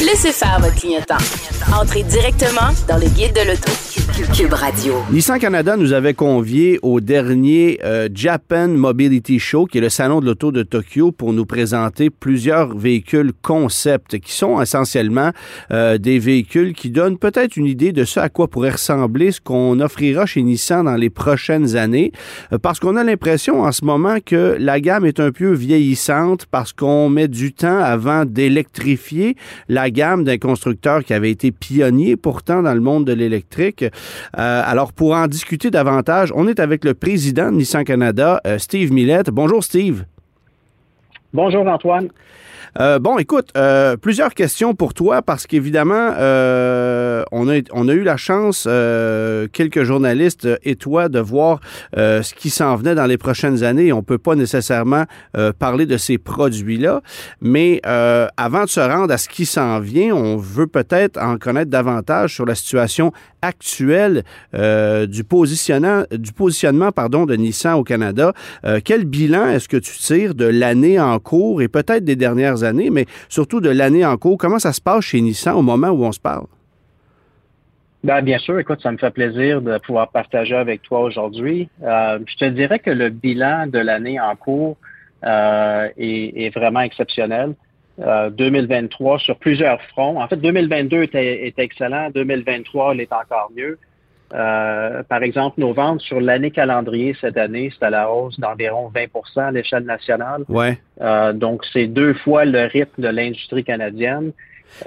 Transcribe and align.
Laissez 0.00 0.32
faire 0.32 0.60
votre 0.60 0.74
clientèle. 0.74 1.16
Entrez 1.72 2.02
directement 2.02 2.70
dans 2.86 2.98
le 2.98 3.06
guide 3.08 3.32
de 3.32 3.48
l'auto. 3.48 3.72
Cube 4.34 4.54
Radio. 4.54 4.94
Nissan 5.10 5.38
Canada 5.38 5.76
nous 5.76 5.92
avait 5.92 6.14
conviés 6.14 6.78
au 6.82 7.00
dernier 7.00 7.78
euh, 7.84 8.08
Japan 8.14 8.68
Mobility 8.68 9.38
Show, 9.38 9.66
qui 9.66 9.76
est 9.76 9.82
le 9.82 9.90
salon 9.90 10.20
de 10.20 10.26
l'auto 10.26 10.52
de 10.52 10.62
Tokyo, 10.62 11.12
pour 11.12 11.34
nous 11.34 11.44
présenter 11.44 12.08
plusieurs 12.08 12.74
véhicules 12.76 13.32
concept, 13.42 14.18
qui 14.18 14.32
sont 14.32 14.60
essentiellement 14.60 15.32
euh, 15.70 15.98
des 15.98 16.18
véhicules 16.18 16.72
qui 16.72 16.88
donnent 16.88 17.18
peut-être 17.18 17.56
une 17.56 17.66
idée 17.66 17.92
de 17.92 18.04
ce 18.04 18.18
à 18.18 18.30
quoi 18.30 18.48
pourrait 18.48 18.70
ressembler 18.70 19.32
ce 19.32 19.40
qu'on 19.40 19.80
offrira 19.80 20.24
chez 20.24 20.42
Nissan 20.42 20.84
dans 20.84 20.96
les 20.96 21.10
prochaines 21.10 21.76
années, 21.76 22.12
euh, 22.52 22.58
parce 22.58 22.80
qu'on 22.80 22.96
a 22.96 23.04
l'impression 23.04 23.62
en 23.62 23.72
ce 23.72 23.84
moment 23.84 24.16
que 24.24 24.56
la 24.58 24.80
gamme 24.80 25.04
est 25.04 25.20
un 25.20 25.30
peu 25.30 25.52
vieillissante, 25.52 26.46
parce 26.46 26.72
qu'on 26.72 27.10
met 27.10 27.28
du 27.28 27.52
temps 27.52 27.80
avant 27.80 28.24
d'électrifier 28.24 29.36
la 29.68 29.85
gamme 29.90 30.24
d'un 30.24 30.38
constructeur 30.38 31.04
qui 31.04 31.14
avait 31.14 31.30
été 31.30 31.52
pionnier 31.52 32.16
pourtant 32.16 32.62
dans 32.62 32.74
le 32.74 32.80
monde 32.80 33.04
de 33.04 33.12
l'électrique. 33.12 33.82
Euh, 33.82 34.62
alors, 34.64 34.92
pour 34.92 35.14
en 35.14 35.26
discuter 35.26 35.70
davantage, 35.70 36.32
on 36.34 36.48
est 36.48 36.60
avec 36.60 36.84
le 36.84 36.94
président 36.94 37.50
de 37.50 37.56
Nissan 37.56 37.84
Canada, 37.84 38.40
euh, 38.46 38.58
Steve 38.58 38.92
Millette. 38.92 39.30
Bonjour, 39.30 39.62
Steve. 39.62 40.04
Bonjour, 41.32 41.66
Antoine. 41.66 42.08
Euh, 42.78 42.98
bon, 42.98 43.18
écoute, 43.18 43.48
euh, 43.56 43.96
plusieurs 43.96 44.34
questions 44.34 44.74
pour 44.74 44.92
toi 44.92 45.22
parce 45.22 45.46
qu'évidemment, 45.46 46.12
euh, 46.18 46.95
on, 47.32 47.48
a, 47.48 47.60
on 47.72 47.88
a 47.88 47.92
eu 47.92 48.02
la 48.02 48.16
chance, 48.16 48.66
euh, 48.68 49.48
quelques 49.52 49.82
journalistes 49.82 50.48
et 50.62 50.76
toi, 50.76 51.08
de 51.08 51.18
voir 51.18 51.60
euh, 51.96 52.22
ce 52.22 52.34
qui 52.34 52.50
s'en 52.50 52.76
venait 52.76 52.94
dans 52.94 53.06
les 53.06 53.18
prochaines 53.18 53.62
années. 53.62 53.92
On 53.92 54.02
peut 54.02 54.18
pas 54.18 54.34
nécessairement 54.34 55.04
euh, 55.36 55.52
parler 55.52 55.86
de 55.86 55.96
ces 55.96 56.18
produits-là, 56.18 57.02
mais 57.40 57.80
avant 58.36 58.64
de 58.64 58.68
se 58.68 58.80
rendre 58.80 59.12
à 59.12 59.18
ce 59.18 59.28
qui 59.28 59.46
s'en 59.46 59.80
vient, 59.80 60.14
on 60.14 60.36
veut 60.36 60.66
peut-être 60.66 61.18
en 61.18 61.38
connaître 61.38 61.70
davantage 61.70 62.34
sur 62.34 62.46
la 62.46 62.54
situation 62.54 63.12
actuelle 63.42 64.24
du, 64.52 65.24
positionnement 65.24 66.04
de 66.10 67.36
Nissan 67.36 67.74
au 67.74 67.84
Canada. 67.84 68.32
quel 68.84 69.04
bilan 69.04 69.48
est-ce 69.48 69.68
que 69.68 69.76
tu 69.76 69.96
tires 69.98 70.34
de 70.34 70.46
l'année 70.46 70.98
en 70.98 71.18
cours 71.18 71.62
et 71.62 71.68
peut-être 71.68 72.04
des 72.04 72.16
dernières 72.16 72.62
années, 72.62 72.90
mais 72.90 73.06
surtout 73.28 73.60
de 73.60 73.70
l'année 73.70 74.04
en 74.04 74.16
cours? 74.16 74.38
Comment 74.38 74.58
ça 74.58 74.72
se 74.72 74.80
passe 74.80 75.04
chez 75.04 75.20
Nissan 75.20 75.56
au 75.56 75.62
moment 75.62 75.88
où 75.88 76.04
on 76.04 76.12
se 76.12 76.20
parle? 76.20 76.46
Ben, 78.04 78.22
bien 78.22 78.38
sûr, 78.38 78.58
écoute, 78.58 78.80
ça 78.82 78.92
me 78.92 78.98
fait 78.98 79.10
plaisir 79.10 79.60
de 79.62 79.78
pouvoir 79.78 80.08
partager 80.10 80.54
avec 80.54 80.82
toi 80.82 81.00
aujourd'hui. 81.00 81.68
Euh, 81.82 82.18
je 82.26 82.36
te 82.36 82.44
dirais 82.44 82.78
que 82.78 82.90
le 82.90 83.08
bilan 83.08 83.66
de 83.66 83.78
l'année 83.78 84.20
en 84.20 84.36
cours 84.36 84.76
euh, 85.24 85.88
est, 85.96 86.44
est, 86.44 86.54
vraiment 86.54 86.80
exceptionnel. 86.80 87.54
Euh, 87.98 88.28
2023 88.28 89.18
sur 89.20 89.38
plusieurs 89.38 89.80
fronts. 89.84 90.20
En 90.20 90.28
fait, 90.28 90.36
2022 90.36 91.02
était, 91.02 91.46
était 91.46 91.62
excellent. 91.62 92.10
2023 92.10 92.94
l'est 92.94 93.12
encore 93.12 93.50
mieux. 93.56 93.78
Euh, 94.34 95.02
par 95.04 95.22
exemple, 95.22 95.60
nos 95.60 95.72
ventes 95.72 96.00
sur 96.00 96.20
l'année 96.20 96.50
calendrier 96.50 97.16
cette 97.20 97.36
année, 97.36 97.72
c'est 97.72 97.86
à 97.86 97.90
la 97.90 98.10
hausse 98.10 98.38
d'environ 98.40 98.90
20% 98.94 99.40
à 99.40 99.50
l'échelle 99.50 99.84
nationale. 99.84 100.44
Ouais. 100.48 100.78
Euh, 101.00 101.32
donc, 101.32 101.64
c'est 101.72 101.86
deux 101.86 102.12
fois 102.12 102.44
le 102.44 102.66
rythme 102.66 103.02
de 103.02 103.08
l'industrie 103.08 103.64
canadienne. 103.64 104.32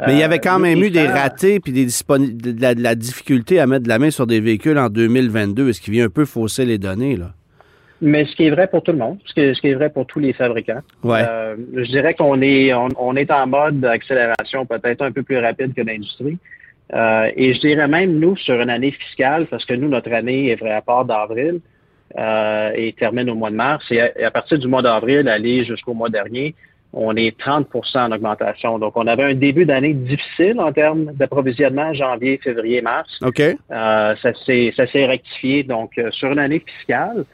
Mais 0.06 0.14
il 0.14 0.20
y 0.20 0.24
avait 0.24 0.40
quand 0.40 0.60
même 0.60 0.84
eu 0.84 0.92
des 0.92 1.08
ratés 1.08 1.60
puis 1.60 1.72
des 1.72 1.86
de 1.86 2.62
la, 2.62 2.76
de 2.76 2.82
la, 2.82 2.96
difficulté 2.96 3.60
à 3.60 3.68
mettre 3.68 3.84
de 3.84 3.90
la 3.90 4.00
main 4.00 4.12
sur 4.12 4.28
des 4.28 4.40
véhicules 4.40 4.78
en 4.78 4.90
2022. 4.90 5.70
Est-ce 5.70 5.82
qui 5.82 5.92
vient 5.92 6.06
un 6.06 6.10
peu 6.10 6.26
fausser 6.26 6.66
les 6.66 6.78
données, 6.78 7.16
là? 7.16 7.32
Mais 8.02 8.26
ce 8.26 8.36
qui 8.36 8.46
est 8.46 8.50
vrai 8.50 8.68
pour 8.68 8.82
tout 8.82 8.94
le 8.94 8.98
monde, 8.98 9.18
ce 9.26 9.34
qui, 9.34 9.54
ce 9.54 9.60
qui 9.60 9.68
est 9.68 9.74
vrai 9.74 9.90
pour 9.90 10.06
tous 10.06 10.20
les 10.20 10.32
fabricants. 10.32 10.82
Ouais. 11.04 11.22
Euh, 11.28 11.56
je 11.74 11.90
dirais 11.90 12.14
qu'on 12.14 12.42
est, 12.42 12.74
on, 12.74 12.88
on, 12.98 13.16
est 13.16 13.30
en 13.30 13.46
mode 13.46 13.84
accélération 13.84 14.66
peut-être 14.66 15.02
un 15.02 15.12
peu 15.12 15.22
plus 15.22 15.38
rapide 15.38 15.74
que 15.74 15.82
l'industrie. 15.82 16.38
Euh, 16.94 17.30
et 17.36 17.54
je 17.54 17.60
dirais 17.60 17.88
même, 17.88 18.18
nous, 18.20 18.38
sur 18.38 18.60
une 18.62 18.70
année 18.70 18.92
fiscale, 18.92 19.48
parce 19.48 19.66
que 19.66 19.74
nous, 19.74 19.90
notre 19.90 20.12
année 20.14 20.50
est 20.50 20.56
vraie 20.56 20.74
à 20.74 20.82
part 20.82 21.06
d'avril 21.06 21.60
euh, 22.18 22.72
et 22.74 22.94
termine 22.94 23.30
au 23.30 23.36
mois 23.36 23.52
de 23.52 23.56
mars, 23.56 23.86
et 23.92 24.00
à, 24.00 24.18
et 24.18 24.24
à 24.24 24.32
partir 24.32 24.58
du 24.58 24.68
mois 24.68 24.82
d'avril, 24.82 25.28
aller 25.28 25.66
jusqu'au 25.66 25.94
mois 25.94 26.10
dernier, 26.10 26.56
on 26.94 27.16
est 27.16 27.40
30% 27.40 28.00
en 28.00 28.12
augmentation. 28.12 28.80
Donc, 28.80 28.94
on 28.96 29.06
avait 29.06 29.24
un 29.24 29.36
début 29.36 29.66
d'année 29.66 29.94
difficile 29.94 30.60
en 30.60 30.72
termes 30.72 31.14
d'approvisionnement 31.14 31.94
janvier, 31.94 32.40
février, 32.44 32.82
mars. 32.82 33.20
OK. 33.22 33.40
Euh, 33.40 33.56
ça 34.16 34.34
s'est 34.46 35.06
rectifié. 35.06 35.64
Donc, 35.64 35.98
euh, 35.98 36.10
sur 36.12 36.32
une 36.32 36.40
année 36.40 36.64
fiscale, 36.66 37.26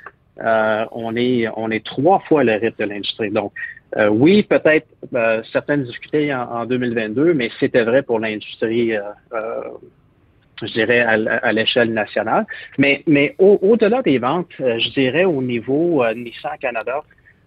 euh, 0.44 0.86
on 0.92 1.16
est 1.16 1.48
on 1.56 1.72
est 1.72 1.86
trois 1.86 2.20
fois 2.28 2.44
le 2.44 2.54
rythme 2.54 2.84
de 2.84 2.90
l'industrie. 2.90 3.32
Donc, 3.32 3.54
euh, 3.98 4.10
oui, 4.10 4.44
peut-être 4.44 4.88
euh, 5.14 5.42
certaines 5.54 5.84
difficultés 5.84 6.34
en, 6.34 6.42
en, 6.42 6.66
2022, 6.66 7.34
mais 7.34 7.50
c'était 7.60 7.84
vrai 7.84 8.02
pour 8.02 8.20
l'industrie, 8.20 8.94
euh, 8.94 9.02
je 10.62 10.74
dirais, 10.74 11.00
à, 11.00 11.12
à 11.12 11.52
l'échelle 11.54 11.94
nationale. 11.94 12.46
Mais, 12.78 13.04
mais 13.08 13.36
au-delà 13.40 14.00
au 14.00 14.02
des 14.02 14.18
ventes, 14.18 14.52
je 14.60 14.90
dirais 14.92 15.24
au 15.24 15.42
niveau 15.42 16.06
Nissan 16.14 16.58
Canada, 16.60 17.04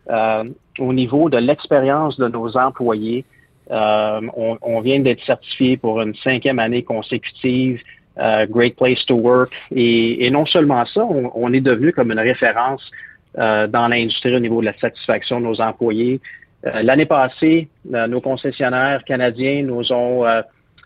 au 0.08 0.92
niveau 0.92 1.28
de 1.28 1.38
l'expérience 1.38 2.18
de 2.18 2.28
nos 2.28 2.56
employés, 2.56 3.24
on, 3.70 4.58
on, 4.62 4.80
vient 4.80 5.00
d'être 5.00 5.22
certifié 5.24 5.76
pour 5.76 6.00
une 6.00 6.14
cinquième 6.16 6.58
année 6.58 6.82
consécutive. 6.82 7.82
Uh, 8.20 8.46
Great 8.46 8.74
Place 8.74 9.04
to 9.06 9.14
Work. 9.14 9.52
Et, 9.70 10.26
et 10.26 10.30
non 10.32 10.44
seulement 10.44 10.84
ça, 10.86 11.04
on, 11.04 11.30
on, 11.36 11.52
est 11.52 11.60
devenu 11.60 11.92
comme 11.92 12.10
une 12.10 12.18
référence 12.18 12.82
euh, 13.38 13.68
dans 13.68 13.86
l'industrie 13.86 14.34
au 14.34 14.40
niveau 14.40 14.60
de 14.60 14.66
la 14.66 14.76
satisfaction 14.78 15.38
de 15.38 15.44
nos 15.44 15.60
employés. 15.60 16.20
Euh, 16.66 16.82
L'année 16.82 17.06
passée, 17.06 17.68
euh, 17.94 18.08
nos 18.08 18.20
concessionnaires 18.20 19.04
canadiens 19.04 19.62
nous 19.62 19.92
ont 19.92 20.24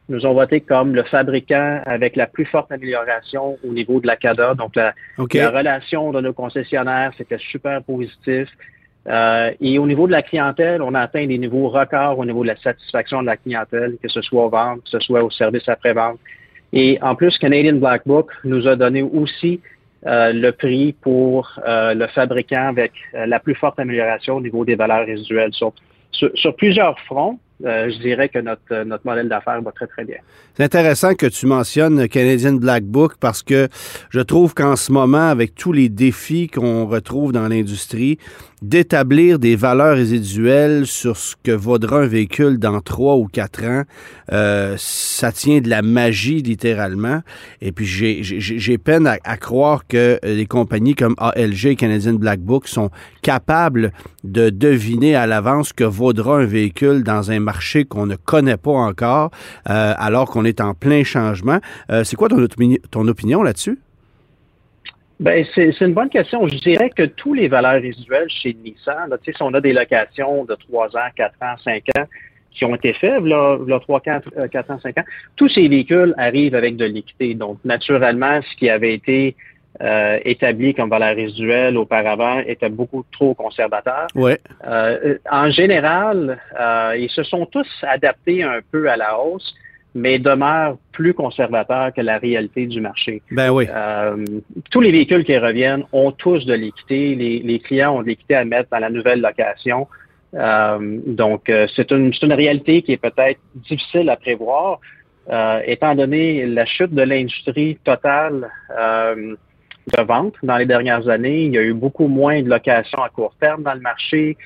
nous 0.08 0.26
ont 0.26 0.34
voté 0.34 0.60
comme 0.60 0.94
le 0.94 1.04
fabricant 1.04 1.80
avec 1.86 2.16
la 2.16 2.26
plus 2.26 2.44
forte 2.44 2.70
amélioration 2.70 3.56
au 3.66 3.72
niveau 3.72 4.00
de 4.00 4.06
la 4.06 4.16
CADA. 4.16 4.54
Donc, 4.54 4.76
la, 4.76 4.92
okay. 5.16 5.38
la 5.38 5.50
relation 5.50 6.12
de 6.12 6.20
nos 6.20 6.34
concessionnaires, 6.34 7.12
c'était 7.16 7.38
super 7.38 7.82
positif. 7.82 8.48
Euh, 9.08 9.50
et 9.60 9.78
au 9.78 9.86
niveau 9.86 10.06
de 10.06 10.12
la 10.12 10.22
clientèle, 10.22 10.80
on 10.80 10.94
a 10.94 11.00
atteint 11.00 11.26
des 11.26 11.38
niveaux 11.38 11.68
records 11.68 12.18
au 12.18 12.24
niveau 12.24 12.42
de 12.42 12.48
la 12.48 12.56
satisfaction 12.56 13.20
de 13.20 13.26
la 13.26 13.36
clientèle, 13.36 13.96
que 14.02 14.08
ce 14.08 14.22
soit 14.22 14.46
aux 14.46 14.50
ventes, 14.50 14.82
que 14.84 14.90
ce 14.90 15.00
soit 15.00 15.24
au 15.24 15.30
service 15.30 15.68
après-vente. 15.68 16.18
Et 16.72 16.98
en 17.02 17.14
plus, 17.14 17.36
Canadian 17.38 17.76
Black 17.76 18.02
Book 18.06 18.30
nous 18.44 18.66
a 18.66 18.76
donné 18.76 19.02
aussi 19.02 19.60
euh, 20.06 20.32
le 20.32 20.52
prix 20.52 20.94
pour 21.00 21.60
euh, 21.66 21.94
le 21.94 22.06
fabricant 22.08 22.68
avec 22.68 22.92
la 23.12 23.40
plus 23.40 23.54
forte 23.54 23.78
amélioration 23.78 24.36
au 24.36 24.40
niveau 24.40 24.64
des 24.64 24.76
valeurs 24.76 25.06
résiduelles. 25.06 25.52
Sur 25.52 26.56
plusieurs 26.56 26.98
fronts, 27.00 27.38
je 27.60 27.98
dirais 28.00 28.28
que 28.28 28.38
notre, 28.38 28.84
notre 28.84 29.06
modèle 29.06 29.28
d'affaires 29.28 29.60
va 29.62 29.72
très, 29.72 29.86
très 29.86 30.04
bien. 30.04 30.18
C'est 30.54 30.64
intéressant 30.64 31.14
que 31.14 31.26
tu 31.26 31.46
mentionnes 31.46 32.08
Canadian 32.08 32.54
Black 32.54 32.84
Book 32.84 33.14
parce 33.20 33.42
que 33.42 33.68
je 34.10 34.20
trouve 34.20 34.52
qu'en 34.52 34.76
ce 34.76 34.92
moment, 34.92 35.28
avec 35.28 35.54
tous 35.54 35.72
les 35.72 35.88
défis 35.88 36.48
qu'on 36.48 36.86
retrouve 36.86 37.32
dans 37.32 37.48
l'industrie, 37.48 38.18
d'établir 38.62 39.38
des 39.40 39.56
valeurs 39.56 39.96
résiduelles 39.96 40.86
sur 40.86 41.16
ce 41.16 41.34
que 41.42 41.50
vaudra 41.50 41.98
un 41.98 42.06
véhicule 42.06 42.58
dans 42.58 42.80
trois 42.80 43.16
ou 43.16 43.26
quatre 43.26 43.64
ans, 43.64 43.82
euh, 44.32 44.76
ça 44.78 45.32
tient 45.32 45.60
de 45.60 45.68
la 45.68 45.82
magie 45.82 46.42
littéralement. 46.42 47.22
Et 47.60 47.72
puis 47.72 47.86
j'ai 47.86 48.78
peine 48.78 49.06
à, 49.06 49.36
croire 49.36 49.86
que 49.86 50.18
les 50.22 50.46
compagnies 50.46 50.94
comme 50.94 51.14
ALG 51.18 51.76
Canadian 51.76 52.14
Black 52.14 52.40
Book 52.40 52.68
sont 52.68 52.90
capables 53.22 53.92
de 54.22 54.50
deviner 54.50 55.16
à 55.16 55.26
l'avance 55.26 55.72
que 55.72 55.84
vaudra 55.84 56.38
un 56.38 56.46
véhicule 56.46 57.02
dans 57.02 57.32
un 57.32 57.40
marché 57.40 57.84
qu'on 57.84 58.06
ne 58.06 58.16
connaît 58.16 58.56
pas 58.56 58.70
encore, 58.70 59.30
euh, 59.68 59.94
alors 59.96 60.30
qu'on 60.30 60.44
est 60.44 60.60
en 60.60 60.74
plein 60.74 61.02
changement. 61.02 61.58
Euh, 61.90 62.04
C'est 62.04 62.16
quoi 62.16 62.28
ton, 62.28 62.46
ton 62.90 63.08
opinion 63.08 63.42
là-dessus? 63.42 63.78
Ben, 65.22 65.46
c'est 65.54 65.80
une 65.80 65.94
bonne 65.94 66.08
question. 66.08 66.48
Je 66.48 66.58
dirais 66.58 66.90
que 66.90 67.04
tous 67.04 67.32
les 67.32 67.46
valeurs 67.46 67.80
résiduelles 67.80 68.28
chez 68.28 68.54
Nissan, 68.54 69.08
là, 69.08 69.16
si 69.24 69.30
on 69.40 69.54
a 69.54 69.60
des 69.60 69.72
locations 69.72 70.44
de 70.44 70.56
3 70.56 70.96
ans, 70.96 71.10
4 71.14 71.34
ans, 71.42 71.54
5 71.62 71.82
ans 71.96 72.06
qui 72.50 72.64
ont 72.64 72.74
été 72.74 72.92
faites, 72.92 73.22
là, 73.22 73.56
là 73.64 73.78
3, 73.78 74.00
4, 74.00 74.48
4 74.48 74.70
ans, 74.72 74.80
5 74.82 74.98
ans, 74.98 75.04
tous 75.36 75.48
ces 75.48 75.68
véhicules 75.68 76.12
arrivent 76.18 76.56
avec 76.56 76.74
de 76.74 76.86
l'équité. 76.86 77.34
Donc, 77.34 77.58
naturellement, 77.64 78.40
ce 78.42 78.56
qui 78.56 78.68
avait 78.68 78.94
été 78.94 79.36
euh, 79.80 80.18
établi 80.24 80.74
comme 80.74 80.90
valeur 80.90 81.14
résiduelle 81.14 81.78
auparavant 81.78 82.40
était 82.40 82.68
beaucoup 82.68 83.04
trop 83.12 83.32
conservateur. 83.34 84.08
Ouais. 84.16 84.40
Euh, 84.66 85.18
en 85.30 85.52
général, 85.52 86.40
euh, 86.58 86.96
ils 86.98 87.10
se 87.10 87.22
sont 87.22 87.46
tous 87.46 87.68
adaptés 87.82 88.42
un 88.42 88.58
peu 88.72 88.90
à 88.90 88.96
la 88.96 89.20
hausse 89.20 89.54
mais 89.94 90.18
demeure 90.18 90.78
plus 90.92 91.14
conservateur 91.14 91.92
que 91.92 92.00
la 92.00 92.18
réalité 92.18 92.66
du 92.66 92.80
marché. 92.80 93.22
Ben 93.30 93.50
oui. 93.50 93.66
Euh, 93.68 94.24
tous 94.70 94.80
les 94.80 94.90
véhicules 94.90 95.24
qui 95.24 95.36
reviennent 95.36 95.84
ont 95.92 96.12
tous 96.12 96.44
de 96.46 96.54
l'équité. 96.54 97.14
Les, 97.14 97.40
les, 97.40 97.58
clients 97.58 97.96
ont 97.96 98.02
de 98.02 98.08
l'équité 98.08 98.34
à 98.34 98.44
mettre 98.44 98.70
dans 98.70 98.78
la 98.78 98.90
nouvelle 98.90 99.20
location. 99.20 99.86
donc, 100.32 101.52
c'est 101.76 101.90
une, 101.90 102.12
une 102.22 102.32
réalité 102.32 102.82
qui 102.82 102.92
est 102.92 103.02
peut-être 103.02 103.40
difficile 103.54 104.08
à 104.08 104.16
prévoir, 104.16 104.80
étant 105.66 105.94
donné 105.94 106.46
la 106.46 106.64
chute 106.64 106.94
de 106.94 107.02
l'industrie 107.02 107.76
totale 107.84 108.48
de 109.86 110.02
vente 110.02 110.34
dans 110.42 110.56
les 110.56 110.66
dernières 110.66 111.08
années. 111.08 111.44
Il 111.44 111.52
y 111.52 111.58
a 111.58 111.62
eu 111.62 111.74
beaucoup 111.74 112.06
moins 112.06 112.42
de 112.42 112.48
locations 112.48 113.02
à 113.02 113.08
court 113.08 113.34
terme 113.40 113.62
dans 113.62 113.74
le 113.74 113.80
marché. 113.80 114.36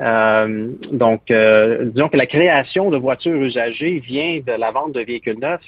Euh, 0.00 0.72
donc, 0.90 1.30
euh, 1.30 1.90
disons 1.90 2.08
que 2.08 2.16
la 2.16 2.26
création 2.26 2.90
de 2.90 2.96
voitures 2.96 3.40
usagées 3.40 4.00
vient 4.00 4.40
de 4.44 4.52
la 4.52 4.70
vente 4.70 4.92
de 4.92 5.00
véhicules 5.00 5.38
neufs 5.38 5.60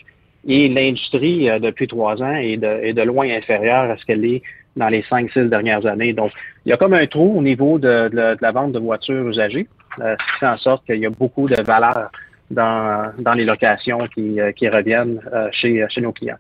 et 0.49 0.69
l'industrie, 0.69 1.49
euh, 1.49 1.59
depuis 1.59 1.87
trois 1.87 2.23
ans, 2.23 2.35
est 2.35 2.57
de, 2.57 2.67
est 2.67 2.93
de, 2.93 3.03
loin 3.03 3.29
inférieure 3.29 3.91
à 3.91 3.97
ce 3.97 4.05
qu'elle 4.05 4.25
est 4.25 4.43
dans 4.77 4.89
les 4.89 5.03
cinq, 5.09 5.31
six 5.33 5.49
dernières 5.49 5.87
années. 5.87 6.13
Donc, 6.13 6.33
il 6.65 6.71
y 6.71 6.73
a 6.73 6.77
comme 6.77 6.95
un 6.95 7.07
trou 7.07 7.39
au 7.39 7.43
niveau 7.43 7.79
de, 7.79 8.09
de, 8.09 8.37
la 8.41 8.53
vente 8.53 8.73
de 8.73 8.79
voitures 8.79 9.29
usagées, 9.29 9.69
ce 9.99 10.03
qui 10.17 10.39
fait 10.41 10.47
en 10.47 10.59
sorte 10.59 10.85
qu'il 10.85 10.97
y 10.97 11.07
a 11.07 11.11
beaucoup 11.11 11.49
de 11.49 11.61
valeur 11.63 12.11
dans, 12.51 13.11
dans 13.19 13.33
les 13.33 13.45
locations 13.45 14.07
qui, 14.09 14.39
qui 14.57 14.69
reviennent 14.69 15.21
chez, 15.53 15.87
chez 15.89 16.01
nos 16.03 16.13
clients. 16.13 16.37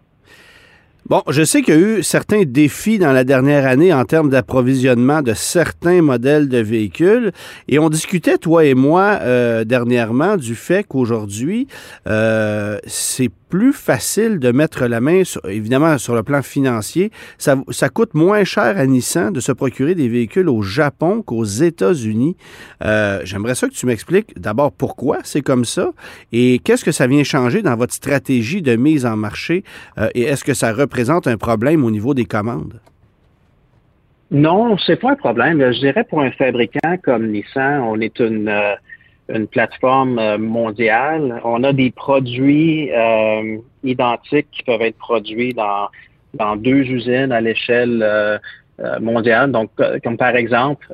Bon, 1.08 1.22
je 1.28 1.44
sais 1.44 1.62
qu'il 1.62 1.74
y 1.74 1.76
a 1.76 1.80
eu 1.80 2.02
certains 2.02 2.42
défis 2.44 2.98
dans 2.98 3.12
la 3.12 3.22
dernière 3.22 3.64
année 3.64 3.94
en 3.94 4.04
termes 4.04 4.28
d'approvisionnement 4.28 5.22
de 5.22 5.34
certains 5.34 6.02
modèles 6.02 6.48
de 6.48 6.58
véhicules. 6.58 7.30
Et 7.68 7.78
on 7.78 7.88
discutait, 7.90 8.38
toi 8.38 8.64
et 8.64 8.74
moi, 8.74 9.20
euh, 9.22 9.62
dernièrement, 9.62 10.36
du 10.36 10.56
fait 10.56 10.82
qu'aujourd'hui, 10.82 11.68
euh, 12.08 12.78
c'est 12.88 13.30
plus 13.48 13.72
facile 13.72 14.38
de 14.38 14.50
mettre 14.50 14.86
la 14.86 15.00
main, 15.00 15.22
évidemment, 15.48 15.98
sur 15.98 16.14
le 16.14 16.22
plan 16.22 16.42
financier. 16.42 17.10
Ça, 17.38 17.56
coûte 17.88 18.14
moins 18.14 18.44
cher 18.44 18.76
à 18.76 18.86
Nissan 18.86 19.32
de 19.32 19.40
se 19.40 19.52
procurer 19.52 19.94
des 19.94 20.08
véhicules 20.08 20.48
au 20.48 20.62
Japon 20.62 21.22
qu'aux 21.22 21.44
États-Unis. 21.44 22.36
Euh, 22.84 23.20
J'aimerais 23.24 23.54
ça 23.54 23.68
que 23.68 23.74
tu 23.74 23.86
m'expliques 23.86 24.38
d'abord 24.38 24.72
pourquoi 24.72 25.18
c'est 25.22 25.42
comme 25.42 25.64
ça 25.64 25.90
et 26.32 26.60
qu'est-ce 26.64 26.84
que 26.84 26.92
ça 26.92 27.06
vient 27.06 27.22
changer 27.22 27.62
dans 27.62 27.76
votre 27.76 27.94
stratégie 27.94 28.62
de 28.62 28.76
mise 28.76 29.06
en 29.06 29.16
marché 29.16 29.64
euh, 29.98 30.08
et 30.14 30.22
est-ce 30.22 30.44
que 30.44 30.54
ça 30.54 30.72
représente 30.72 31.26
un 31.26 31.36
problème 31.36 31.84
au 31.84 31.90
niveau 31.90 32.14
des 32.14 32.24
commandes? 32.24 32.80
Non, 34.30 34.76
c'est 34.78 34.96
pas 34.96 35.12
un 35.12 35.16
problème. 35.16 35.60
Je 35.60 35.78
dirais 35.78 36.04
pour 36.04 36.20
un 36.20 36.32
fabricant 36.32 36.96
comme 37.02 37.28
Nissan, 37.28 37.80
on 37.82 38.00
est 38.00 38.18
une... 38.18 38.48
Euh, 38.48 38.74
une 39.28 39.46
plateforme 39.46 40.18
euh, 40.18 40.38
mondiale. 40.38 41.40
On 41.44 41.64
a 41.64 41.72
des 41.72 41.90
produits 41.90 42.90
euh, 42.92 43.58
identiques 43.82 44.48
qui 44.52 44.62
peuvent 44.62 44.82
être 44.82 44.98
produits 44.98 45.52
dans, 45.54 45.88
dans 46.34 46.56
deux 46.56 46.82
usines 46.82 47.32
à 47.32 47.40
l'échelle 47.40 48.02
euh, 48.02 48.38
mondiale. 49.00 49.52
Donc, 49.52 49.70
comme 50.04 50.18
par 50.18 50.36
exemple, 50.36 50.86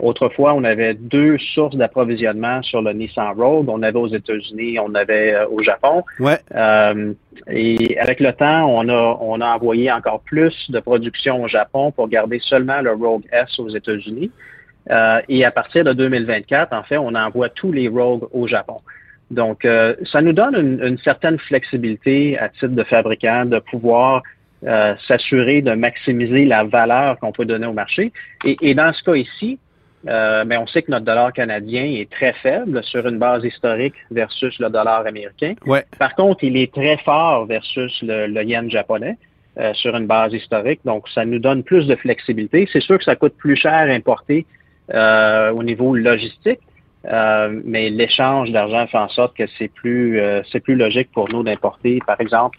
autrefois, 0.00 0.54
on 0.54 0.64
avait 0.64 0.94
deux 0.94 1.36
sources 1.52 1.76
d'approvisionnement 1.76 2.62
sur 2.62 2.80
le 2.80 2.94
Nissan 2.94 3.34
Road. 3.36 3.66
On 3.68 3.82
avait 3.82 3.98
aux 3.98 4.08
États-Unis, 4.08 4.78
on 4.78 4.94
avait 4.94 5.44
au 5.50 5.62
Japon. 5.62 6.04
Ouais. 6.18 6.38
et 7.50 7.98
avec 7.98 8.20
le 8.20 8.32
temps, 8.32 8.66
on 8.66 8.88
a, 8.88 9.18
on 9.20 9.42
a 9.42 9.54
envoyé 9.54 9.92
encore 9.92 10.20
plus 10.20 10.70
de 10.70 10.80
production 10.80 11.42
au 11.42 11.48
Japon 11.48 11.92
pour 11.92 12.08
garder 12.08 12.40
seulement 12.42 12.80
le 12.80 12.92
Rogue 12.92 13.26
S 13.30 13.58
aux 13.58 13.68
États-Unis. 13.68 14.30
Euh, 14.90 15.20
et 15.28 15.44
à 15.44 15.50
partir 15.50 15.84
de 15.84 15.92
2024, 15.92 16.72
en 16.72 16.82
fait, 16.82 16.98
on 16.98 17.14
envoie 17.14 17.48
tous 17.48 17.72
les 17.72 17.88
Rogue 17.88 18.26
au 18.32 18.46
Japon. 18.46 18.80
Donc, 19.30 19.64
euh, 19.64 19.94
ça 20.10 20.20
nous 20.20 20.32
donne 20.32 20.80
une, 20.82 20.98
certaine 20.98 21.38
flexibilité 21.38 22.36
à 22.38 22.48
titre 22.48 22.68
de 22.68 22.82
fabricant 22.82 23.44
de 23.44 23.60
pouvoir 23.60 24.22
euh, 24.66 24.94
s'assurer 25.06 25.62
de 25.62 25.72
maximiser 25.72 26.44
la 26.44 26.64
valeur 26.64 27.18
qu'on 27.20 27.30
peut 27.30 27.44
donner 27.44 27.66
au 27.66 27.72
marché. 27.72 28.12
Et, 28.44 28.74
dans 28.74 28.92
ce 28.92 29.02
cas 29.04 29.14
ici, 29.14 29.58
mais 30.02 30.44
ben, 30.46 30.58
on 30.62 30.66
sait 30.66 30.82
que 30.82 30.90
notre 30.90 31.04
dollar 31.04 31.32
canadien 31.32 31.84
est 31.84 32.10
très 32.10 32.32
faible 32.32 32.82
sur 32.82 33.06
une 33.06 33.18
base 33.18 33.44
historique 33.44 33.94
versus 34.10 34.58
le 34.58 34.70
dollar 34.70 35.06
américain. 35.06 35.54
Ouais. 35.66 35.84
Par 35.98 36.14
contre, 36.14 36.42
il 36.42 36.56
est 36.56 36.72
très 36.72 36.96
fort 36.98 37.44
versus 37.44 38.02
le, 38.02 38.26
le 38.26 38.42
yen 38.42 38.68
japonais. 38.70 39.16
sur 39.74 39.94
une 39.94 40.06
base 40.06 40.32
historique. 40.32 40.80
Donc, 40.84 41.06
ça 41.10 41.24
nous 41.24 41.38
donne 41.38 41.62
plus 41.62 41.86
de 41.86 41.94
flexibilité. 41.96 42.66
C'est 42.72 42.80
sûr 42.80 42.96
que 42.98 43.04
ça 43.04 43.14
coûte 43.14 43.34
plus 43.36 43.56
cher 43.56 43.72
à 43.72 43.92
importer 43.92 44.46
euh, 44.92 45.52
au 45.52 45.62
niveau 45.62 45.94
logistique. 45.94 46.60
Euh, 47.06 47.60
mais 47.64 47.90
l'échange 47.90 48.50
d'argent 48.50 48.86
fait 48.88 48.98
en 48.98 49.08
sorte 49.08 49.36
que 49.36 49.44
c'est 49.56 49.68
plus 49.68 50.20
euh, 50.20 50.42
c'est 50.50 50.60
plus 50.60 50.74
logique 50.74 51.10
pour 51.12 51.30
nous 51.30 51.42
d'importer, 51.42 52.00
par 52.06 52.20
exemple, 52.20 52.58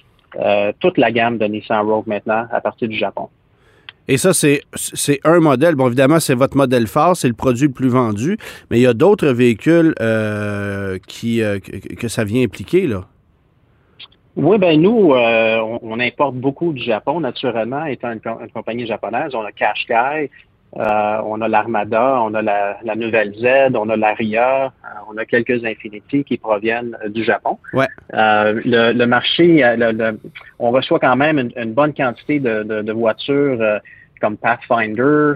toute 0.79 0.97
la 0.97 1.11
gamme 1.11 1.37
de 1.37 1.45
Nissan 1.45 1.85
Rogue 1.85 2.07
maintenant 2.07 2.45
à 2.53 2.61
partir 2.61 2.87
du 2.87 2.97
Japon. 2.97 3.27
Et 4.07 4.17
ça, 4.17 4.33
c'est, 4.33 4.61
c'est 4.75 5.19
un 5.25 5.41
modèle. 5.41 5.75
Bon, 5.75 5.87
évidemment, 5.87 6.21
c'est 6.21 6.35
votre 6.35 6.55
modèle 6.55 6.87
phare, 6.87 7.17
c'est 7.17 7.27
le 7.27 7.33
produit 7.33 7.67
le 7.67 7.73
plus 7.73 7.89
vendu, 7.89 8.37
mais 8.69 8.79
il 8.79 8.81
y 8.81 8.87
a 8.87 8.93
d'autres 8.93 9.27
véhicules 9.27 9.93
qui, 11.05 11.41
que, 11.99 12.07
ça 12.07 12.23
vient 12.23 12.43
impliquer, 12.43 12.87
là. 12.87 13.01
Oui, 14.37 14.57
ben 14.57 14.81
nous, 14.81 15.11
on, 15.11 15.99
importe 15.99 16.35
beaucoup 16.35 16.71
du 16.71 16.81
Japon, 16.81 17.19
naturellement, 17.19 17.83
étant 17.83 18.13
une, 18.13 18.21
une 18.25 18.51
compagnie 18.51 18.87
japonaise. 18.87 19.35
On 19.35 19.41
a 19.41 19.51
Qashqai, 19.51 20.29
euh, 20.77 21.21
on 21.25 21.41
a 21.41 21.47
l'Armada, 21.49 22.21
on 22.21 22.33
a 22.33 22.41
la, 22.41 22.95
Nouvelle 22.95 23.33
Z, 23.35 23.75
on 23.75 23.89
a 23.89 23.97
l'Aria, 23.97 24.65
euh, 24.65 24.87
on 25.09 25.17
a 25.17 25.25
quelques 25.25 25.63
Infinity 25.65 26.23
qui 26.23 26.37
proviennent 26.37 26.97
euh, 27.03 27.09
du 27.09 27.23
Japon. 27.23 27.57
Ouais. 27.73 27.87
le, 28.13 29.05
marché, 29.05 29.63
on 30.59 30.71
reçoit 30.71 30.99
quand 30.99 31.15
même 31.17 31.51
une, 31.55 31.73
bonne 31.73 31.93
quantité 31.93 32.39
de, 32.39 32.91
voitures 32.91 33.59
comme 34.21 34.37
Pathfinder, 34.37 35.33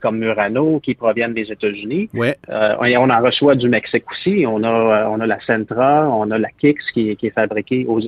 comme 0.00 0.18
Murano, 0.18 0.80
qui 0.80 0.94
proviennent 0.94 1.34
des 1.34 1.52
États-Unis. 1.52 2.08
Ouais. 2.14 2.38
et 2.84 2.96
on 2.96 3.10
en 3.10 3.20
reçoit 3.20 3.56
du 3.56 3.68
Mexique 3.68 4.04
aussi. 4.10 4.46
On 4.46 4.62
a, 4.62 5.06
on 5.08 5.20
a 5.20 5.26
la 5.26 5.40
Sentra, 5.40 6.08
on 6.08 6.30
a 6.30 6.38
la 6.38 6.48
Kicks 6.50 6.80
qui, 6.94 7.10
est 7.10 7.30
fabriquée 7.30 7.84
au, 7.86 8.00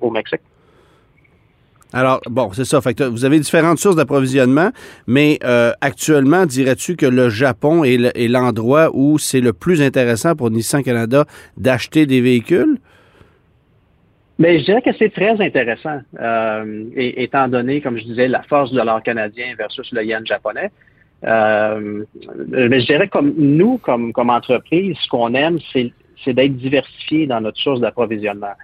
au 0.00 0.10
Mexique. 0.10 0.40
Alors, 1.92 2.20
bon, 2.26 2.52
c'est 2.52 2.64
ça. 2.64 2.80
Fait 2.80 3.00
vous 3.02 3.24
avez 3.24 3.38
différentes 3.38 3.78
sources 3.78 3.96
d'approvisionnement, 3.96 4.70
mais 5.06 5.38
euh, 5.44 5.72
actuellement, 5.80 6.46
dirais-tu 6.46 6.96
que 6.96 7.06
le 7.06 7.28
Japon 7.28 7.84
est 7.84 8.28
l'endroit 8.28 8.90
où 8.92 9.18
c'est 9.18 9.40
le 9.40 9.52
plus 9.52 9.82
intéressant 9.82 10.36
pour 10.36 10.50
Nissan 10.50 10.82
Canada 10.82 11.24
d'acheter 11.56 12.06
des 12.06 12.20
véhicules? 12.20 12.78
Mais 14.38 14.58
je 14.60 14.64
dirais 14.64 14.80
que 14.80 14.92
c'est 14.98 15.12
très 15.12 15.38
intéressant, 15.38 16.00
euh, 16.18 16.84
étant 16.96 17.46
donné, 17.46 17.82
comme 17.82 17.98
je 17.98 18.04
disais, 18.04 18.26
la 18.26 18.42
force 18.44 18.70
du 18.70 18.76
dollar 18.76 19.02
canadien 19.02 19.54
versus 19.58 19.92
le 19.92 20.02
yen 20.02 20.26
japonais. 20.26 20.70
Euh, 21.24 22.04
mais 22.48 22.80
je 22.80 22.86
dirais 22.86 23.08
comme 23.08 23.34
nous, 23.36 23.76
comme, 23.76 24.14
comme 24.14 24.30
entreprise, 24.30 24.96
ce 25.02 25.08
qu'on 25.08 25.34
aime, 25.34 25.58
c'est 25.74 26.32
d'être 26.32 26.56
diversifié 26.56 27.26
dans 27.26 27.42
notre 27.42 27.58
source 27.58 27.80
d'approvisionnement. 27.80 28.54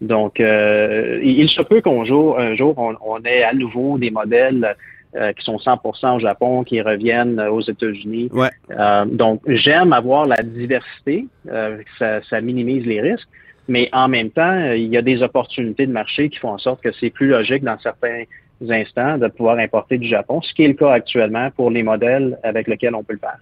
Donc, 0.00 0.40
euh, 0.40 1.20
il 1.22 1.48
se 1.48 1.60
peut 1.62 1.80
qu'un 1.80 2.04
jour, 2.04 2.38
un 2.38 2.54
jour, 2.54 2.74
on, 2.78 3.24
ait 3.24 3.42
à 3.42 3.52
nouveau 3.52 3.98
des 3.98 4.10
modèles 4.10 4.74
euh, 5.14 5.32
qui 5.32 5.44
sont 5.44 5.56
100% 5.56 6.16
au 6.16 6.18
Japon, 6.18 6.64
qui 6.64 6.80
reviennent 6.80 7.38
aux 7.40 7.60
États-Unis. 7.60 8.30
Ouais. 8.32 8.50
Euh, 8.70 9.04
donc, 9.04 9.42
j'aime 9.46 9.92
avoir 9.92 10.26
la 10.26 10.42
diversité, 10.42 11.26
ça, 11.98 12.22
ça, 12.22 12.40
minimise 12.40 12.86
les 12.86 13.00
risques, 13.00 13.28
mais 13.68 13.88
en 13.92 14.08
même 14.08 14.30
temps, 14.30 14.72
il 14.72 14.88
y 14.88 14.96
a 14.96 15.02
des 15.02 15.22
opportunités 15.22 15.86
de 15.86 15.92
marché 15.92 16.30
qui 16.30 16.38
font 16.38 16.50
en 16.50 16.58
sorte 16.58 16.82
que 16.82 16.92
c'est 16.98 17.10
plus 17.10 17.28
logique 17.28 17.62
dans 17.62 17.78
certains 17.78 18.24
instants 18.68 19.18
de 19.18 19.28
pouvoir 19.28 19.58
importer 19.58 19.98
du 19.98 20.08
Japon, 20.08 20.40
ce 20.42 20.52
qui 20.54 20.64
est 20.64 20.68
le 20.68 20.74
cas 20.74 20.92
actuellement 20.92 21.50
pour 21.50 21.70
les 21.70 21.82
modèles 21.82 22.38
avec 22.42 22.68
lesquels 22.68 22.94
on 22.94 23.04
peut 23.04 23.14
le 23.14 23.18
faire. 23.18 23.38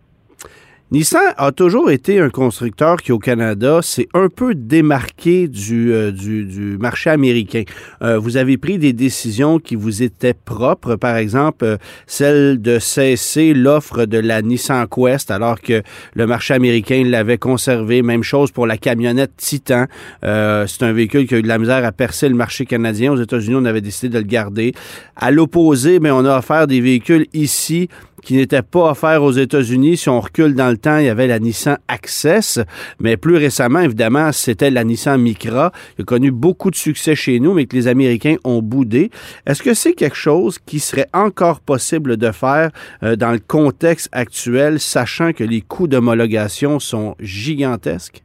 Nissan 0.90 1.34
a 1.36 1.52
toujours 1.52 1.90
été 1.90 2.18
un 2.18 2.30
constructeur 2.30 2.96
qui, 3.02 3.12
au 3.12 3.18
Canada, 3.18 3.80
s'est 3.82 4.08
un 4.14 4.30
peu 4.30 4.54
démarqué 4.54 5.46
du, 5.46 5.92
euh, 5.92 6.12
du, 6.12 6.78
marché 6.80 7.10
américain. 7.10 7.64
Euh, 8.00 8.18
vous 8.18 8.38
avez 8.38 8.56
pris 8.56 8.78
des 8.78 8.94
décisions 8.94 9.58
qui 9.58 9.74
vous 9.74 10.02
étaient 10.02 10.32
propres, 10.32 10.96
par 10.96 11.16
exemple, 11.16 11.66
euh, 11.66 11.76
celle 12.06 12.62
de 12.62 12.78
cesser 12.78 13.52
l'offre 13.52 14.06
de 14.06 14.16
la 14.16 14.40
Nissan 14.40 14.86
Quest 14.88 15.30
alors 15.30 15.60
que 15.60 15.82
le 16.14 16.26
marché 16.26 16.54
américain 16.54 17.02
l'avait 17.04 17.36
conservé. 17.36 18.00
Même 18.00 18.22
chose 18.22 18.50
pour 18.50 18.66
la 18.66 18.78
camionnette 18.78 19.32
Titan. 19.36 19.84
C'est 20.22 20.82
un 20.82 20.92
véhicule 20.92 21.26
qui 21.26 21.34
a 21.34 21.38
eu 21.38 21.42
de 21.42 21.48
la 21.48 21.58
misère 21.58 21.84
à 21.84 21.92
percer 21.92 22.30
le 22.30 22.34
marché 22.34 22.64
canadien. 22.64 23.12
Aux 23.12 23.20
États-Unis, 23.20 23.56
on 23.58 23.66
avait 23.66 23.82
décidé 23.82 24.08
de 24.08 24.18
le 24.18 24.24
garder. 24.24 24.72
À 25.16 25.30
l'opposé, 25.32 26.00
mais 26.00 26.10
on 26.10 26.24
a 26.24 26.38
offert 26.38 26.66
des 26.66 26.80
véhicules 26.80 27.26
ici 27.34 27.88
qui 28.22 28.34
n'était 28.34 28.62
pas 28.62 28.90
offert 28.90 29.22
aux 29.22 29.32
États-Unis. 29.32 29.96
Si 29.96 30.08
on 30.08 30.20
recule 30.20 30.54
dans 30.54 30.70
le 30.70 30.76
temps, 30.76 30.98
il 30.98 31.06
y 31.06 31.08
avait 31.08 31.26
la 31.26 31.38
Nissan 31.38 31.78
Access, 31.88 32.60
mais 33.00 33.16
plus 33.16 33.36
récemment, 33.36 33.80
évidemment, 33.80 34.32
c'était 34.32 34.70
la 34.70 34.84
Nissan 34.84 35.20
Micra, 35.20 35.72
qui 35.96 36.02
a 36.02 36.04
connu 36.04 36.30
beaucoup 36.30 36.70
de 36.70 36.76
succès 36.76 37.14
chez 37.14 37.40
nous, 37.40 37.54
mais 37.54 37.66
que 37.66 37.76
les 37.76 37.88
Américains 37.88 38.36
ont 38.44 38.62
boudé. 38.62 39.10
Est-ce 39.46 39.62
que 39.62 39.74
c'est 39.74 39.92
quelque 39.92 40.16
chose 40.16 40.58
qui 40.64 40.80
serait 40.80 41.08
encore 41.12 41.60
possible 41.60 42.16
de 42.16 42.30
faire 42.30 42.70
euh, 43.02 43.16
dans 43.16 43.32
le 43.32 43.38
contexte 43.38 44.08
actuel, 44.12 44.80
sachant 44.80 45.32
que 45.32 45.44
les 45.44 45.60
coûts 45.60 45.88
d'homologation 45.88 46.78
sont 46.78 47.14
gigantesques? 47.20 48.22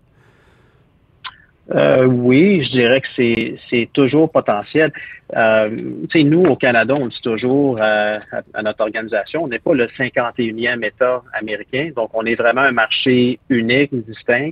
Euh, 1.71 2.05
oui, 2.05 2.63
je 2.65 2.71
dirais 2.71 3.01
que 3.01 3.07
c'est 3.69 3.89
toujours 3.93 4.31
potentiel. 4.31 4.91
Euh, 5.35 5.69
nous, 6.15 6.43
au 6.43 6.55
Canada, 6.55 6.93
on 6.93 7.07
dit 7.07 7.21
toujours 7.23 7.79
à, 7.81 8.19
notre 8.61 8.81
organisation, 8.81 9.43
on 9.43 9.47
n'est 9.47 9.59
pas 9.59 9.73
le 9.73 9.87
51e 9.87 10.85
État 10.85 11.21
américain, 11.33 11.91
donc 11.95 12.09
on 12.13 12.25
est 12.25 12.35
vraiment 12.35 12.61
un 12.61 12.73
marché 12.73 13.39
unique, 13.49 13.91
distinct. 13.93 14.51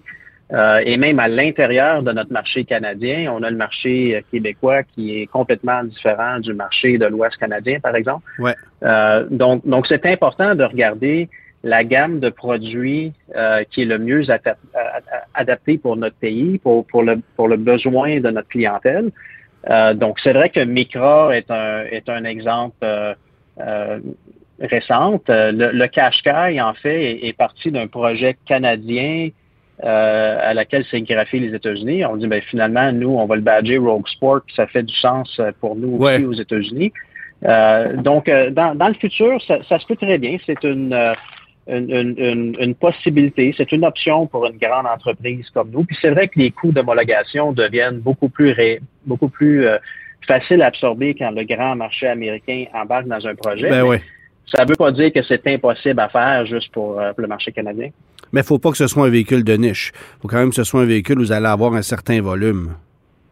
Euh, 0.53 0.81
et 0.85 0.97
même 0.97 1.19
à 1.19 1.29
l'intérieur 1.29 2.03
de 2.03 2.11
notre 2.11 2.33
marché 2.33 2.65
canadien, 2.65 3.31
on 3.33 3.41
a 3.41 3.49
le 3.49 3.55
marché 3.55 4.23
québécois 4.31 4.83
qui 4.83 5.21
est 5.21 5.27
complètement 5.27 5.81
différent 5.85 6.39
du 6.39 6.53
marché 6.53 6.97
de 6.97 7.05
l'Ouest 7.05 7.37
canadien, 7.37 7.79
par 7.79 7.95
exemple. 7.95 8.25
Ouais. 8.37 8.55
Euh, 8.83 9.25
donc, 9.29 9.65
donc 9.65 9.87
c'est 9.87 10.05
important 10.05 10.53
de 10.53 10.63
regarder 10.63 11.29
la 11.63 11.83
gamme 11.83 12.19
de 12.19 12.29
produits 12.29 13.13
euh, 13.35 13.63
qui 13.69 13.83
est 13.83 13.85
le 13.85 13.99
mieux 13.99 14.23
adapté 15.33 15.77
pour 15.77 15.95
notre 15.95 16.15
pays, 16.15 16.57
pour, 16.57 16.85
pour, 16.87 17.03
le, 17.03 17.21
pour 17.35 17.47
le 17.47 17.57
besoin 17.57 18.19
de 18.19 18.29
notre 18.29 18.47
clientèle. 18.47 19.11
Euh, 19.69 19.93
donc, 19.93 20.19
c'est 20.23 20.33
vrai 20.33 20.49
que 20.49 20.59
Micra 20.59 21.35
est 21.35 21.51
un, 21.51 21.83
est 21.83 22.09
un 22.09 22.23
exemple 22.23 22.77
euh, 22.83 23.13
euh 23.59 23.99
récent. 24.59 25.19
Le, 25.27 25.71
le 25.71 25.87
Qashqai, 25.87 26.61
en 26.61 26.75
fait, 26.75 27.25
est, 27.25 27.35
parti 27.35 27.71
d'un 27.71 27.87
projet 27.87 28.37
canadien 28.45 29.29
à 29.81 30.53
laquelle 30.53 30.85
s'est 30.85 31.01
graphié 31.01 31.39
les 31.39 31.55
États-Unis. 31.55 32.05
On 32.05 32.15
dit, 32.15 32.27
ben, 32.27 32.43
finalement, 32.43 32.91
nous, 32.91 33.09
on 33.09 33.25
va 33.25 33.37
le 33.37 33.41
badger 33.41 33.79
Rogue 33.79 34.07
Sport, 34.07 34.41
puis 34.45 34.53
ça 34.55 34.67
fait 34.67 34.83
du 34.83 34.93
sens 34.93 35.41
pour 35.61 35.75
nous 35.75 35.97
aussi 35.97 36.23
aux 36.25 36.33
États-Unis. 36.33 36.93
donc, 37.41 38.29
dans, 38.51 38.75
dans, 38.75 38.87
le 38.87 38.93
futur, 38.93 39.41
ça, 39.47 39.63
ça, 39.67 39.79
se 39.79 39.85
peut 39.87 39.95
très 39.95 40.19
bien. 40.19 40.37
C'est 40.45 40.63
une 40.63 41.15
une, 41.67 42.55
une, 42.59 42.75
possibilité, 42.75 43.53
c'est 43.55 43.71
une 43.71 43.85
option 43.85 44.25
pour 44.27 44.45
une 44.45 44.57
grande 44.57 44.87
entreprise 44.87 45.49
comme 45.53 45.69
nous. 45.69 45.83
Puis 45.83 45.97
c'est 46.01 46.09
vrai 46.09 46.27
que 46.27 46.39
les 46.39 46.51
coûts 46.51 46.71
d'homologation 46.71 47.51
deviennent 47.51 47.99
beaucoup 47.99 48.29
plus 48.29 48.55
beaucoup 49.05 49.29
plus 49.29 49.67
euh, 49.67 49.77
faciles 50.27 50.61
à 50.61 50.67
absorber 50.67 51.13
quand 51.13 51.31
le 51.31 51.43
grand 51.43 51.75
marché 51.75 52.07
américain 52.07 52.65
embarque 52.73 53.07
dans 53.07 53.25
un 53.25 53.35
projet. 53.35 53.69
Ben 53.69 53.99
Ça 54.47 54.63
ne 54.63 54.69
veut 54.69 54.75
pas 54.75 54.91
dire 54.91 55.13
que 55.13 55.21
c'est 55.23 55.45
impossible 55.47 55.99
à 55.99 56.09
faire 56.09 56.45
juste 56.45 56.71
pour, 56.71 56.99
euh, 56.99 57.13
pour 57.13 57.21
le 57.21 57.27
marché 57.27 57.51
canadien. 57.51 57.89
Mais 58.31 58.39
il 58.39 58.43
ne 58.43 58.47
faut 58.47 58.59
pas 58.59 58.71
que 58.71 58.77
ce 58.77 58.87
soit 58.87 59.05
un 59.05 59.09
véhicule 59.09 59.43
de 59.43 59.53
niche. 59.53 59.91
Il 59.93 60.21
faut 60.21 60.27
quand 60.27 60.37
même 60.37 60.49
que 60.49 60.55
ce 60.55 60.63
soit 60.63 60.81
un 60.81 60.85
véhicule 60.85 61.19
où 61.19 61.21
vous 61.21 61.31
allez 61.31 61.47
avoir 61.47 61.73
un 61.73 61.81
certain 61.81 62.21
volume. 62.21 62.73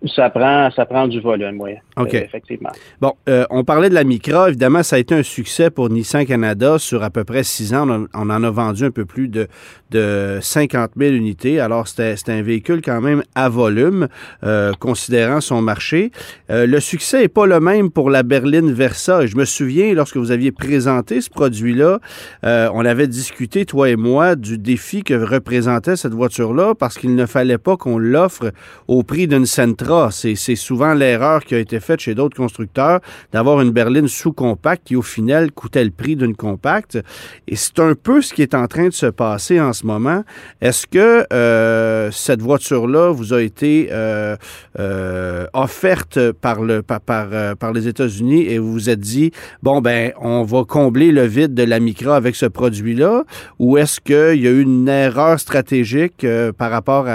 Ça 0.08 0.30
prend, 0.30 0.72
ça 0.72 0.86
prend 0.86 1.08
du 1.10 1.20
volume, 1.20 1.60
oui. 1.60 1.72
OK. 1.98 2.14
Euh, 2.14 2.22
effectivement. 2.24 2.70
Bon, 3.02 3.14
euh, 3.28 3.46
on 3.50 3.66
parlait 3.66 3.90
de 3.90 3.94
la 3.94 4.06
Micra. 4.06 4.48
Évidemment, 4.48 4.82
ça 4.82 4.96
a 4.96 5.00
été 5.00 5.14
un 5.14 5.24
succès 5.24 5.70
pour 5.70 5.90
Nissan 5.90 6.26
Canada. 6.26 6.80
Sur 6.80 7.04
à 7.04 7.10
peu 7.10 7.26
près 7.26 7.44
six 7.44 7.74
ans, 7.74 8.08
on, 8.14 8.30
en 8.30 8.44
a 8.44 8.50
vendu 8.50 8.86
un 8.86 8.92
peu 8.92 9.04
plus 9.04 9.28
de, 9.28 9.50
de 9.92 10.40
50 10.42 10.92
000 10.96 11.14
unités. 11.14 11.60
Alors, 11.60 11.90
c'était 11.90 12.32
un 12.32 12.42
véhicule 12.42 12.82
quand 12.82 13.02
même 13.02 13.24
à 13.36 13.50
volume, 13.50 14.08
euh, 14.44 14.72
considérant 14.80 15.42
son 15.42 15.62
marché. 15.62 16.12
le 16.48 16.80
succès 16.80 17.20
n'est 17.20 17.28
pas 17.28 17.46
le 17.46 17.60
même 17.60 17.92
pour 17.92 18.10
la 18.10 18.24
berline 18.24 18.72
Versa. 18.72 19.26
Je 19.26 19.36
me 19.36 19.44
souviens, 19.44 19.94
lorsque 19.94 20.16
vous 20.16 20.32
aviez 20.32 20.54
présenté 20.54 21.20
ce 21.20 21.30
produit-là, 21.30 22.00
on 22.44 22.86
avait 22.86 23.08
discuté, 23.08 23.66
toi 23.66 23.90
et 23.90 23.98
moi, 23.98 24.38
du 24.38 24.58
défi 24.58 25.04
que 25.04 25.14
représentait 25.14 25.98
cette 25.98 26.14
voiture-là 26.14 26.74
parce 26.76 26.98
qu'il 26.98 27.16
ne 27.16 27.26
fallait 27.26 27.58
pas 27.58 27.76
qu'on 27.76 27.98
l'offre 27.98 28.52
au 28.88 29.04
prix 29.04 29.28
d'une 29.28 29.46
Sentra 29.46 29.89
c'est 30.12 30.56
souvent 30.56 30.94
l'erreur 30.94 31.44
qui 31.44 31.56
a 31.56 31.60
été 31.60 31.80
faite 31.80 32.00
chez 32.00 32.16
d'autres 32.16 32.38
constructeurs 32.38 33.00
d'avoir 33.32 33.62
une 33.62 33.72
berline 33.72 34.08
sous-compacte 34.08 34.84
qui, 34.86 34.96
au 34.96 35.02
final, 35.02 35.52
coûtait 35.52 35.84
le 35.84 35.92
prix 35.92 36.16
d'une 36.16 36.36
compacte. 36.36 37.00
Et 37.48 37.56
c'est 37.56 37.80
un 37.80 37.96
peu 37.96 38.22
ce 38.22 38.34
qui 38.34 38.42
est 38.42 38.54
en 38.54 38.68
train 38.68 38.88
de 38.88 38.94
se 38.94 39.08
passer 39.08 39.60
en 39.60 39.74
ce 39.74 39.86
moment. 39.86 40.24
Est-ce 40.62 40.86
que 40.86 41.26
euh, 41.34 42.12
cette 42.12 42.42
voiture-là 42.42 43.12
vous 43.12 43.34
a 43.34 43.42
été 43.42 43.90
euh, 43.92 44.36
euh, 44.78 45.48
offerte 45.54 46.32
par, 46.34 46.62
le, 46.62 46.82
par, 46.82 47.00
par, 47.02 47.74
les 47.74 47.88
États-Unis 47.88 48.46
et 48.48 48.60
vous 48.60 48.74
vous 48.74 48.90
êtes 48.90 49.00
dit, 49.00 49.32
bon, 49.64 49.82
ben, 49.82 50.12
on 50.20 50.44
va 50.44 50.64
combler 50.64 51.12
le 51.12 51.26
vide 51.26 51.54
de 51.54 51.64
la 51.64 51.80
Micra 51.80 52.16
avec 52.16 52.36
ce 52.36 52.46
produit-là? 52.46 53.24
Ou 53.58 53.78
est-ce 53.78 54.00
qu'il 54.00 54.42
y 54.42 54.48
a 54.48 54.52
eu 54.52 54.62
une 54.62 54.88
erreur 54.88 55.40
stratégique 55.40 56.26
par 56.58 56.72
rapport 56.72 57.08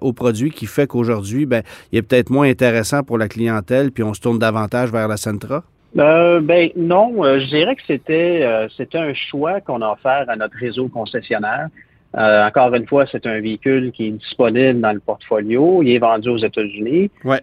au 0.00 0.12
produit 0.12 0.50
qui 0.50 0.66
fait 0.66 0.86
qu'aujourd'hui, 0.86 1.46
ben, 1.46 1.62
il 1.92 1.96
y 1.96 1.98
a 1.98 2.02
peut-être 2.02 2.15
être 2.16 2.30
moins 2.30 2.48
intéressant 2.48 3.02
pour 3.02 3.18
la 3.18 3.28
clientèle, 3.28 3.92
puis 3.92 4.02
on 4.02 4.14
se 4.14 4.20
tourne 4.20 4.38
davantage 4.38 4.90
vers 4.90 5.08
la 5.08 5.16
Sentra? 5.16 5.64
Euh, 5.98 6.40
ben 6.40 6.70
non, 6.76 7.24
euh, 7.24 7.40
je 7.40 7.46
dirais 7.46 7.74
que 7.74 7.82
c'était 7.86 8.42
euh, 8.42 8.68
c'était 8.76 8.98
un 8.98 9.14
choix 9.14 9.60
qu'on 9.60 9.80
a 9.80 9.92
offert 9.92 10.24
à 10.28 10.36
notre 10.36 10.56
réseau 10.58 10.88
concessionnaire. 10.88 11.68
encore 12.14 12.74
une 12.74 12.86
fois, 12.86 13.06
c'est 13.10 13.26
un 13.26 13.40
véhicule 13.40 13.92
qui 13.92 14.08
est 14.08 14.10
disponible 14.10 14.80
dans 14.80 14.92
le 14.92 15.00
portfolio. 15.00 15.82
Il 15.82 15.90
est 15.90 15.98
vendu 15.98 16.28
aux 16.28 16.38
États-Unis. 16.38 17.10
Ouais. 17.24 17.40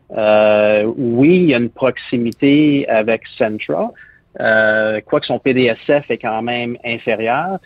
oui, 0.97 1.35
il 1.43 1.49
y 1.49 1.53
a 1.53 1.57
une 1.57 1.69
proximité 1.69 2.87
avec 2.89 3.21
Sentra, 3.37 3.91
quoique 5.05 5.25
son 5.25 5.39
PDSF 5.39 6.09
est 6.09 6.17
quand 6.17 6.41
même 6.41 6.77
inférieur. 6.83 7.59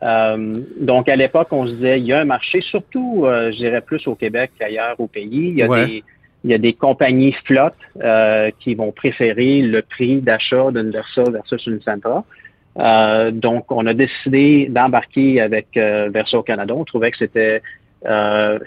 donc, 0.00 1.08
à 1.08 1.16
l'époque, 1.16 1.48
on 1.50 1.66
se 1.66 1.72
disait, 1.72 1.98
il 1.98 2.06
y 2.06 2.12
a 2.12 2.20
un 2.20 2.30
marché, 2.36 2.60
surtout, 2.60 3.24
je 3.26 3.56
dirais 3.56 3.80
plus 3.80 4.06
au 4.06 4.14
Québec 4.14 4.52
qu'ailleurs 4.58 4.98
au 5.00 5.08
pays. 5.08 5.48
Il 5.52 5.56
y 5.56 5.62
a 5.62 5.68
des 5.68 6.04
il 6.44 6.50
y 6.50 6.54
a 6.54 6.58
des 6.58 6.72
compagnies 6.72 7.34
flottes 7.44 7.74
euh, 8.02 8.50
qui 8.58 8.74
vont 8.74 8.92
préférer 8.92 9.62
le 9.62 9.82
prix 9.82 10.20
d'achat 10.20 10.70
d'une 10.70 10.90
Versa 10.90 11.24
versus 11.24 11.66
une 11.66 11.80
Sentra. 11.82 12.24
Euh, 12.78 13.30
donc, 13.30 13.70
on 13.70 13.86
a 13.86 13.94
décidé 13.94 14.66
d'embarquer 14.68 15.40
avec 15.40 15.68
euh, 15.76 16.10
Versa 16.12 16.38
au 16.38 16.42
Canada. 16.42 16.74
On 16.74 16.84
trouvait 16.84 17.10
que 17.10 17.18
c'était 17.18 17.62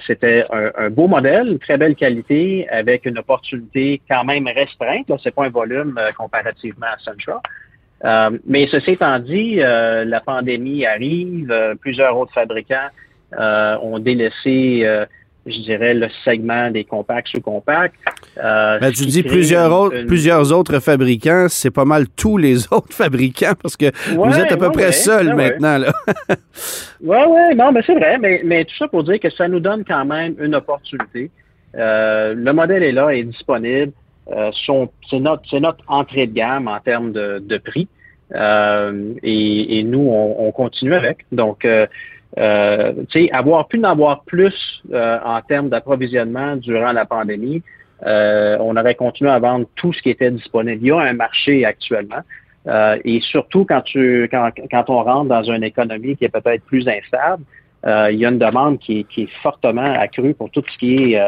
c'était 0.08 0.46
un, 0.50 0.90
beau 0.90 1.10
modèle, 1.10 1.50
une 1.50 1.60
très 1.60 1.78
belle 1.78 1.96
qualité, 1.96 2.70
avec 2.70 3.06
une 3.06 3.18
opportunité 3.18 4.02
quand 4.10 4.24
même 4.24 4.48
restreinte. 4.48 5.10
Là, 5.10 5.18
c'est 5.22 5.36
pas 5.36 5.48
un 5.48 5.50
volume 5.50 6.00
comparativement 6.18 6.86
à 6.86 6.98
Sentra. 7.00 7.42
mais 8.48 8.66
ceci 8.68 8.92
étant 8.92 9.20
dit, 9.20 9.56
la 9.56 10.22
pandémie 10.22 10.86
arrive, 10.86 11.54
plusieurs 11.82 12.18
autres 12.18 12.32
fabricants 12.32 12.88
ont 13.38 14.00
délaissé 14.00 14.88
je 15.46 15.60
dirais, 15.60 15.94
le 15.94 16.08
segment 16.24 16.72
des 16.72 16.84
compacts 16.84 17.28
sous-compacts. 17.28 17.96
Euh, 18.38 18.80
ben, 18.80 18.92
tu 18.92 19.06
dis 19.06 19.22
plusieurs 19.22 19.72
autres, 19.72 20.04
plusieurs 20.06 20.52
autres 20.52 20.80
fabricants, 20.80 21.46
c'est 21.50 21.72
pas 21.72 21.86
mal 21.86 22.08
tous 22.10 22.38
les 22.38 22.66
autres 22.74 22.94
fabricants 22.94 23.54
parce 23.62 23.78
que 23.78 23.92
vous 24.16 24.38
êtes 24.38 24.52
à 24.52 24.58
peu 24.58 24.72
près 24.72 24.92
seul 24.92 25.36
maintenant. 25.36 25.78
Là. 25.78 25.94
oui, 27.02 27.18
oui, 27.28 27.56
non, 27.56 27.72
mais 27.72 27.82
c'est 27.86 27.94
vrai, 27.94 28.18
mais, 28.18 28.42
mais, 28.44 28.66
tout 28.66 28.76
ça 28.78 28.88
pour 28.88 29.04
dire 29.04 29.20
que 29.20 29.30
ça 29.30 29.48
nous 29.48 29.60
donne 29.60 29.84
quand 29.86 30.06
même 30.06 30.36
une 30.40 30.56
opportunité. 30.56 31.30
Euh, 31.78 32.34
le 32.34 32.54
modèle 32.54 32.84
est 32.84 32.92
là, 32.92 33.10
est 33.10 33.24
disponible. 33.24 33.92
Euh, 34.32 34.50
c'est 35.10 35.20
notre, 35.20 35.60
notre, 35.60 35.84
entrée 35.88 36.26
de 36.26 36.34
gamme 36.34 36.68
en 36.68 36.80
termes 36.80 37.12
de, 37.12 37.40
de 37.40 37.58
prix. 37.58 37.88
Euh, 38.34 39.14
et, 39.22 39.80
et, 39.80 39.84
nous, 39.84 40.00
on, 40.00 40.48
on, 40.48 40.52
continue 40.52 40.96
avec. 40.96 41.26
Donc, 41.32 41.68
euh, 42.38 42.94
euh, 43.16 43.28
avoir 43.32 43.68
pu 43.68 43.80
en 43.80 43.84
avoir 43.84 44.24
plus 44.24 44.84
euh, 44.94 45.18
en 45.24 45.42
termes 45.42 45.70
d'approvisionnement 45.70 46.56
durant 46.56 46.92
la 46.92 47.06
pandémie, 47.06 47.64
euh, 48.06 48.58
on 48.60 48.76
aurait 48.76 48.96
continué 48.96 49.32
à 49.32 49.40
vendre 49.40 49.68
tout 49.76 49.94
ce 49.94 50.02
qui 50.02 50.10
était 50.10 50.32
disponible. 50.32 50.80
Il 50.82 50.88
y 50.88 50.92
a 50.92 51.00
un 51.00 51.14
marché 51.14 51.66
actuellement. 51.66 52.22
Euh, 52.68 52.98
et 53.06 53.22
surtout 53.22 53.64
quand 53.64 53.82
tu 53.82 54.28
quand, 54.32 54.50
quand 54.72 54.90
on 54.90 55.04
rentre 55.04 55.30
dans 55.30 55.44
une 55.44 55.64
économie 55.64 56.18
qui 56.18 56.26
est 56.26 56.30
peut-être 56.30 56.64
plus 56.66 56.88
instable, 56.88 57.44
il 57.86 58.18
y 58.18 58.26
a 58.26 58.30
une 58.30 58.40
demande 58.40 58.80
qui 58.80 59.02
est, 59.02 59.04
qui 59.04 59.24
est 59.24 59.30
fortement 59.44 59.94
accrue 59.94 60.34
pour 60.34 60.50
tout 60.50 60.64
ce 60.74 60.78
qui 60.80 61.14
est 61.14 61.22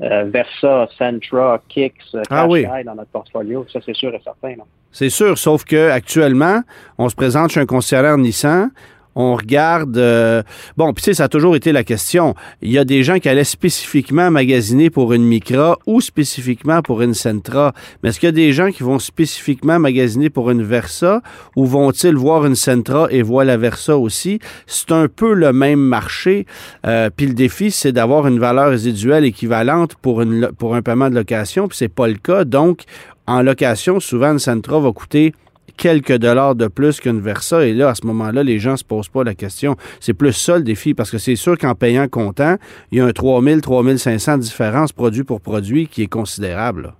Versa, 0.00 0.88
Centra, 0.98 1.60
Kicks, 1.68 1.94
ah 2.30 2.48
dans 2.84 2.96
notre 2.96 3.10
portfolio. 3.12 3.64
Ça, 3.72 3.78
c'est 3.86 3.94
sûr 3.94 4.12
et 4.12 4.20
certain. 4.24 4.54
C'est 4.90 5.10
sûr, 5.10 5.38
sauf 5.38 5.64
que 5.64 5.90
actuellement, 5.90 6.62
on 6.98 7.08
se 7.08 7.14
présente 7.14 7.50
chez 7.50 7.60
un 7.60 7.66
concessionnaire 7.66 8.18
Nissan, 8.18 8.70
on 9.14 9.34
regarde. 9.34 9.96
Euh, 9.96 10.42
bon, 10.76 10.92
puis 10.92 11.02
tu 11.02 11.10
sais, 11.10 11.14
ça 11.14 11.24
a 11.24 11.28
toujours 11.28 11.56
été 11.56 11.72
la 11.72 11.84
question. 11.84 12.34
Il 12.62 12.70
y 12.70 12.78
a 12.78 12.84
des 12.84 13.02
gens 13.02 13.18
qui 13.18 13.28
allaient 13.28 13.44
spécifiquement 13.44 14.30
magasiner 14.30 14.90
pour 14.90 15.12
une 15.12 15.24
Micra 15.24 15.78
ou 15.86 16.00
spécifiquement 16.00 16.82
pour 16.82 17.02
une 17.02 17.14
Sentra. 17.14 17.72
Mais 18.02 18.10
est-ce 18.10 18.20
qu'il 18.20 18.28
y 18.28 18.30
a 18.30 18.32
des 18.32 18.52
gens 18.52 18.70
qui 18.70 18.82
vont 18.82 18.98
spécifiquement 18.98 19.78
magasiner 19.78 20.30
pour 20.30 20.50
une 20.50 20.62
Versa 20.62 21.22
ou 21.56 21.66
vont-ils 21.66 22.16
voir 22.16 22.46
une 22.46 22.54
Sentra 22.54 23.08
et 23.10 23.22
voir 23.22 23.44
la 23.44 23.56
Versa 23.56 23.96
aussi? 23.96 24.38
C'est 24.66 24.92
un 24.92 25.08
peu 25.08 25.34
le 25.34 25.52
même 25.52 25.80
marché. 25.80 26.46
Euh, 26.86 27.10
puis 27.14 27.26
le 27.26 27.34
défi, 27.34 27.70
c'est 27.70 27.92
d'avoir 27.92 28.26
une 28.26 28.38
valeur 28.38 28.70
résiduelle 28.70 29.24
équivalente 29.24 29.94
pour 29.96 30.20
un 30.20 30.82
paiement 30.82 31.10
de 31.10 31.14
location, 31.14 31.68
puis 31.68 31.76
c'est 31.76 31.88
pas 31.88 32.08
le 32.08 32.14
cas. 32.14 32.44
Donc, 32.44 32.82
en 33.26 33.42
location, 33.42 34.00
souvent, 34.00 34.32
une 34.32 34.38
Sentra 34.38 34.80
va 34.80 34.92
coûter 34.92 35.34
quelques 35.76 36.16
dollars 36.18 36.54
de 36.54 36.68
plus 36.68 37.00
qu'une 37.00 37.20
Versa. 37.20 37.64
Et 37.64 37.72
là, 37.72 37.90
à 37.90 37.94
ce 37.94 38.06
moment-là, 38.06 38.42
les 38.42 38.58
gens 38.58 38.72
ne 38.72 38.76
se 38.76 38.84
posent 38.84 39.08
pas 39.08 39.24
la 39.24 39.34
question. 39.34 39.76
C'est 40.00 40.14
plus 40.14 40.32
ça 40.32 40.56
le 40.56 40.64
défi, 40.64 40.94
parce 40.94 41.10
que 41.10 41.18
c'est 41.18 41.36
sûr 41.36 41.58
qu'en 41.58 41.74
payant 41.74 42.08
comptant, 42.08 42.56
il 42.90 42.98
y 42.98 43.00
a 43.00 43.04
un 43.04 43.12
3000, 43.12 43.60
3500 43.60 44.38
différence 44.38 44.92
produit 44.92 45.24
pour 45.24 45.40
produit 45.40 45.86
qui 45.86 46.02
est 46.02 46.08
considérable. 46.08 46.94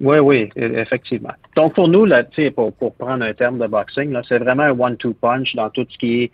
Oui, 0.00 0.18
oui, 0.18 0.50
effectivement. 0.56 1.32
Donc, 1.56 1.74
pour 1.74 1.88
nous, 1.88 2.04
là, 2.04 2.24
pour, 2.54 2.72
pour 2.72 2.94
prendre 2.94 3.24
un 3.24 3.32
terme 3.32 3.58
de 3.58 3.66
boxing, 3.66 4.16
c'est 4.28 4.38
vraiment 4.38 4.64
un 4.64 4.78
one-two 4.78 5.14
punch 5.14 5.54
dans 5.54 5.70
tout 5.70 5.86
ce 5.88 5.96
qui 5.98 6.22
est 6.22 6.30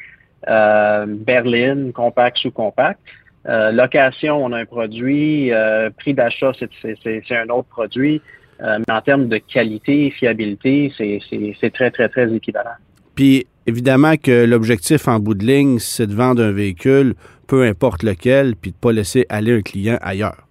euh, 0.49 1.05
berline, 1.07 1.93
compact, 1.93 2.39
sous-compact. 2.39 2.99
location, 3.45 4.45
on 4.45 4.53
a 4.53 4.61
un 4.61 4.65
produit. 4.65 5.53
prix 5.99 6.15
d'achat, 6.15 6.53
c'est 6.83 7.37
un 7.37 7.49
autre 7.51 7.69
produit. 7.69 8.23
Mais 8.63 8.95
en 8.95 9.01
termes 9.01 9.29
de 9.29 9.39
qualité, 9.39 10.11
fiabilité, 10.11 10.93
c'est 10.97 11.73
très, 11.73 11.91
très, 11.91 12.09
très 12.09 12.33
équivalent. 12.35 12.71
Puis, 13.15 13.47
évidemment 13.67 14.17
que 14.17 14.45
l'objectif 14.45 15.09
en 15.09 15.19
bout 15.19 15.35
de 15.35 15.45
ligne, 15.45 15.79
c'est 15.79 16.07
de 16.07 16.15
vendre 16.15 16.43
un 16.43 16.53
véhicule, 16.53 17.15
peu 17.47 17.65
importe 17.65 18.03
lequel, 18.03 18.55
puis 18.57 18.71
de 18.71 18.77
ne 18.77 18.81
pas 18.81 18.93
laisser 18.93 19.27
aller 19.29 19.57
un 19.57 19.63
client 19.63 19.99
ailleurs. 20.01 20.47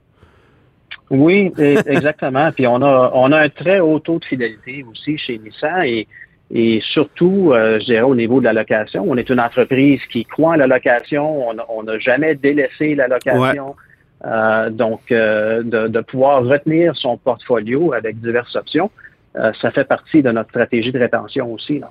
Oui, 1.10 1.52
exactement. 1.58 2.52
puis 2.56 2.68
on 2.68 2.82
a, 2.82 3.12
on 3.14 3.32
a 3.32 3.40
un 3.40 3.50
très 3.50 3.80
haut 3.80 4.00
taux 4.00 4.20
de 4.20 4.26
fidélité 4.26 4.86
aussi 4.90 5.18
chez 5.18 5.40
Nissan 5.40 5.84
et, 5.84 6.08
et 6.52 6.82
surtout, 6.94 7.52
euh, 7.52 7.80
je 7.80 7.86
dirais, 7.86 8.02
au 8.02 8.16
niveau 8.16 8.40
de 8.40 8.46
la 8.46 8.54
location. 8.54 9.06
On 9.08 9.18
est 9.18 9.30
une 9.30 9.40
entreprise 9.40 10.02
qui 10.12 10.26
croit 10.26 10.52
en 10.52 10.56
la 10.56 10.68
location. 10.68 11.48
On 11.70 11.84
n'a 11.84 12.00
jamais 12.00 12.36
délaissé 12.36 12.96
la 12.96 13.08
location. 13.08 13.76
Euh, 14.26 14.70
donc, 14.70 15.12
euh, 15.12 15.64
de, 15.64 15.88
de, 15.88 16.00
pouvoir 16.02 16.44
retenir 16.44 16.96
son 16.96 17.18
portfolio 17.18 17.94
avec 17.94 18.20
diverses 18.20 18.56
options, 18.56 18.92
ça 19.62 19.72
fait 19.72 19.86
partie 19.86 20.22
de 20.22 20.32
notre 20.32 20.50
stratégie 20.50 20.92
de 20.92 21.00
rétention 21.00 21.54
aussi. 21.54 21.80
Là. 21.80 21.90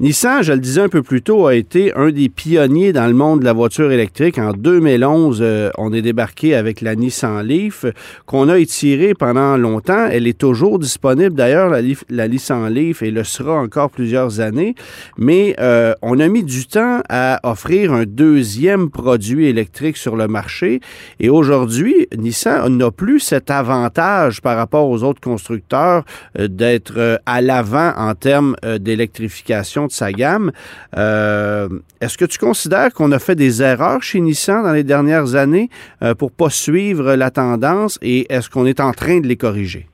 Nissan, 0.00 0.42
je 0.42 0.54
le 0.54 0.60
disais 0.60 0.80
un 0.80 0.88
peu 0.88 1.02
plus 1.02 1.20
tôt, 1.20 1.46
a 1.46 1.54
été 1.54 1.94
un 1.94 2.08
des 2.08 2.30
pionniers 2.30 2.94
dans 2.94 3.06
le 3.06 3.12
monde 3.12 3.40
de 3.40 3.44
la 3.44 3.52
voiture 3.52 3.92
électrique. 3.92 4.38
En 4.38 4.54
2011, 4.54 5.40
euh, 5.42 5.68
on 5.76 5.92
est 5.92 6.00
débarqué 6.00 6.54
avec 6.54 6.80
la 6.80 6.94
Nissan 6.94 7.42
Leaf, 7.42 7.84
qu'on 8.24 8.48
a 8.48 8.58
étirée 8.58 9.12
pendant 9.12 9.58
longtemps. 9.58 10.06
Elle 10.10 10.26
est 10.26 10.38
toujours 10.38 10.78
disponible, 10.78 11.34
d'ailleurs, 11.34 11.68
la, 12.08 12.28
Nissan 12.28 12.72
Leaf, 12.72 13.02
et 13.02 13.10
le 13.10 13.24
sera 13.24 13.60
encore 13.60 13.90
plusieurs 13.90 14.40
années. 14.40 14.74
Mais 15.18 15.54
euh, 15.60 15.92
on 16.00 16.18
a 16.18 16.28
mis 16.28 16.44
du 16.44 16.66
temps 16.66 17.02
à 17.10 17.38
offrir 17.42 17.92
un 17.92 18.04
deuxième 18.06 18.88
produit 18.88 19.48
électrique 19.48 19.98
sur 19.98 20.16
le 20.16 20.28
marché. 20.28 20.80
Et 21.18 21.28
aujourd'hui, 21.28 22.08
Nissan 22.16 22.74
n'a 22.74 22.90
plus 22.90 23.20
cet 23.20 23.50
avantage 23.50 24.40
par 24.40 24.56
rapport 24.56 24.88
aux 24.88 25.02
autres 25.02 25.20
constructeurs 25.20 26.06
euh, 26.38 26.48
d'être 26.48 27.20
à 27.26 27.42
l'avant 27.42 27.92
en 27.98 28.14
termes 28.14 28.56
d'électrification 28.78 29.89
sa 29.92 30.12
gamme. 30.12 30.52
Euh, 30.96 31.68
est-ce 32.00 32.18
que 32.18 32.24
tu 32.24 32.38
considères 32.38 32.92
qu'on 32.92 33.12
a 33.12 33.18
fait 33.18 33.34
des 33.34 33.62
erreurs 33.62 34.02
chez 34.02 34.20
Nissan 34.20 34.62
dans 34.62 34.72
les 34.72 34.84
dernières 34.84 35.34
années 35.34 35.68
euh, 36.02 36.14
pour 36.14 36.32
pas 36.32 36.50
suivre 36.50 37.14
la 37.14 37.30
tendance 37.30 37.98
et 38.02 38.32
est-ce 38.32 38.48
qu'on 38.50 38.66
est 38.66 38.80
en 38.80 38.92
train 38.92 39.20
de 39.20 39.26
les 39.26 39.36
corriger? 39.36 39.86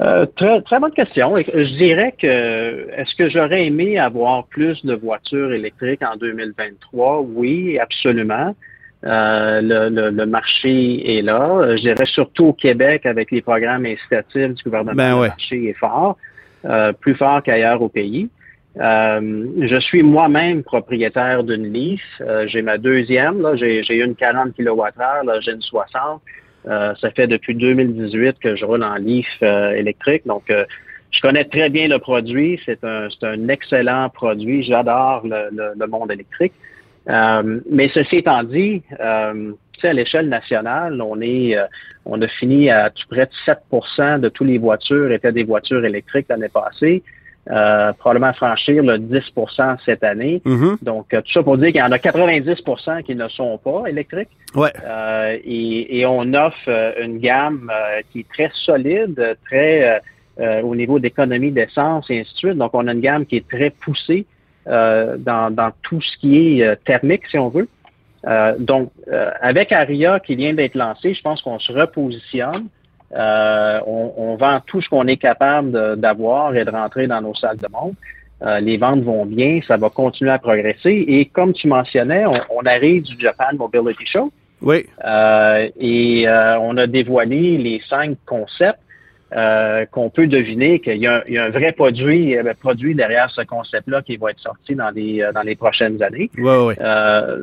Euh, 0.00 0.26
très, 0.36 0.60
très 0.62 0.80
bonne 0.80 0.92
question. 0.92 1.36
Je 1.36 1.76
dirais 1.76 2.14
que 2.20 2.88
est-ce 2.96 3.14
que 3.14 3.30
j'aurais 3.30 3.66
aimé 3.66 3.96
avoir 3.96 4.44
plus 4.46 4.84
de 4.84 4.94
voitures 4.94 5.52
électriques 5.52 6.02
en 6.02 6.16
2023? 6.16 7.20
Oui, 7.20 7.78
absolument. 7.78 8.56
le, 9.04 10.24
marché 10.24 11.18
est 11.18 11.22
là. 11.22 11.76
Je 11.76 11.82
dirais 11.82 12.06
surtout 12.06 12.46
au 12.46 12.52
Québec 12.52 13.06
avec 13.06 13.30
les 13.30 13.40
programmes 13.40 13.86
incitatifs 13.86 14.54
du 14.54 14.62
gouvernement, 14.64 14.96
ben 14.96 15.14
le 15.14 15.28
marché 15.28 15.68
est 15.68 15.78
fort. 15.78 16.16
Euh, 16.64 16.92
plus 16.92 17.14
fort 17.14 17.42
qu'ailleurs 17.42 17.82
au 17.82 17.90
pays. 17.90 18.30
Euh, 18.80 19.46
je 19.60 19.76
suis 19.80 20.02
moi-même 20.02 20.62
propriétaire 20.62 21.44
d'une 21.44 21.70
Leaf. 21.72 22.02
Euh, 22.22 22.46
j'ai 22.48 22.62
ma 22.62 22.78
deuxième. 22.78 23.42
Là, 23.42 23.54
j'ai, 23.54 23.82
une 23.90 24.14
40 24.14 24.56
kWh, 24.56 25.24
là, 25.24 25.40
j'ai 25.40 25.52
une 25.52 25.60
60. 25.60 26.22
ça 26.64 27.10
fait 27.14 27.26
depuis 27.26 27.54
2018 27.54 28.38
que 28.38 28.56
je 28.56 28.64
roule 28.64 28.82
en 28.82 28.94
Leaf 28.94 29.26
électrique. 29.42 30.22
Donc, 30.26 30.44
je 30.48 31.20
connais 31.20 31.44
très 31.44 31.68
bien 31.68 31.86
le 31.88 31.98
produit. 31.98 32.58
C'est 32.64 32.82
un, 32.82 33.08
un 33.22 33.48
excellent 33.48 34.08
produit. 34.08 34.62
J'adore 34.62 35.22
le, 35.24 35.74
le, 35.76 35.86
monde 35.86 36.10
électrique. 36.10 36.54
mais 37.06 37.90
ceci 37.92 38.16
étant 38.16 38.42
dit, 38.42 38.82
à 39.82 39.92
l'échelle 39.92 40.28
nationale, 40.28 41.00
on 41.00 41.20
est, 41.20 41.56
euh, 41.56 41.64
on 42.04 42.20
a 42.22 42.28
fini 42.28 42.70
à 42.70 42.90
tout 42.90 43.06
près 43.08 43.26
de 43.26 43.32
7% 43.46 44.20
de 44.20 44.28
toutes 44.28 44.46
les 44.46 44.58
voitures 44.58 45.10
étaient 45.12 45.32
des 45.32 45.44
voitures 45.44 45.84
électriques 45.84 46.26
l'année 46.28 46.48
passée. 46.48 47.02
Euh, 47.50 47.92
probablement 47.92 48.32
franchir 48.32 48.82
le 48.82 48.96
10% 48.96 49.76
cette 49.84 50.02
année. 50.02 50.40
Mm-hmm. 50.46 50.82
Donc, 50.82 51.12
euh, 51.12 51.20
tout 51.20 51.32
ça 51.32 51.42
pour 51.42 51.58
dire 51.58 51.66
qu'il 51.66 51.76
y 51.76 51.82
en 51.82 51.92
a 51.92 51.98
90% 51.98 53.02
qui 53.02 53.14
ne 53.14 53.28
sont 53.28 53.58
pas 53.58 53.84
électriques. 53.86 54.30
Ouais. 54.54 54.72
et, 55.44 55.98
et, 55.98 56.06
on 56.06 56.32
offre 56.32 56.94
une 57.02 57.18
gamme 57.18 57.70
qui 58.10 58.20
est 58.20 58.28
très 58.32 58.50
solide, 58.54 59.36
très 59.44 60.00
au 60.62 60.74
niveau 60.74 60.98
d'économie 60.98 61.50
d'essence 61.50 62.08
et 62.08 62.20
ainsi 62.20 62.32
de 62.32 62.38
suite. 62.38 62.56
Donc, 62.56 62.70
on 62.72 62.86
a 62.88 62.92
une 62.92 63.00
gamme 63.00 63.26
qui 63.26 63.36
est 63.36 63.48
très 63.48 63.70
poussée 63.70 64.24
dans, 64.64 65.52
dans 65.52 65.72
tout 65.82 66.00
ce 66.00 66.16
qui 66.18 66.38
est 66.38 66.82
thermique, 66.84 67.26
si 67.28 67.36
on 67.36 67.50
veut. 67.50 67.68
Euh, 68.26 68.54
donc, 68.58 68.90
euh, 69.08 69.30
avec 69.40 69.72
Aria 69.72 70.20
qui 70.20 70.36
vient 70.36 70.54
d'être 70.54 70.74
lancé, 70.74 71.14
je 71.14 71.22
pense 71.22 71.42
qu'on 71.42 71.58
se 71.58 71.72
repositionne. 71.72 72.68
Euh, 73.14 73.80
on, 73.86 74.36
vend 74.36 74.60
tout 74.66 74.80
ce 74.80 74.88
qu'on 74.88 75.06
est 75.06 75.18
capable 75.18 75.96
d'avoir 75.96 76.56
et 76.56 76.64
de 76.64 76.70
rentrer 76.70 77.06
dans 77.06 77.20
nos 77.20 77.34
salles 77.34 77.58
de 77.58 77.68
monde. 77.70 77.94
les 78.60 78.76
ventes 78.76 79.02
vont 79.02 79.24
bien, 79.24 79.60
ça 79.68 79.76
va 79.76 79.88
continuer 79.88 80.32
à 80.32 80.38
progresser. 80.38 81.04
Et 81.06 81.26
comme 81.26 81.52
tu 81.52 81.68
mentionnais, 81.68 82.24
on, 82.26 82.66
arrive 82.66 83.04
du 83.04 83.16
Japan 83.20 83.54
Mobility 83.56 84.06
Show. 84.06 84.32
Oui. 84.62 84.86
et 85.78 86.26
on 86.28 86.76
a 86.76 86.86
dévoilé 86.88 87.56
les 87.58 87.80
cinq 87.88 88.16
concepts 88.26 88.80
euh, 89.32 89.84
qu'on 89.86 90.10
peut 90.10 90.28
deviner 90.28 90.78
qu'il 90.78 90.98
y, 90.98 91.08
a 91.08 91.24
un 91.26 91.48
vrai 91.48 91.72
produit, 91.72 92.36
euh, 92.36 92.54
produit 92.60 92.94
derrière 92.94 93.28
ce 93.30 93.40
concept-là 93.40 94.02
qui 94.02 94.16
va 94.16 94.30
être 94.30 94.38
sorti 94.38 94.76
dans 94.76 94.90
les, 94.90 95.22
euh, 95.22 95.32
dans 95.32 95.42
les 95.42 95.56
prochaines 95.56 96.00
années. 96.02 96.30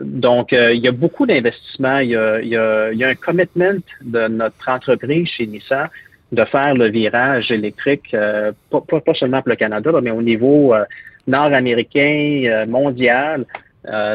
donc, 0.05 0.51
il 0.53 0.77
y 0.77 0.87
a 0.87 0.91
beaucoup 0.91 1.25
d'investissements. 1.25 1.97
Il, 1.97 2.11
il, 2.43 2.49
y 2.49 2.55
a 3.03 3.07
un 3.07 3.15
commitment 3.15 3.81
de 4.03 4.27
notre 4.27 4.69
entreprise 4.69 5.27
chez 5.27 5.47
Nissan 5.47 5.89
de 6.31 6.45
faire 6.45 6.75
le 6.75 6.87
virage 6.87 7.51
électrique, 7.51 8.15
pas, 8.69 8.81
pas, 8.81 9.13
seulement 9.13 9.41
pour 9.41 9.49
le 9.49 9.57
Canada, 9.57 9.91
mais 10.01 10.11
au 10.11 10.21
niveau 10.21 10.73
nord-américain, 11.27 12.65
mondial. 12.67 13.45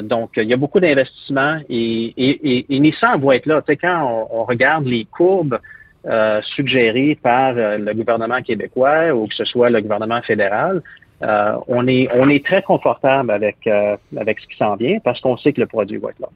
donc, 0.02 0.31
il 0.37 0.44
y 0.44 0.55
a 0.55 0.57
beaucoup 0.57 0.81
d'investissements 0.81 1.59
et, 1.68 2.14
et, 2.16 2.74
et, 2.74 2.81
Nissan 2.81 3.20
va 3.20 3.37
être 3.37 3.44
là. 3.44 3.61
Tu 3.61 3.72
sais, 3.72 3.76
quand 3.76 4.29
on 4.31 4.44
regarde 4.44 4.87
les 4.87 5.05
courbes 5.05 5.59
euh, 6.07 6.40
par 7.23 7.55
euh, 7.57 7.79
le 7.79 7.95
gouvernement 7.95 8.40
québécois 8.42 9.12
ou 9.12 9.27
que 9.27 9.35
ce 9.35 9.45
soit 9.45 9.71
le 9.71 9.81
gouvernement 9.81 10.23
fédéral, 10.23 10.83
euh, 11.23 11.57
on 11.66 11.87
est 11.88 12.09
on 12.14 12.29
est 12.29 12.45
très 12.45 12.62
confortable 12.62 13.31
avec 13.31 13.66
avec 14.16 14.40
ce 14.40 14.47
qui 14.47 14.57
s'en 14.57 14.77
vient 14.77 14.99
parce 15.01 15.21
qu'on 15.21 15.37
sait 15.37 15.53
que 15.53 15.61
le 15.61 15.66
produit 15.66 15.97
va 15.99 16.11
être 16.11 16.21
là. 16.21 16.29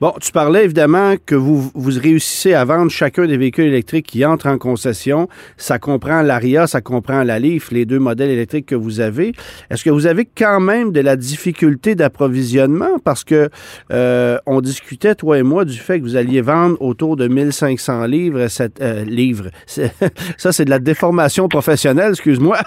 Bon, 0.00 0.14
tu 0.18 0.32
parlais 0.32 0.64
évidemment 0.64 1.16
que 1.26 1.34
vous, 1.34 1.70
vous 1.74 2.00
réussissez 2.00 2.54
à 2.54 2.64
vendre 2.64 2.90
chacun 2.90 3.26
des 3.26 3.36
véhicules 3.36 3.66
électriques 3.66 4.06
qui 4.06 4.24
entrent 4.24 4.46
en 4.46 4.56
concession. 4.56 5.28
Ça 5.58 5.78
comprend 5.78 6.22
l'Aria, 6.22 6.66
ça 6.66 6.80
comprend 6.80 7.22
la 7.22 7.38
Leaf, 7.38 7.70
les 7.70 7.84
deux 7.84 7.98
modèles 7.98 8.30
électriques 8.30 8.64
que 8.64 8.74
vous 8.74 9.00
avez. 9.00 9.34
Est-ce 9.68 9.84
que 9.84 9.90
vous 9.90 10.06
avez 10.06 10.24
quand 10.24 10.58
même 10.58 10.90
de 10.92 11.00
la 11.00 11.16
difficulté 11.16 11.96
d'approvisionnement? 11.96 12.98
Parce 13.04 13.24
que 13.24 13.50
euh, 13.92 14.38
on 14.46 14.62
discutait, 14.62 15.14
toi 15.14 15.36
et 15.38 15.42
moi, 15.42 15.66
du 15.66 15.76
fait 15.76 15.98
que 15.98 16.04
vous 16.04 16.16
alliez 16.16 16.40
vendre 16.40 16.80
autour 16.80 17.16
de 17.16 17.28
1500 17.28 18.06
livres. 18.06 18.48
Cette, 18.48 18.80
euh, 18.80 19.04
livres. 19.04 19.50
Ça, 20.38 20.52
c'est 20.52 20.64
de 20.64 20.70
la 20.70 20.78
déformation 20.78 21.46
professionnelle, 21.46 22.12
excuse-moi. 22.12 22.58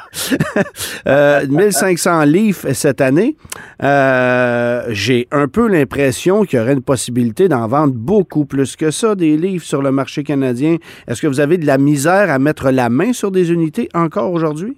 euh, 1.08 1.48
1500 1.48 2.26
livres 2.26 2.74
cette 2.74 3.02
année. 3.02 3.38
Euh, 3.82 4.84
j'ai 4.90 5.28
un 5.32 5.48
peu 5.48 5.68
l'impression 5.68 6.44
qu'il 6.44 6.60
y 6.60 6.62
aurait 6.62 6.74
une 6.74 6.84
possibilité 6.84 7.23
d'en 7.32 7.68
vendre 7.68 7.94
beaucoup 7.94 8.46
plus 8.46 8.76
que 8.76 8.92
ça, 8.92 9.16
des 9.16 9.38
livres 9.38 9.64
sur 9.64 9.82
le 9.82 9.92
marché 9.92 10.24
canadien. 10.24 10.78
Est-ce 11.08 11.22
que 11.22 11.28
vous 11.28 11.40
avez 11.40 11.58
de 11.58 11.66
la 11.66 11.78
misère 11.78 12.30
à 12.30 12.40
mettre 12.40 12.72
la 12.72 12.90
main 12.90 13.14
sur 13.14 13.32
des 13.32 13.52
unités 13.52 13.90
encore 13.94 14.32
aujourd'hui? 14.32 14.76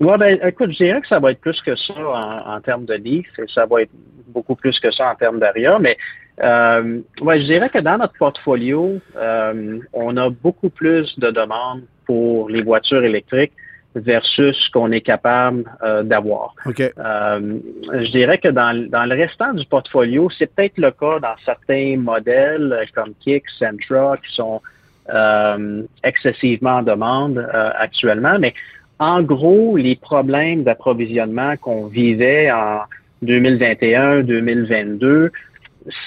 Oui, 0.00 0.12
ben, 0.18 0.38
écoute, 0.44 0.70
je 0.72 0.84
dirais 0.84 1.00
que 1.00 1.08
ça 1.08 1.18
va 1.18 1.32
être 1.32 1.40
plus 1.40 1.60
que 1.62 1.74
ça 1.76 1.94
en, 2.46 2.60
termes 2.60 2.84
de 2.84 2.94
livres, 2.94 3.28
et 3.38 3.46
ça 3.52 3.66
va 3.66 3.82
être 3.82 3.90
beaucoup 4.28 4.54
plus 4.54 4.78
que 4.78 4.90
ça 4.90 5.10
en 5.10 5.14
termes 5.16 5.40
d'ARIA, 5.40 5.78
mais 5.78 5.96
euh, 6.42 7.00
ouais, 7.20 7.40
je 7.40 7.46
dirais 7.46 7.68
que 7.68 7.78
dans 7.78 7.98
notre 7.98 8.16
portfolio, 8.16 8.98
euh, 9.16 9.78
on 9.92 10.16
a 10.16 10.30
beaucoup 10.30 10.70
plus 10.70 11.18
de 11.18 11.30
demandes 11.30 11.82
pour 12.06 12.48
les 12.48 12.62
voitures 12.62 13.04
électriques 13.04 13.52
versus 13.94 14.56
ce 14.56 14.70
qu'on 14.70 14.92
est 14.92 15.00
capable 15.00 15.64
euh, 15.82 16.02
d'avoir. 16.02 16.54
Euh, 16.66 17.58
je 17.92 18.10
dirais 18.10 18.38
que 18.38 18.48
dans, 18.48 18.88
dans, 18.88 19.04
le 19.04 19.16
restant 19.16 19.52
du 19.52 19.66
portfolio, 19.66 20.30
c'est 20.38 20.54
peut-être 20.54 20.78
le 20.78 20.92
cas 20.92 21.18
dans 21.18 21.34
certains 21.44 21.96
modèles 21.96 22.72
euh, 22.72 22.84
comme 22.94 23.14
Kick, 23.20 23.44
Sentra, 23.58 24.16
qui 24.18 24.34
sont 24.34 24.60
excessivement 26.04 26.76
en 26.76 26.82
demande 26.82 27.44
actuellement, 27.52 28.38
mais 28.38 28.54
en 29.00 29.22
gros, 29.22 29.76
les 29.76 29.96
problèmes 29.96 30.62
d'approvisionnement 30.62 31.56
qu'on 31.56 31.86
vivait 31.86 32.48
en 32.52 32.82
2021-2022, 33.24 35.30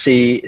c'est 0.06 0.42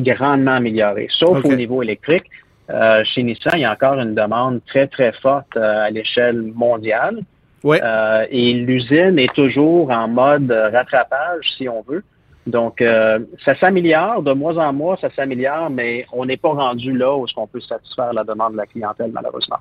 grandement 0.00 0.54
amélioré, 0.54 1.06
sauf 1.10 1.44
au 1.44 1.54
niveau 1.54 1.84
électrique. 1.84 2.24
Euh, 2.72 3.02
chez 3.04 3.22
Nissan, 3.22 3.52
il 3.56 3.60
y 3.60 3.64
a 3.64 3.72
encore 3.72 3.98
une 3.98 4.14
demande 4.14 4.60
très, 4.66 4.86
très 4.86 5.12
forte 5.12 5.56
euh, 5.56 5.86
à 5.86 5.90
l'échelle 5.90 6.42
mondiale. 6.54 7.20
Euh, 7.64 8.26
et 8.30 8.54
l'usine 8.54 9.18
est 9.18 9.34
toujours 9.34 9.90
en 9.90 10.08
mode 10.08 10.50
rattrapage, 10.50 11.44
si 11.58 11.68
on 11.68 11.82
veut. 11.82 12.02
Donc, 12.46 12.82
ça 13.44 13.54
s'améliore 13.60 14.22
de 14.22 14.32
mois 14.32 14.56
en 14.56 14.72
mois, 14.72 14.96
ça 15.00 15.10
s'améliore, 15.14 15.68
mais 15.70 16.06
on 16.10 16.24
n'est 16.24 16.38
pas 16.38 16.48
rendu 16.48 16.96
là 16.96 17.14
où 17.14 17.26
est-ce 17.26 17.34
qu'on 17.34 17.46
peut 17.46 17.60
satisfaire 17.60 18.14
la 18.14 18.24
demande 18.24 18.52
de 18.52 18.56
la 18.56 18.66
clientèle, 18.66 19.10
malheureusement. 19.12 19.58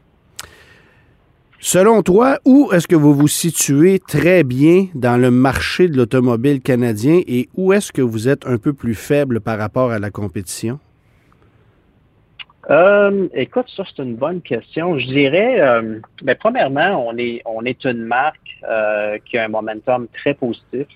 Selon 1.60 2.02
toi, 2.02 2.39
où 2.45 2.69
est-ce 2.72 2.88
que 2.88 2.95
vous 2.95 3.13
vous 3.13 3.28
situez 3.28 4.00
très 4.00 4.45
bien 4.45 4.88
dans 4.95 5.17
le 5.17 5.30
marché 5.30 5.89
de 5.89 5.98
l'automobile 5.98 6.62
canadien 6.62 7.19
et 7.28 7.50
où 7.54 7.74
est-ce 7.74 7.91
que 7.91 8.02
vous 8.02 8.30
êtes 8.30 8.48
un 8.48 8.58
peu 8.58 8.72
plus 8.72 8.95
faible 8.95 9.41
par 9.41 9.60
rapport 9.60 9.91
à 9.91 10.00
la 10.00 10.10
compétition? 10.10 10.80
Euh, 12.69 13.27
écoute, 13.34 13.65
ça 13.75 13.84
c'est 13.86 14.03
une 14.03 14.15
bonne 14.15 14.41
question. 14.41 14.99
Je 14.99 15.08
dirais, 15.08 15.60
euh, 15.60 15.99
ben, 16.21 16.36
premièrement, 16.39 17.08
on 17.08 17.17
est 17.17 17.41
on 17.45 17.65
est 17.65 17.84
une 17.84 18.03
marque 18.03 18.38
euh, 18.69 19.17
qui 19.25 19.38
a 19.38 19.45
un 19.45 19.47
momentum 19.47 20.08
très 20.13 20.36
positif. 20.36 20.88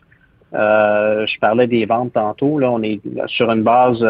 je 0.51 1.39
parlais 1.39 1.67
des 1.67 1.85
ventes 1.85 2.13
tantôt. 2.13 2.59
Là, 2.59 2.69
on 2.71 2.83
est 2.83 3.01
sur 3.27 3.49
une 3.49 3.63
base 3.63 4.05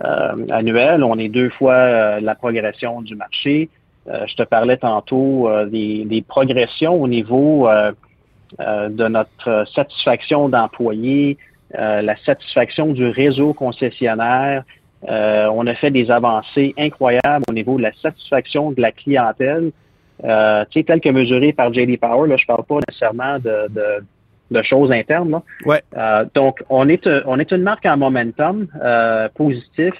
annuelle. 0.00 1.04
On 1.04 1.18
est 1.18 1.28
deux 1.28 1.50
fois 1.50 2.20
la 2.20 2.34
progression 2.34 3.02
du 3.02 3.14
marché. 3.14 3.68
Euh, 4.08 4.26
je 4.26 4.34
te 4.34 4.42
parlais 4.42 4.76
tantôt 4.76 5.48
euh, 5.48 5.66
des, 5.66 6.24
progressions 6.26 7.00
au 7.00 7.06
niveau 7.06 7.68
euh, 7.68 7.92
de 8.58 9.08
notre 9.08 9.64
satisfaction 9.72 10.48
d'employés, 10.48 11.38
la 11.72 12.16
satisfaction 12.24 12.92
du 12.92 13.06
réseau 13.06 13.54
concessionnaire. 13.54 14.64
On 15.08 15.66
a 15.66 15.74
fait 15.74 15.90
des 15.90 16.10
avancées 16.10 16.74
incroyables 16.78 17.44
au 17.48 17.52
niveau 17.52 17.76
de 17.76 17.82
la 17.82 17.92
satisfaction 18.02 18.72
de 18.72 18.80
la 18.80 18.92
clientèle, 18.92 19.72
euh, 20.24 20.64
tu 20.70 20.80
sais, 20.80 20.84
tel 20.84 21.00
que 21.00 21.08
mesuré 21.08 21.52
par 21.52 21.72
JD 21.72 21.98
Power. 21.98 22.28
Là, 22.28 22.36
je 22.36 22.46
parle 22.46 22.64
pas 22.64 22.78
nécessairement 22.88 23.38
de, 23.38 24.62
choses 24.62 24.92
internes. 24.92 25.40
donc, 26.34 26.62
on 26.68 26.88
est, 26.88 27.08
on 27.26 27.38
est 27.38 27.50
une 27.50 27.62
marque 27.62 27.86
en 27.86 27.96
momentum 27.96 28.66
positif. 29.34 29.94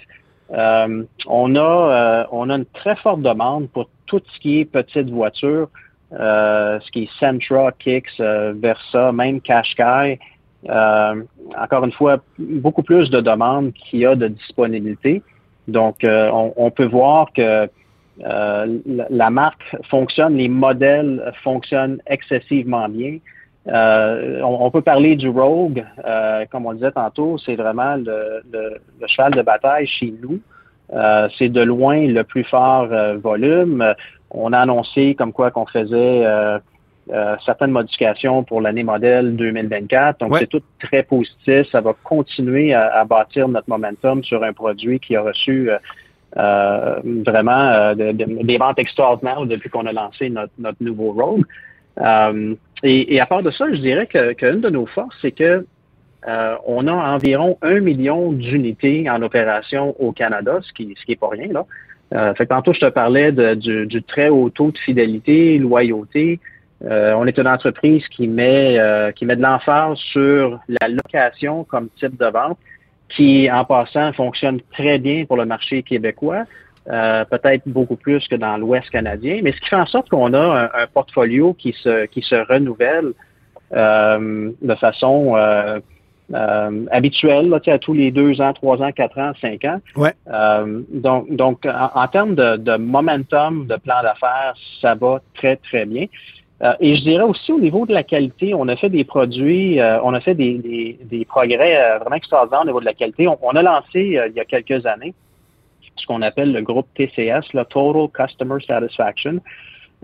Euh, 0.52 1.04
on 1.26 1.54
a 1.54 1.60
euh, 1.60 2.24
on 2.32 2.50
a 2.50 2.56
une 2.56 2.66
très 2.66 2.96
forte 2.96 3.22
demande 3.22 3.70
pour 3.70 3.88
tout 4.06 4.20
ce 4.34 4.40
qui 4.40 4.60
est 4.60 4.64
petite 4.64 5.08
voiture, 5.08 5.68
euh, 6.12 6.80
ce 6.80 6.90
qui 6.90 7.04
est 7.04 7.10
Sentra, 7.20 7.70
Kicks, 7.72 8.18
Versa, 8.18 9.12
même 9.12 9.40
Qashqai. 9.40 10.18
Encore 10.68 11.84
une 11.84 11.92
fois, 11.92 12.18
beaucoup 12.38 12.82
plus 12.82 13.10
de 13.10 13.20
demandes 13.20 13.72
qu'il 13.72 14.00
y 14.00 14.06
a 14.06 14.14
de 14.14 14.28
disponibilité. 14.28 15.22
Donc, 15.68 16.04
on, 16.04 16.70
peut 16.70 16.86
voir 16.86 17.32
que 17.32 17.68
la, 18.18 19.30
marque 19.30 19.76
fonctionne, 19.88 20.36
les 20.36 20.48
modèles 20.48 21.32
fonctionnent 21.42 22.00
excessivement 22.06 22.88
bien. 22.88 23.18
on, 23.66 24.70
peut 24.70 24.82
parler 24.82 25.16
du 25.16 25.28
Rogue, 25.28 25.84
comme 26.50 26.66
on 26.66 26.74
disait 26.74 26.92
tantôt, 26.92 27.38
c'est 27.38 27.56
vraiment 27.56 27.96
le, 27.96 28.42
cheval 29.06 29.32
de 29.32 29.42
bataille 29.42 29.86
chez 29.86 30.12
nous. 30.22 30.40
Euh, 30.92 31.28
c'est 31.38 31.48
de 31.48 31.60
loin 31.60 32.06
le 32.06 32.24
plus 32.24 32.44
fort 32.44 32.88
euh, 32.90 33.16
volume. 33.16 33.94
On 34.30 34.52
a 34.52 34.58
annoncé 34.58 35.14
comme 35.14 35.32
quoi 35.32 35.50
qu'on 35.50 35.66
faisait 35.66 36.24
euh, 37.12 37.36
certaines 37.44 37.70
modifications 37.70 38.44
pour 38.44 38.60
l'année 38.60 38.82
modèle 38.82 39.36
2024. 39.36 40.20
Donc, 40.20 40.36
c'est 40.38 40.46
tout 40.46 40.62
très 40.78 41.02
positif. 41.02 41.68
Ça 41.70 41.80
va 41.80 41.94
continuer 42.04 42.74
à, 42.74 43.04
bâtir 43.04 43.48
notre 43.48 43.68
momentum 43.68 44.22
sur 44.24 44.42
un 44.44 44.52
produit 44.52 45.00
qui 45.00 45.16
a 45.16 45.22
reçu 45.22 45.70
vraiment 46.34 47.94
des 47.94 48.58
ventes 48.58 48.78
extraordinaires 48.78 49.44
depuis 49.46 49.70
qu'on 49.70 49.86
a 49.86 49.92
lancé 49.92 50.30
notre, 50.30 50.76
nouveau 50.80 51.12
Rogue. 51.12 51.44
Et, 52.82 53.14
et, 53.14 53.20
à 53.20 53.26
part 53.26 53.42
de 53.42 53.50
ça, 53.50 53.66
je 53.70 53.80
dirais 53.80 54.06
qu'une 54.06 54.60
de 54.60 54.70
nos 54.70 54.86
forces, 54.86 55.16
c'est 55.20 55.32
que 55.32 55.66
euh, 56.28 56.56
on 56.66 56.86
a 56.86 56.92
environ 56.92 57.56
un 57.62 57.80
million 57.80 58.32
d'unités 58.32 59.08
en 59.08 59.22
opération 59.22 59.96
au 59.98 60.12
Canada, 60.12 60.60
ce 60.62 60.72
qui, 60.72 60.94
ce 60.98 61.04
qui 61.04 61.12
est 61.12 61.20
pas 61.20 61.28
rien 61.28 61.48
là. 61.52 61.64
Euh, 62.12 62.34
fait 62.34 62.44
que 62.44 62.50
tantôt 62.50 62.72
je 62.72 62.80
te 62.80 62.90
parlais 62.90 63.32
du, 63.56 64.02
très 64.02 64.28
haut 64.28 64.50
taux 64.50 64.72
de 64.72 64.78
fidélité, 64.78 65.58
loyauté. 65.58 66.40
Euh, 66.84 67.12
on 67.14 67.26
est 67.26 67.36
une 67.36 67.48
entreprise 67.48 68.06
qui 68.08 68.26
met 68.26 68.78
qui 69.16 69.26
met 69.26 69.36
de 69.36 69.42
l'emphase 69.42 69.98
sur 69.98 70.58
la 70.68 70.88
location 70.88 71.64
comme 71.64 71.88
type 71.98 72.18
de 72.18 72.26
vente, 72.26 72.58
qui 73.08 73.50
en 73.50 73.64
passant 73.64 74.12
fonctionne 74.12 74.60
très 74.72 74.98
bien 74.98 75.24
pour 75.26 75.36
le 75.36 75.44
marché 75.44 75.82
québécois. 75.82 76.44
peut-être 76.86 77.62
beaucoup 77.66 77.96
plus 77.96 78.26
que 78.28 78.36
dans 78.36 78.56
l'Ouest 78.56 78.88
canadien, 78.90 79.40
mais 79.42 79.52
ce 79.52 79.60
qui 79.60 79.68
fait 79.68 79.76
en 79.76 79.86
sorte 79.86 80.08
qu'on 80.08 80.32
a 80.32 80.70
un, 80.74 80.86
portfolio 80.86 81.54
qui 81.54 81.72
se 81.72 82.06
qui 82.06 82.22
se 82.22 82.34
renouvelle 82.34 83.12
de 83.72 84.74
façon 84.76 85.36
euh, 86.32 86.86
habituel, 86.92 87.52
à 87.66 87.78
tous 87.78 87.92
les 87.94 88.12
deux 88.12 88.40
ans, 88.40 88.52
trois 88.52 88.80
ans, 88.82 88.92
quatre 88.92 89.18
ans, 89.18 89.32
cinq 89.40 89.64
ans. 89.64 89.80
Ouais. 89.96 90.12
Euh, 90.32 90.82
donc, 90.92 91.28
donc 91.34 91.66
en, 91.66 92.06
termes 92.06 92.36
de, 92.36 92.76
momentum, 92.76 93.66
de 93.66 93.76
plan 93.76 94.00
d'affaires, 94.02 94.54
ça 94.80 94.94
va 94.94 95.20
très, 95.34 95.56
très 95.56 95.86
bien. 95.86 96.06
Euh, 96.62 96.74
et 96.80 96.96
je 96.96 97.02
dirais 97.02 97.24
aussi 97.24 97.52
au 97.52 97.58
niveau 97.58 97.86
de 97.86 97.94
la 97.94 98.02
qualité, 98.02 98.52
on 98.54 98.68
a 98.68 98.76
fait 98.76 98.90
des 98.90 99.04
produits, 99.04 99.80
on 100.02 100.12
a 100.12 100.20
fait 100.20 100.34
des, 100.34 100.98
des, 101.02 101.24
progrès 101.24 101.98
vraiment 101.98 102.16
extraordinaires 102.16 102.62
au 102.62 102.66
niveau 102.66 102.80
de 102.80 102.84
la 102.84 102.94
qualité. 102.94 103.26
On, 103.28 103.50
a 103.50 103.62
lancé 103.62 104.20
il 104.28 104.32
y 104.36 104.40
a 104.40 104.44
quelques 104.44 104.84
années 104.84 105.14
ce 105.96 106.06
qu'on 106.06 106.22
appelle 106.22 106.52
le 106.52 106.62
groupe 106.62 106.86
TCS, 106.94 107.52
le 107.52 107.64
Total 107.64 108.08
Customer 108.12 108.56
Satisfaction. 108.66 109.40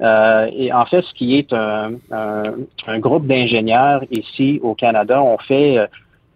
et 0.00 0.72
en 0.72 0.86
fait, 0.86 1.02
ce 1.02 1.14
qui 1.14 1.36
est 1.38 1.52
un, 1.52 1.92
un 2.10 2.98
groupe 2.98 3.26
d'ingénieurs 3.26 4.02
ici 4.10 4.60
au 4.62 4.74
Canada, 4.74 5.22
on 5.22 5.38
fait 5.38 5.88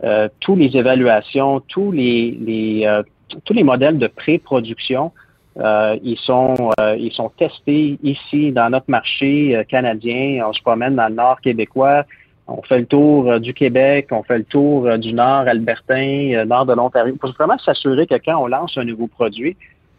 euh, 0.02 0.28
tous 0.40 0.56
les 0.56 0.74
évaluations, 0.76 1.60
tous 1.60 1.92
les, 1.92 2.30
les 2.40 2.86
euh, 2.86 3.02
tous 3.44 3.52
les 3.52 3.62
modèles 3.62 3.98
de 3.98 4.06
pré-production, 4.06 5.12
euh, 5.60 5.98
ils 6.02 6.18
sont 6.18 6.70
ils 6.96 7.12
sont 7.12 7.30
testés 7.30 7.98
ici 8.02 8.52
dans 8.52 8.70
notre 8.70 8.90
marché 8.90 9.64
canadien. 9.68 10.44
On 10.46 10.52
se 10.52 10.62
promène 10.62 10.96
dans 10.96 11.08
le 11.08 11.14
nord 11.14 11.40
québécois. 11.40 12.04
On 12.46 12.62
fait 12.62 12.80
le 12.80 12.86
tour 12.86 13.38
du 13.38 13.54
Québec, 13.54 14.08
on 14.10 14.24
fait 14.24 14.38
le 14.38 14.44
tour 14.44 14.98
du 14.98 15.12
nord 15.12 15.46
albertain, 15.46 16.44
nord 16.46 16.66
de 16.66 16.74
l'Ontario, 16.74 17.14
pour 17.14 17.30
vraiment 17.32 17.58
s'assurer 17.58 18.08
que 18.08 18.16
quand 18.16 18.42
on 18.42 18.48
lance 18.48 18.76
un 18.76 18.84
nouveau 18.84 19.06
produit, 19.06 19.56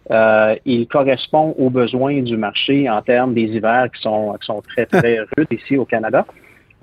il 0.10 0.88
correspond 0.92 1.56
aux 1.58 1.70
besoins 1.70 2.22
du 2.22 2.36
marché 2.36 2.90
en 2.90 3.02
termes 3.02 3.34
des 3.34 3.44
hivers 3.44 3.90
qui 3.96 4.02
sont, 4.02 4.34
qui 4.34 4.46
sont 4.46 4.62
très, 4.62 4.86
très 4.98 5.20
rudes 5.38 5.48
ici 5.52 5.78
au 5.78 5.86
Canada. 5.86 6.26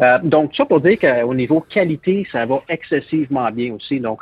Euh, 0.01 0.19
donc, 0.23 0.55
ça 0.55 0.65
pour 0.65 0.81
dire 0.81 0.99
qu'au 0.99 1.35
niveau 1.35 1.61
qualité, 1.61 2.27
ça 2.31 2.47
va 2.47 2.63
excessivement 2.69 3.51
bien 3.51 3.75
aussi. 3.75 3.99
Donc, 4.01 4.21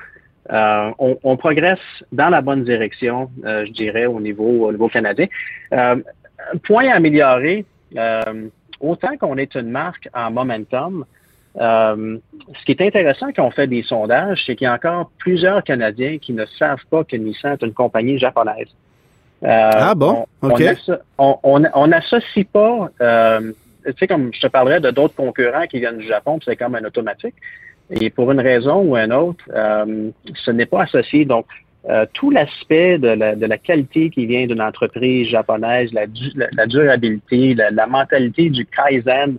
euh, 0.52 0.90
on, 0.98 1.37
progresse 1.37 1.80
dans 2.12 2.28
la 2.28 2.40
bonne 2.40 2.64
direction, 2.64 3.30
euh, 3.44 3.64
je 3.66 3.72
dirais, 3.72 4.06
au 4.06 4.20
niveau, 4.20 4.66
au 4.66 4.72
niveau 4.72 4.88
canadien. 4.88 5.26
point 6.62 6.88
à 6.88 6.96
améliorer, 6.96 7.64
autant 8.80 9.16
qu'on 9.18 9.37
est 9.37 9.54
une 9.54 9.70
marque 9.70 10.09
en 10.14 10.30
momentum, 10.30 11.04
ce 11.56 12.64
qui 12.64 12.72
est 12.72 12.80
intéressant 12.80 13.28
quand 13.35 13.46
on 13.46 13.50
fait 13.50 13.66
des 13.66 13.82
sondages, 13.82 14.42
c'est 14.46 14.54
qu'il 14.56 14.66
y 14.66 14.68
a 14.68 14.74
encore 14.74 15.11
plusieurs 15.18 15.64
Canadiens 15.64 16.18
qui 16.18 16.32
ne 16.32 16.44
savent 16.59 16.85
pas 16.90 17.02
que 17.02 17.16
Nissan 17.16 17.54
est 17.54 17.62
une 17.64 17.72
compagnie 17.72 18.18
japonaise. 18.18 18.68
ah 19.42 19.94
bon? 19.94 20.26
OK. 20.42 20.62
On 21.18 21.87
n'associe 21.88 22.46
pas 22.46 22.90
tu 23.92 23.98
sais, 23.98 24.06
comme 24.06 24.32
je 24.32 24.40
te 24.40 24.46
parlerais 24.46 24.80
de 24.80 24.90
d'autres 24.90 25.14
concurrents 25.14 25.66
qui 25.66 25.78
viennent 25.78 25.98
du 25.98 26.06
Japon, 26.06 26.38
c'est 26.44 26.56
comme 26.56 26.74
un 26.74 26.85
automatique. 26.85 27.35
Et 27.90 28.11
pour 28.11 28.31
une 28.33 28.40
raison 28.40 28.83
ou 28.83 28.96
une 28.96 29.12
autre, 29.12 29.44
euh, 29.55 30.11
ce 30.35 30.51
n'est 30.51 30.66
pas 30.66 30.83
associé. 30.83 31.25
Donc, 31.25 31.46
euh, 31.88 32.05
tout 32.14 32.31
l'aspect 32.31 32.99
de 32.99 33.09
la, 33.09 33.37
de 33.37 33.46
la, 33.46 33.59
qualité 33.59 34.11
qui 34.11 34.27
vient 34.27 34.46
d'une 34.46 34.61
entreprise 34.61 35.29
japonaise, 35.29 35.92
la, 35.92 36.07
la, 36.35 36.66
durabilité, 36.66 37.55
la, 37.55 37.87
mentalité 37.87 38.51
du 38.51 38.66
Kaizen. 38.66 39.37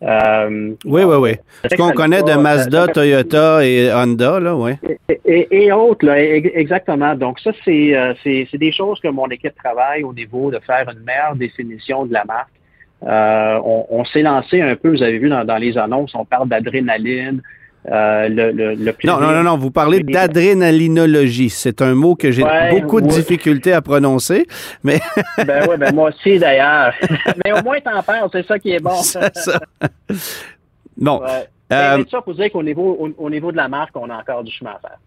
Euh, 0.00 0.74
oui, 0.84 1.02
oui, 1.02 1.16
oui. 1.16 1.32
Ce 1.68 1.74
qu'on 1.74 1.90
connaît 1.90 2.22
de 2.22 2.34
Mazda, 2.34 2.86
Toyota 2.86 3.66
et 3.66 3.92
Honda, 3.92 4.38
là, 4.38 4.54
oui. 4.54 4.72
Et, 5.24 5.64
et, 5.64 5.72
autres, 5.72 6.06
là, 6.06 6.22
exactement. 6.22 7.16
Donc, 7.16 7.40
ça, 7.40 7.50
c'est 7.64 8.46
des 8.54 8.72
choses 8.72 9.00
que 9.00 9.08
mon 9.08 9.26
équipe 9.28 9.56
travaille 9.56 10.04
au 10.04 10.12
niveau 10.12 10.52
de 10.52 10.60
faire 10.60 10.88
une 10.88 11.02
meilleure 11.02 11.34
définition 11.34 12.06
de 12.06 12.12
la 12.12 12.24
marque. 12.24 12.52
Euh, 13.04 13.60
on, 13.64 14.04
s'est 14.04 14.22
lancé 14.22 14.60
un 14.60 14.74
peu, 14.74 14.90
vous 14.90 15.02
avez 15.02 15.18
vu 15.18 15.28
dans, 15.28 15.58
les 15.58 15.78
annonces, 15.78 16.14
on 16.14 16.24
parle 16.24 16.48
d'adrénaline. 16.48 17.42
Euh, 17.90 18.28
le, 18.28 18.52
le, 18.52 18.94
non, 19.04 19.18
non, 19.18 19.32
non, 19.32 19.42
non, 19.42 19.56
vous 19.56 19.70
parlez 19.70 20.00
d'adrénalinologie. 20.02 21.50
C'est 21.50 21.80
un 21.80 21.94
mot 21.94 22.14
que 22.16 22.30
j'ai 22.30 22.44
beaucoup 22.70 23.00
de 23.00 23.06
difficultés 23.06 23.72
à 23.72 23.80
prononcer. 23.80 24.46
Mais... 24.84 25.00
ben 25.46 25.66
oui, 25.68 25.76
ben 25.78 25.94
moi 25.94 26.10
aussi 26.10 26.38
d'ailleurs. 26.38 26.92
mais 27.44 27.52
au 27.52 27.62
moins, 27.62 27.80
t'en 27.80 28.02
parles, 28.02 28.28
c'est 28.32 28.46
ça 28.46 28.58
qui 28.58 28.72
est 28.72 28.80
bon. 28.80 28.96
c'est 29.02 29.36
ça. 29.36 29.60
Bon. 31.00 31.20
Ouais. 31.20 31.46
Euh, 31.72 32.02
ça 32.10 32.20
pour 32.22 32.34
dire 32.34 32.50
qu'au 32.50 32.62
niveau, 32.62 33.14
au, 33.16 33.30
niveau 33.30 33.52
de 33.52 33.56
la 33.56 33.68
marque, 33.68 33.94
on 33.94 34.10
a 34.10 34.16
encore 34.16 34.42
du 34.42 34.50
chemin 34.50 34.72
à 34.72 34.80
faire. 34.80 34.98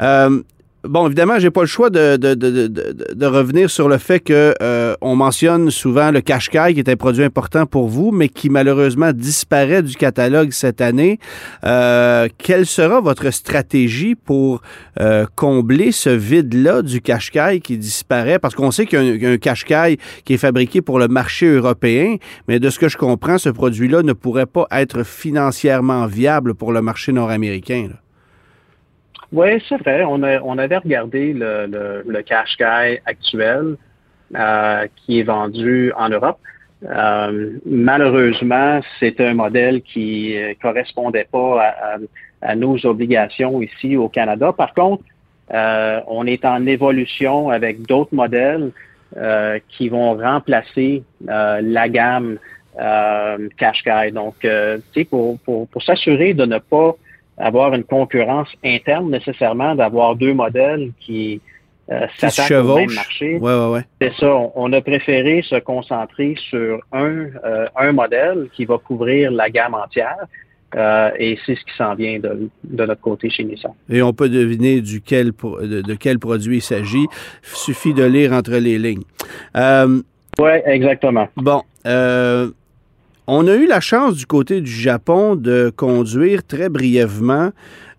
Euh, 0.00 0.42
bon, 0.84 1.06
évidemment, 1.06 1.38
j'ai 1.38 1.50
pas 1.50 1.62
le 1.62 1.66
choix 1.66 1.90
de, 1.90 2.16
de, 2.16 2.34
de, 2.34 2.68
de, 2.68 3.26
revenir 3.26 3.70
sur 3.70 3.88
le 3.88 3.98
fait 3.98 4.20
que 4.20 4.54
euh, 4.62 4.94
on 5.00 5.16
mentionne 5.16 5.70
souvent 5.70 6.10
le 6.10 6.20
Qashqai, 6.20 6.74
qui 6.74 6.80
est 6.80 6.88
un 6.88 6.96
produit 6.96 7.24
important 7.24 7.66
pour 7.66 7.88
vous, 7.88 8.10
mais 8.10 8.28
qui 8.28 8.50
malheureusement 8.50 9.12
disparaît 9.12 9.82
du 9.82 9.96
catalogue 9.96 10.52
cette 10.52 10.80
année. 10.80 11.18
Euh, 11.64 12.28
quelle 12.38 12.66
sera 12.66 13.00
votre 13.00 13.30
stratégie 13.30 14.14
pour 14.14 14.60
euh, 15.00 15.26
combler 15.36 15.92
ce 15.92 16.10
vide-là 16.10 16.82
du 16.82 17.00
Qashqai 17.00 17.60
qui 17.62 17.78
disparaît? 17.78 18.38
Parce 18.38 18.54
qu'on 18.54 18.70
sait 18.70 18.86
qu'il 18.86 19.02
y 19.02 19.24
a 19.24 19.30
un, 19.30 19.34
un 19.34 19.38
Qashqai 19.38 19.98
qui 20.24 20.34
est 20.34 20.38
fabriqué 20.38 20.82
pour 20.82 20.98
le 20.98 21.08
marché 21.08 21.46
européen, 21.46 22.16
mais 22.48 22.60
de 22.60 22.70
ce 22.70 22.78
que 22.78 22.88
je 22.88 22.96
comprends, 22.96 23.38
ce 23.38 23.48
produit-là 23.48 24.02
ne 24.02 24.12
pourrait 24.12 24.46
pas 24.46 24.66
être 24.70 25.02
financièrement 25.02 26.06
viable 26.06 26.54
pour 26.54 26.72
le 26.72 26.82
marché 26.82 27.12
nord-américain. 27.12 27.88
Oui, 29.34 29.60
c'est 29.68 29.78
vrai. 29.78 30.04
On, 30.04 30.22
avait 30.22 30.76
regardé 30.76 31.32
le, 31.32 32.04
le 32.06 32.22
Qashqai 32.22 33.02
actuel 33.04 33.76
euh, 34.36 34.86
qui 34.96 35.18
est 35.18 35.24
vendu 35.24 35.92
en 35.96 36.08
Europe. 36.08 36.38
Euh, 36.84 37.50
malheureusement, 37.66 38.80
c'est 39.00 39.20
un 39.20 39.34
modèle 39.34 39.82
qui 39.82 40.34
ne 40.36 40.50
euh, 40.50 40.54
correspondait 40.62 41.26
pas 41.30 41.74
à, 42.42 42.54
nos 42.54 42.86
obligations 42.86 43.60
ici 43.60 43.96
au 43.96 44.08
Canada. 44.08 44.52
Par 44.52 44.72
contre, 44.72 45.02
on 45.50 46.26
est 46.26 46.44
en 46.44 46.64
évolution 46.66 47.50
avec 47.50 47.82
d'autres 47.82 48.14
modèles 48.14 48.70
qui 49.68 49.88
vont 49.88 50.14
remplacer 50.14 51.02
la 51.26 51.88
gamme 51.88 52.38
Qashqai. 52.76 54.10
Donc, 54.12 54.46
pour, 55.10 55.38
pour, 55.40 55.68
pour 55.68 55.82
s'assurer 55.82 56.34
de 56.34 56.44
ne 56.44 56.58
pas 56.58 56.96
avoir 57.38 57.74
une 57.74 57.84
concurrence 57.84 58.48
interne 58.64 59.10
nécessairement, 59.10 59.74
d'avoir 59.74 60.16
deux 60.16 60.34
modèles 60.34 60.92
qui 61.00 61.40
euh, 61.90 62.06
s'attaquent 62.18 62.64
au 62.64 62.76
même 62.76 62.92
marché. 62.92 63.38
Ouais, 63.38 63.54
ouais, 63.54 63.70
ouais. 63.72 63.84
C'est 64.00 64.14
ça. 64.14 64.34
On, 64.54 64.72
a 64.72 64.80
préféré 64.80 65.42
se 65.42 65.56
concentrer 65.56 66.34
sur 66.50 66.80
un, 66.92 67.26
euh, 67.44 67.66
un 67.76 67.92
modèle 67.92 68.48
qui 68.54 68.64
va 68.64 68.78
couvrir 68.78 69.30
la 69.30 69.50
gamme 69.50 69.74
entière. 69.74 70.26
Euh, 70.76 71.10
et 71.18 71.38
c'est 71.46 71.54
ce 71.54 71.60
qui 71.60 71.76
s'en 71.76 71.94
vient 71.94 72.18
de, 72.18 72.48
de, 72.64 72.84
notre 72.84 73.00
côté 73.00 73.30
chez 73.30 73.44
Nissan. 73.44 73.72
Et 73.88 74.02
on 74.02 74.12
peut 74.12 74.28
deviner 74.28 74.80
duquel, 74.80 75.26
de, 75.26 75.82
de 75.82 75.94
quel 75.94 76.18
produit 76.18 76.56
il 76.56 76.62
s'agit. 76.62 77.06
Il 77.44 77.56
suffit 77.56 77.94
de 77.94 78.02
lire 78.02 78.32
entre 78.32 78.56
les 78.56 78.78
lignes. 78.78 79.04
Euh, 79.56 80.00
oui, 80.40 80.50
exactement. 80.64 81.28
Bon. 81.36 81.62
On 83.26 83.46
a 83.46 83.54
eu 83.54 83.66
la 83.66 83.80
chance 83.80 84.16
du 84.16 84.26
côté 84.26 84.60
du 84.60 84.70
Japon 84.70 85.34
de 85.34 85.72
conduire 85.74 86.44
très 86.44 86.68
brièvement 86.68 87.52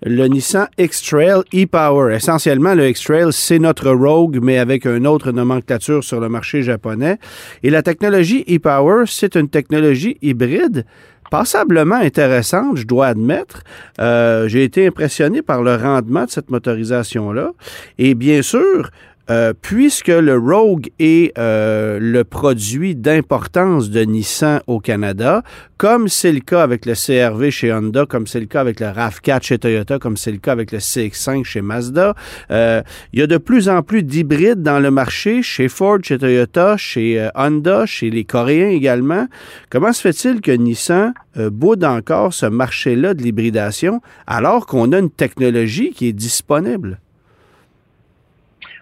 le 0.03 0.27
Nissan 0.27 0.67
X-Trail 0.77 1.41
e-Power. 1.51 2.13
Essentiellement, 2.13 2.75
le 2.75 2.89
X-Trail, 2.89 3.29
c'est 3.31 3.57
notre 3.57 3.89
Rogue, 3.89 4.37
mais 4.39 4.59
avec 4.59 4.85
une 4.85 5.07
autre 5.07 5.31
nomenclature 5.31 6.03
sur 6.03 6.19
le 6.19 6.29
marché 6.29 6.61
japonais. 6.61 7.17
Et 7.63 7.71
la 7.71 7.81
technologie 7.81 8.45
e-Power, 8.47 9.05
c'est 9.07 9.35
une 9.35 9.49
technologie 9.49 10.19
hybride 10.21 10.85
passablement 11.31 11.95
intéressante, 11.95 12.77
je 12.77 12.85
dois 12.85 13.07
admettre. 13.07 13.63
Euh, 13.99 14.47
j'ai 14.47 14.63
été 14.63 14.85
impressionné 14.85 15.41
par 15.41 15.63
le 15.63 15.75
rendement 15.75 16.25
de 16.25 16.29
cette 16.29 16.51
motorisation-là. 16.51 17.51
Et 17.97 18.13
bien 18.13 18.43
sûr, 18.43 18.91
euh, 19.29 19.53
puisque 19.59 20.07
le 20.07 20.37
Rogue 20.37 20.89
est 20.99 21.35
euh, 21.37 21.97
le 21.99 22.23
produit 22.23 22.95
d'importance 22.95 23.89
de 23.89 24.01
Nissan 24.01 24.61
au 24.67 24.79
Canada, 24.79 25.41
comme 25.77 26.07
c'est 26.07 26.31
le 26.31 26.41
cas 26.41 26.61
avec 26.61 26.85
le 26.85 26.93
CRV 26.93 27.49
chez 27.49 27.73
Honda, 27.73 28.05
comme 28.05 28.27
c'est 28.27 28.39
le 28.39 28.45
cas 28.45 28.61
avec 28.61 28.79
le 28.79 28.85
RAV4 28.85 29.43
chez 29.43 29.57
Toyota, 29.57 29.97
comme 29.99 30.15
c'est 30.15 30.31
le 30.31 30.37
cas 30.37 30.51
avec 30.51 30.71
le 30.71 30.77
CX5 30.77 31.43
chez 31.43 31.61
Mazda, 31.61 32.13
euh, 32.51 32.81
il 33.13 33.19
y 33.19 33.23
a 33.23 33.27
de 33.27 33.37
plus 33.37 33.67
en 33.67 33.81
plus 33.81 34.03
d'hybrides 34.03 34.61
dans 34.61 34.79
le 34.79 34.91
marché, 34.91 35.41
chez 35.41 35.69
Ford, 35.69 35.99
chez 36.03 36.17
Toyota, 36.17 36.77
chez 36.77 37.29
Honda, 37.35 37.85
chez 37.85 38.09
les 38.09 38.25
Coréens 38.25 38.69
également. 38.69 39.27
Comment 39.69 39.91
se 39.91 40.01
fait-il 40.01 40.41
que 40.41 40.51
Nissan 40.51 41.13
boude 41.35 41.83
encore 41.83 42.33
ce 42.33 42.45
marché-là 42.45 43.13
de 43.13 43.23
l'hybridation 43.23 44.01
alors 44.27 44.65
qu'on 44.67 44.91
a 44.91 44.99
une 44.99 45.09
technologie 45.09 45.91
qui 45.91 46.07
est 46.07 46.13
disponible? 46.13 46.99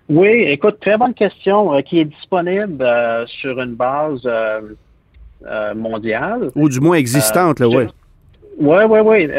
Oui, 0.09 0.27
écoute, 0.27 0.79
très 0.81 0.97
bonne 0.97 1.13
question, 1.13 1.73
euh, 1.73 1.81
qui 1.81 1.99
est 1.99 2.05
disponible 2.05 2.83
euh, 2.83 3.25
sur 3.25 3.61
une 3.61 3.75
base 3.75 4.21
euh, 4.25 5.73
mondiale. 5.73 6.49
Ou 6.55 6.67
du 6.67 6.79
moins 6.79 6.97
existante, 6.97 7.59
là, 7.59 7.67
oui. 7.67 7.85
Oui, 8.59 8.83
oui, 8.87 8.99
oui. 8.99 9.29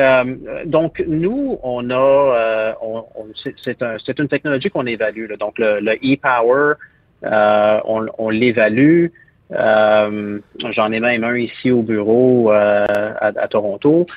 donc, 0.67 1.03
nous, 1.07 1.59
on 1.63 1.89
a, 1.91 2.75
on, 2.83 3.05
c'est 3.63 3.81
un, 3.81 3.97
une 4.19 4.29
technologie 4.29 4.71
qu'on 4.71 4.87
évalue. 4.87 5.31
Là. 5.31 5.37
Donc, 5.37 5.55
le 5.59 5.95
e-power, 6.03 6.75
on, 7.23 8.07
on 8.19 8.31
l'évalue. 8.31 9.07
J'en 9.51 10.93
ai 10.93 10.99
même 10.99 11.23
un 11.23 11.37
ici 11.37 11.71
au 11.71 11.83
bureau 11.83 12.51
à, 12.51 12.87
à, 13.21 13.49
Toronto. 13.49 14.09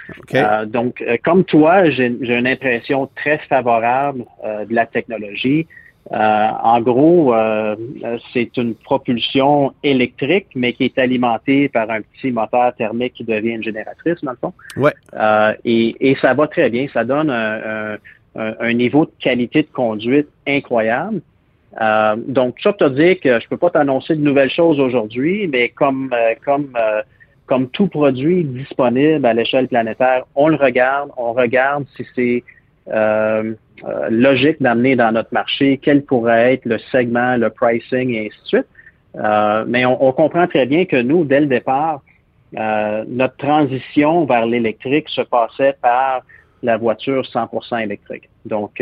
donc, 0.66 1.04
comme 1.24 1.44
toi, 1.44 1.92
j'ai 1.92 2.08
une 2.08 2.48
impression 2.48 3.08
très 3.16 3.38
favorable 3.50 4.26
de 4.44 4.74
la 4.74 4.88
technologie. 4.88 5.68
Euh, 6.14 6.48
en 6.64 6.80
gros, 6.82 7.34
euh, 7.34 7.76
c'est 8.34 8.56
une 8.58 8.76
propulsion 8.76 9.74
électrique, 9.84 10.48
mais 10.56 10.74
qui 10.74 10.86
est 10.86 10.98
alimentée 10.98 11.68
par 11.68 11.90
un 11.90 12.02
petit 12.02 12.32
moteur 12.32 12.74
thermique 12.76 13.14
qui 13.14 13.24
devient 13.26 13.56
une 13.56 13.64
génératrice, 13.64 14.24
dans 14.24 14.32
le 14.32 14.38
fond. 14.38 14.54
Ouais. 14.78 14.94
Euh, 15.16 15.54
et, 15.66 16.16
ça 16.22 16.34
va 16.34 16.48
très 16.48 16.70
bien. 16.70 16.88
Ça 16.94 17.04
donne 17.04 17.30
un, 17.30 18.74
niveau 18.74 19.06
de 19.06 19.12
qualité 19.20 19.64
de 19.64 19.68
conduite 19.68 20.30
incroyable. 20.48 21.22
donc, 22.28 22.56
ça 22.64 22.72
te 22.72 22.88
dire 22.90 23.20
que 23.20 23.40
je 23.40 23.48
peux 23.50 23.58
pas 23.58 23.72
t'annoncer 23.72 24.16
de 24.16 24.22
nouvelles 24.22 24.52
choses 24.52 24.80
aujourd'hui, 24.80 25.48
mais 25.48 25.70
comme 25.70 26.14
comme 26.46 26.74
comme 27.48 27.70
tout 27.70 27.88
produit 27.88 28.44
disponible 28.44 29.26
à 29.26 29.34
l'échelle 29.34 29.68
planétaire, 29.68 30.26
on 30.36 30.50
le 30.50 30.58
regarde, 30.58 31.10
on 31.18 31.34
regarde 31.34 31.86
si 31.96 32.06
c'est 32.16 32.44
euh, 33.84 33.88
euh, 33.88 34.08
logique 34.10 34.62
d'amener 34.62 34.96
dans 34.96 35.12
notre 35.12 35.34
marché, 35.34 35.80
quel 35.82 36.04
pourrait 36.04 36.54
être 36.54 36.66
le 36.66 36.78
segment, 36.92 37.38
le 37.38 37.50
pricing 37.50 38.12
et 38.12 38.28
ainsi 38.28 38.42
de 38.44 38.48
suite. 38.48 38.68
Euh, 39.16 39.66
mais 39.68 39.86
on, 39.86 40.12
comprend 40.12 40.48
très 40.48 40.66
bien 40.66 40.86
que 40.86 41.02
nous, 41.02 41.26
dès 41.26 41.40
le 41.40 41.48
départ, 41.48 42.02
notre 42.54 43.36
transition 43.38 44.26
vers 44.26 44.46
l'électrique 44.46 45.10
se 45.10 45.22
passait 45.22 45.76
par 45.82 46.22
la 46.64 46.78
voiture 46.78 47.24
100% 47.24 47.84
électrique. 47.84 48.30
Donc, 48.46 48.82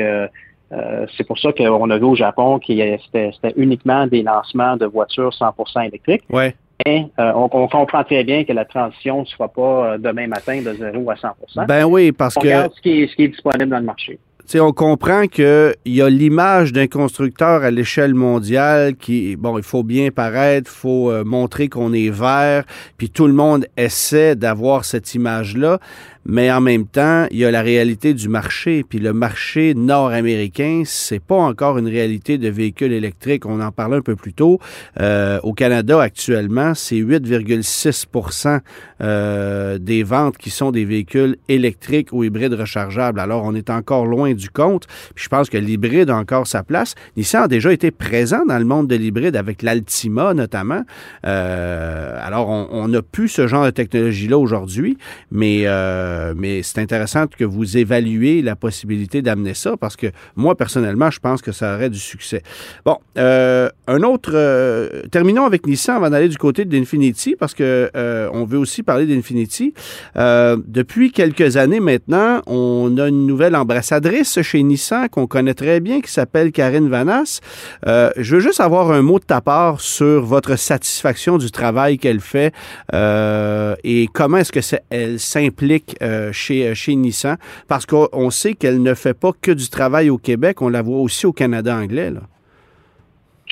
c'est 0.70 1.28
pour 1.28 1.40
ça 1.40 1.52
qu'on 1.52 1.90
a 1.90 1.98
vu 1.98 2.04
au 2.04 2.16
Japon 2.16 2.60
que 2.60 2.74
c'était 3.06 3.54
uniquement 3.56 4.08
des 4.08 4.24
lancements 4.24 4.78
de 4.78 4.86
voitures 4.86 5.32
100% 5.32 5.88
électriques. 5.88 6.24
Ouais. 6.30 6.56
Mais 6.86 7.08
on, 7.18 7.68
comprend 7.70 8.04
très 8.04 8.24
bien 8.24 8.44
que 8.44 8.54
la 8.54 8.66
transition 8.66 9.22
ne 9.22 9.26
sera 9.26 9.48
pas 9.48 9.98
demain 9.98 10.28
matin 10.28 10.62
de 10.62 10.74
0 10.74 11.10
à 11.10 11.16
100 11.16 11.66
Ben 11.68 11.86
oui, 11.86 12.12
parce 12.12 12.38
on 12.38 12.42
que. 12.42 12.48
Regarde 12.48 12.74
ce 12.76 12.82
qui, 12.82 13.02
est, 13.02 13.08
ce 13.08 13.16
qui 13.16 13.24
est 13.24 13.30
disponible 13.30 13.70
dans 13.70 13.80
le 13.80 13.86
marché 13.86 14.20
on 14.56 14.72
comprend 14.72 15.28
qu'il 15.28 15.76
y 15.86 16.02
a 16.02 16.10
l'image 16.10 16.72
d'un 16.72 16.88
constructeur 16.88 17.64
à 17.64 17.72
l'échelle 17.72 18.14
mondiale 18.14 18.96
qui, 18.96 19.36
bon, 19.36 19.58
il 19.58 19.64
faut 19.64 19.84
bien 19.84 20.12
paraître, 20.12 20.72
il 20.74 20.78
faut 20.78 21.12
euh, 21.12 21.24
montrer 21.24 21.68
qu'on 21.68 21.94
est 21.94 22.10
vert, 22.10 22.64
puis 22.98 23.10
tout 23.10 23.28
le 23.28 23.34
monde 23.34 23.66
essaie 23.76 24.36
d'avoir 24.36 24.86
cette 24.86 25.14
image-là 25.16 25.80
mais 26.26 26.52
en 26.52 26.60
même 26.60 26.88
temps, 26.88 27.28
il 27.30 27.38
y 27.38 27.46
a 27.46 27.52
la 27.52 27.62
réalité 27.62 28.14
du 28.14 28.30
marché. 28.30 28.84
Puis 28.88 29.00
le 29.00 29.14
marché 29.14 29.74
nord-américain, 29.76 30.84
c'est 30.86 31.20
pas 31.20 31.36
encore 31.36 31.78
une 31.78 31.88
réalité 31.88 32.38
de 32.38 32.50
véhicules 32.50 32.92
électriques. 32.94 33.46
On 33.46 33.62
en 33.62 33.72
parlait 33.72 33.98
un 33.98 34.02
peu 34.02 34.16
plus 34.16 34.34
tôt. 34.34 34.60
Euh, 35.00 35.40
au 35.44 35.54
Canada, 35.54 36.02
actuellement, 36.02 36.74
c'est 36.74 36.96
8,6% 36.96 38.60
euh, 39.02 39.78
des 39.78 40.04
ventes 40.04 40.38
qui 40.38 40.50
sont 40.50 40.72
des 40.72 40.86
véhicules 40.86 41.38
électriques 41.48 42.10
ou 42.12 42.24
hybrides 42.24 42.54
rechargeables. 42.54 43.20
Alors, 43.20 43.44
on 43.46 43.54
est 43.54 43.70
encore 43.70 44.06
loin 44.08 44.34
du 44.34 44.50
compte. 44.50 44.88
Puis 45.14 45.26
je 45.26 45.30
pense 45.30 45.50
que 45.50 45.58
l'hybride 45.58 46.10
a 46.10 46.16
encore 46.16 46.48
sa 46.48 46.64
place. 46.64 46.96
Nissan 47.18 47.44
a 47.44 47.48
déjà 47.48 47.72
été 47.72 47.92
présent 47.92 48.46
dans 48.46 48.58
le 48.58 48.66
monde 48.66 48.88
de 48.88 48.96
l'hybride 48.96 49.36
avec 49.36 49.62
l'Altima 49.62 50.34
notamment. 50.34 50.84
Euh, 51.26 52.18
alors, 52.22 52.50
on 52.50 52.88
n'a 52.88 53.02
plus 53.02 53.28
ce 53.28 53.48
genre 53.48 53.66
de 53.66 53.70
technologie-là 53.70 54.38
aujourd'hui, 54.38 54.98
mais 55.32 55.64
euh, 55.66 56.15
euh, 56.16 56.34
mais 56.36 56.64
c'est 56.64 56.80
intéressant 56.80 57.26
que 57.28 57.44
vous 57.44 57.78
évaluez 57.78 58.42
la 58.42 58.56
possibilité 58.56 59.22
d'amener 59.22 59.54
ça 59.54 59.76
parce 59.78 59.96
que 59.96 60.08
moi, 60.36 60.56
personnellement, 60.56 61.12
je 61.12 61.20
pense 61.20 61.42
que 61.42 61.52
ça 61.52 61.76
aurait 61.76 61.90
du 61.90 62.00
succès. 62.00 62.42
Bon, 62.86 62.98
euh, 63.18 63.70
un 63.88 64.02
autre. 64.04 64.32
Euh, 64.34 65.04
terminons 65.12 65.46
avec 65.46 65.68
Nissan 65.68 65.98
avant 65.98 66.10
d'aller 66.10 66.30
du 66.30 66.38
côté 66.38 66.66
d'Infinity 66.66 67.36
parce 67.38 67.54
que 67.54 67.90
on 68.34 68.46
veut 68.46 68.58
aussi 68.58 68.84
parler 68.84 69.06
d'Infinity. 69.06 69.74
depuis 70.16 71.12
quelques 71.12 71.58
années 71.58 71.80
maintenant, 71.80 72.42
on 72.48 72.98
a 72.98 73.08
une 73.08 73.26
nouvelle 73.26 73.56
ambassadrice 73.56 74.42
chez 74.42 74.64
Nissan 74.64 75.10
qu'on 75.10 75.28
connaît 75.28 75.54
très 75.54 75.80
bien 75.80 76.02
qui 76.02 76.12
s'appelle 76.12 76.52
Karine 76.52 76.90
Vanas. 76.90 77.42
je 77.86 78.36
veux 78.36 78.40
juste 78.40 78.60
avoir 78.60 78.92
un 78.92 79.02
mot 79.02 79.20
de 79.20 79.26
ta 79.26 79.42
part 79.42 79.82
sur 79.82 80.24
votre 80.24 80.56
satisfaction 80.56 81.38
du 81.38 81.52
travail 81.52 81.98
qu'elle 81.98 82.22
fait 82.22 82.54
et 82.94 84.08
comment 84.14 84.38
est-ce 84.38 84.52
que 84.52 84.78
elle 84.90 85.20
s'implique 85.20 85.96
chez, 86.32 86.74
chez 86.76 86.96
Nissan, 86.96 87.38
parce 87.68 87.86
qu'on 87.86 88.30
sait 88.30 88.54
qu'elle 88.54 88.82
ne 88.82 88.94
fait 88.94 89.14
pas 89.14 89.32
que 89.40 89.52
du 89.52 89.70
travail 89.70 90.10
au 90.10 90.18
Québec, 90.18 90.62
on 90.62 90.70
la 90.70 90.82
voit 90.82 91.00
aussi 91.00 91.26
au 91.26 91.34
Canada 91.34 91.76
anglais. 91.76 92.12
Là. 92.12 92.22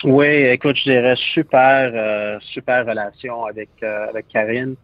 Oui, 0.03 0.27
écoute, 0.27 0.75
je 0.77 0.91
dirais 0.91 1.15
super, 1.33 2.39
super 2.41 2.85
relation 2.85 3.45
avec, 3.45 3.69
avec 3.81 4.27
Karine. 4.27 4.75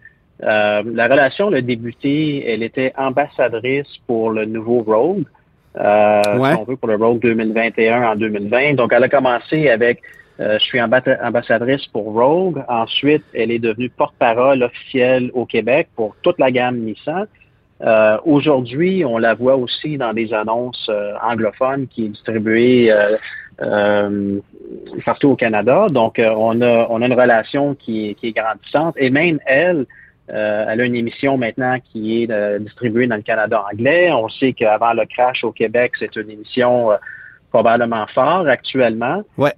la 0.41 1.07
relation 1.07 1.51
a 1.51 1.61
débuté, 1.61 2.45
elle 2.47 2.63
était 2.63 2.93
ambassadrice 2.97 3.97
pour 4.07 4.31
le 4.31 4.45
nouveau 4.45 4.81
Rogue. 4.83 5.25
Euh, 5.77 6.21
si 6.23 6.59
on 6.59 6.63
veut, 6.63 6.75
pour 6.75 6.89
le 6.89 6.95
Rogue 6.95 7.21
2021 7.21 8.11
en 8.11 8.15
2020. 8.15 8.73
Donc, 8.73 8.91
elle 8.93 9.03
a 9.03 9.09
commencé 9.09 9.69
avec 9.69 10.01
euh, 10.39 10.57
je 10.57 10.63
suis 10.63 10.81
ambassadrice 10.81 11.85
pour 11.87 12.13
Rogue. 12.13 12.63
Ensuite, 12.67 13.23
elle 13.33 13.51
est 13.51 13.59
devenue 13.59 13.89
porte-parole 13.89 14.63
officielle 14.63 15.31
au 15.33 15.45
Québec 15.45 15.89
pour 15.95 16.15
toute 16.21 16.39
la 16.39 16.51
gamme 16.51 16.77
Nissan. 16.77 17.27
Euh, 17.81 18.17
Aujourd'hui, 18.25 19.05
on 19.05 19.17
la 19.17 19.33
voit 19.33 19.55
aussi 19.55 19.97
dans 19.97 20.13
des 20.13 20.33
annonces 20.33 20.87
euh, 20.89 21.13
anglophones 21.21 21.87
qui 21.87 22.05
est 22.05 22.09
distribuée 22.09 22.93
euh, 23.61 24.39
partout 25.05 25.29
au 25.29 25.35
Canada. 25.35 25.87
Donc, 25.89 26.19
on, 26.19 26.61
a, 26.61 26.87
on 26.89 27.01
a 27.01 27.05
une 27.05 27.13
relation 27.13 27.75
qui 27.75 28.09
est, 28.09 28.13
qui 28.15 28.27
est 28.27 28.31
grandissante. 28.33 28.95
Et 28.97 29.09
même 29.09 29.39
elle, 29.45 29.85
euh, 30.31 30.65
elle 30.69 30.81
a 30.81 30.85
une 30.85 30.95
émission 30.95 31.37
maintenant 31.37 31.77
qui 31.91 32.23
est 32.23 32.31
euh, 32.31 32.59
distribuée 32.59 33.07
dans 33.07 33.15
le 33.15 33.21
Canada 33.21 33.63
anglais. 33.71 34.11
On 34.11 34.29
sait 34.29 34.53
qu'avant 34.53 34.93
le 34.93 35.05
crash 35.05 35.43
au 35.43 35.51
Québec, 35.51 35.93
c'est 35.97 36.15
une 36.15 36.29
émission 36.29 36.91
euh, 36.91 36.97
probablement 37.49 38.05
forte 38.07 38.47
actuellement. 38.47 39.23
Ouais. 39.37 39.53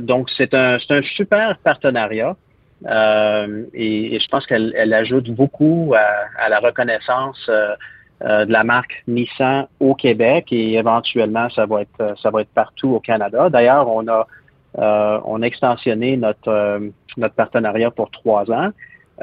donc, 0.00 0.30
c'est 0.36 0.54
un, 0.54 0.78
un 0.88 1.02
super 1.02 1.58
partenariat. 1.58 2.36
Et, 2.86 4.18
je 4.20 4.28
pense 4.28 4.46
qu'elle 4.46 4.94
ajoute 4.94 5.30
beaucoup 5.30 5.94
à, 5.96 6.48
la 6.48 6.60
reconnaissance 6.60 7.48
de 7.48 8.52
la 8.52 8.64
marque 8.64 9.02
Nissan 9.06 9.66
au 9.80 9.94
Québec 9.94 10.46
et 10.52 10.74
éventuellement, 10.74 11.48
ça 11.50 11.66
va 11.66 11.82
être, 11.82 12.14
ça 12.22 12.30
va 12.30 12.42
être 12.42 12.52
partout 12.54 12.90
au 12.90 13.00
Canada. 13.00 13.50
D'ailleurs, 13.50 13.88
on 13.88 14.06
a, 14.08 14.26
on 14.74 15.42
a 15.42 15.46
extensionné 15.46 16.16
notre, 16.16 16.80
notre 17.16 17.34
partenariat 17.34 17.90
pour 17.90 18.10
trois 18.10 18.50
ans. 18.50 18.70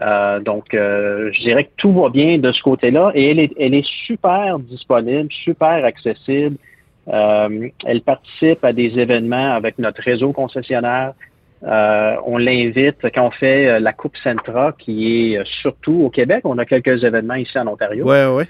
Euh, 0.01 0.39
donc, 0.39 0.73
euh, 0.73 1.29
je 1.31 1.41
dirais 1.41 1.65
que 1.65 1.71
tout 1.77 1.93
va 1.93 2.09
bien 2.09 2.37
de 2.37 2.51
ce 2.51 2.61
côté-là 2.61 3.11
et 3.15 3.31
elle 3.31 3.39
est, 3.39 3.53
elle 3.57 3.73
est 3.73 3.87
super 4.05 4.59
disponible, 4.59 5.31
super 5.31 5.85
accessible. 5.85 6.57
Euh, 7.07 7.69
elle 7.85 8.01
participe 8.01 8.63
à 8.65 8.73
des 8.73 8.99
événements 8.99 9.53
avec 9.53 9.79
notre 9.79 10.01
réseau 10.01 10.33
concessionnaire. 10.33 11.13
On 11.65 12.37
l'invite 12.37 12.97
quand 13.13 13.27
on 13.27 13.31
fait 13.31 13.79
la 13.79 13.93
Coupe 13.93 14.15
Centra, 14.17 14.73
qui 14.77 15.33
est 15.33 15.45
surtout 15.61 16.03
au 16.03 16.09
Québec. 16.09 16.41
On 16.43 16.57
a 16.57 16.65
quelques 16.65 17.03
événements 17.03 17.35
ici 17.35 17.57
en 17.57 17.67
Ontario. 17.67 18.05
Ouais, 18.05 18.27
ouais. 18.27 18.47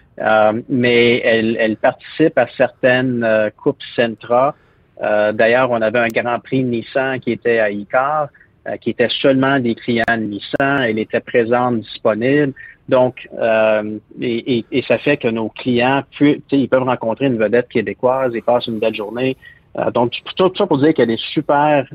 mais 0.69 1.21
elle, 1.23 1.57
elle, 1.59 1.77
participe 1.77 2.37
à 2.37 2.47
certaines 2.57 3.51
Coupes 3.57 3.81
Centra. 3.95 4.55
D'ailleurs, 5.01 5.71
on 5.71 5.81
avait 5.81 5.99
un 5.99 6.07
Grand 6.07 6.39
Prix 6.39 6.63
Nissan 6.63 7.19
qui 7.19 7.31
était 7.31 7.59
à 7.59 7.69
Icar. 7.69 8.29
Euh, 8.67 8.77
qui 8.77 8.89
était 8.89 9.09
seulement 9.21 9.59
des 9.59 9.75
clients 9.75 10.03
Nissan. 10.17 10.81
Elle 10.81 10.97
était 10.97 11.19
présente, 11.19 11.81
disponible. 11.81 12.53
Donc, 12.89 13.27
euh, 13.39 13.99
et, 14.19 14.65
ça 14.87 14.97
fait 14.97 15.17
que 15.17 15.27
nos 15.27 15.49
clients, 15.49 16.01
ils 16.19 16.67
peuvent 16.67 16.83
rencontrer 16.83 17.27
une 17.27 17.37
vedette 17.37 17.69
québécoise, 17.69 18.31
ils 18.33 18.41
passent 18.41 18.65
une 18.65 18.79
belle 18.79 18.95
journée. 18.95 19.37
Euh, 19.77 19.91
donc, 19.91 20.13
tout, 20.35 20.51
ça 20.57 20.65
pour 20.65 20.77
dire 20.77 20.93
qu'elle 20.93 21.11
est 21.11 21.23
super 21.33 21.85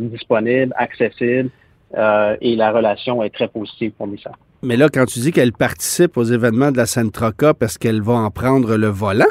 disponible, 0.00 0.72
accessible, 0.76 1.50
et 1.96 2.56
la 2.56 2.72
relation 2.72 3.22
est 3.22 3.30
très 3.30 3.48
positive 3.48 3.92
pour 3.92 4.06
Nissan. 4.06 4.32
Mais 4.62 4.76
là, 4.76 4.88
quand 4.88 5.04
tu 5.04 5.18
dis 5.18 5.30
qu'elle 5.30 5.52
participe 5.52 6.16
aux 6.16 6.24
événements 6.24 6.72
de 6.72 6.78
la 6.78 6.86
Centra 6.86 7.32
Cup, 7.32 7.62
est-ce 7.62 7.78
qu'elle 7.78 8.00
va 8.00 8.14
en 8.14 8.30
prendre 8.30 8.76
le 8.76 8.88
volant? 8.88 9.26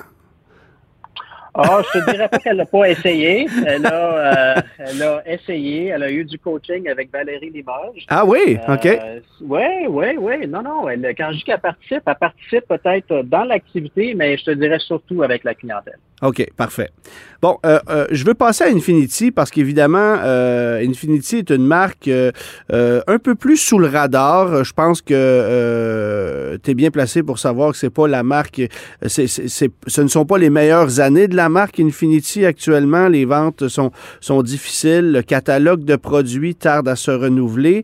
Ah, 1.55 1.81
je 1.83 1.99
te 1.99 2.11
dirais 2.11 2.27
pas 2.29 2.39
qu'elle 2.39 2.57
n'a 2.57 2.65
pas 2.65 2.89
essayé. 2.89 3.47
Elle 3.65 3.85
a, 3.85 4.55
euh, 4.57 4.61
elle 4.79 5.03
a 5.03 5.23
essayé. 5.27 5.87
Elle 5.87 6.03
a 6.03 6.11
eu 6.11 6.25
du 6.25 6.39
coaching 6.39 6.89
avec 6.89 7.11
Valérie 7.11 7.51
Limoges. 7.51 8.05
Ah 8.09 8.25
oui, 8.25 8.57
OK. 8.67 8.87
oui, 9.41 9.61
oui, 9.87 10.05
oui. 10.17 10.47
Non, 10.47 10.63
non. 10.63 10.89
Elle, 10.89 11.13
quand 11.15 11.31
je 11.31 11.37
dis 11.37 11.43
qu'elle 11.43 11.59
participe, 11.59 12.01
elle 12.07 12.15
participe 12.15 12.67
peut-être 12.67 13.23
dans 13.23 13.43
l'activité, 13.43 14.15
mais 14.15 14.35
je 14.37 14.45
te 14.45 14.51
dirais 14.51 14.79
surtout 14.79 15.21
avec 15.21 15.43
la 15.43 15.53
clientèle. 15.53 15.99
OK, 16.23 16.47
parfait. 16.55 16.89
Bon, 17.41 17.57
euh, 17.65 17.79
euh, 17.89 18.07
je 18.12 18.23
veux 18.23 18.33
passer 18.33 18.63
à 18.63 18.67
Infinity 18.67 19.31
parce 19.31 19.51
qu'évidemment, 19.51 20.15
euh, 20.23 20.81
Infinity 20.81 21.39
est 21.39 21.49
une 21.49 21.65
marque 21.65 22.09
un 22.09 23.19
peu 23.19 23.36
plus 23.36 23.57
sous 23.57 23.77
le 23.77 23.88
radar. 23.88 24.63
Je 24.63 24.71
pense 24.71 25.01
que 25.01 26.57
tu 26.63 26.71
es 26.71 26.73
bien 26.73 26.91
placé 26.91 27.23
pour 27.23 27.39
savoir 27.39 27.73
que 27.73 27.77
c'est 27.77 27.89
pas 27.89 28.07
la 28.07 28.23
marque, 28.23 28.62
c'est, 29.05 29.27
ce 29.27 30.01
ne 30.01 30.07
sont 30.07 30.25
pas 30.25 30.38
les 30.38 30.49
meilleures 30.49 31.01
années 31.01 31.27
de 31.27 31.36
la 31.36 31.49
marque 31.49 31.81
Infinity 31.81 32.45
actuellement. 32.45 33.09
Les 33.09 33.25
ventes 33.25 33.67
sont, 33.67 33.91
sont 34.21 34.41
difficiles. 34.43 35.12
Le 35.12 35.23
catalogue 35.23 35.83
de 35.83 35.97
produits 35.97 36.55
tarde 36.55 36.88
à 36.88 36.95
se 36.95 37.12
renouveler. 37.12 37.83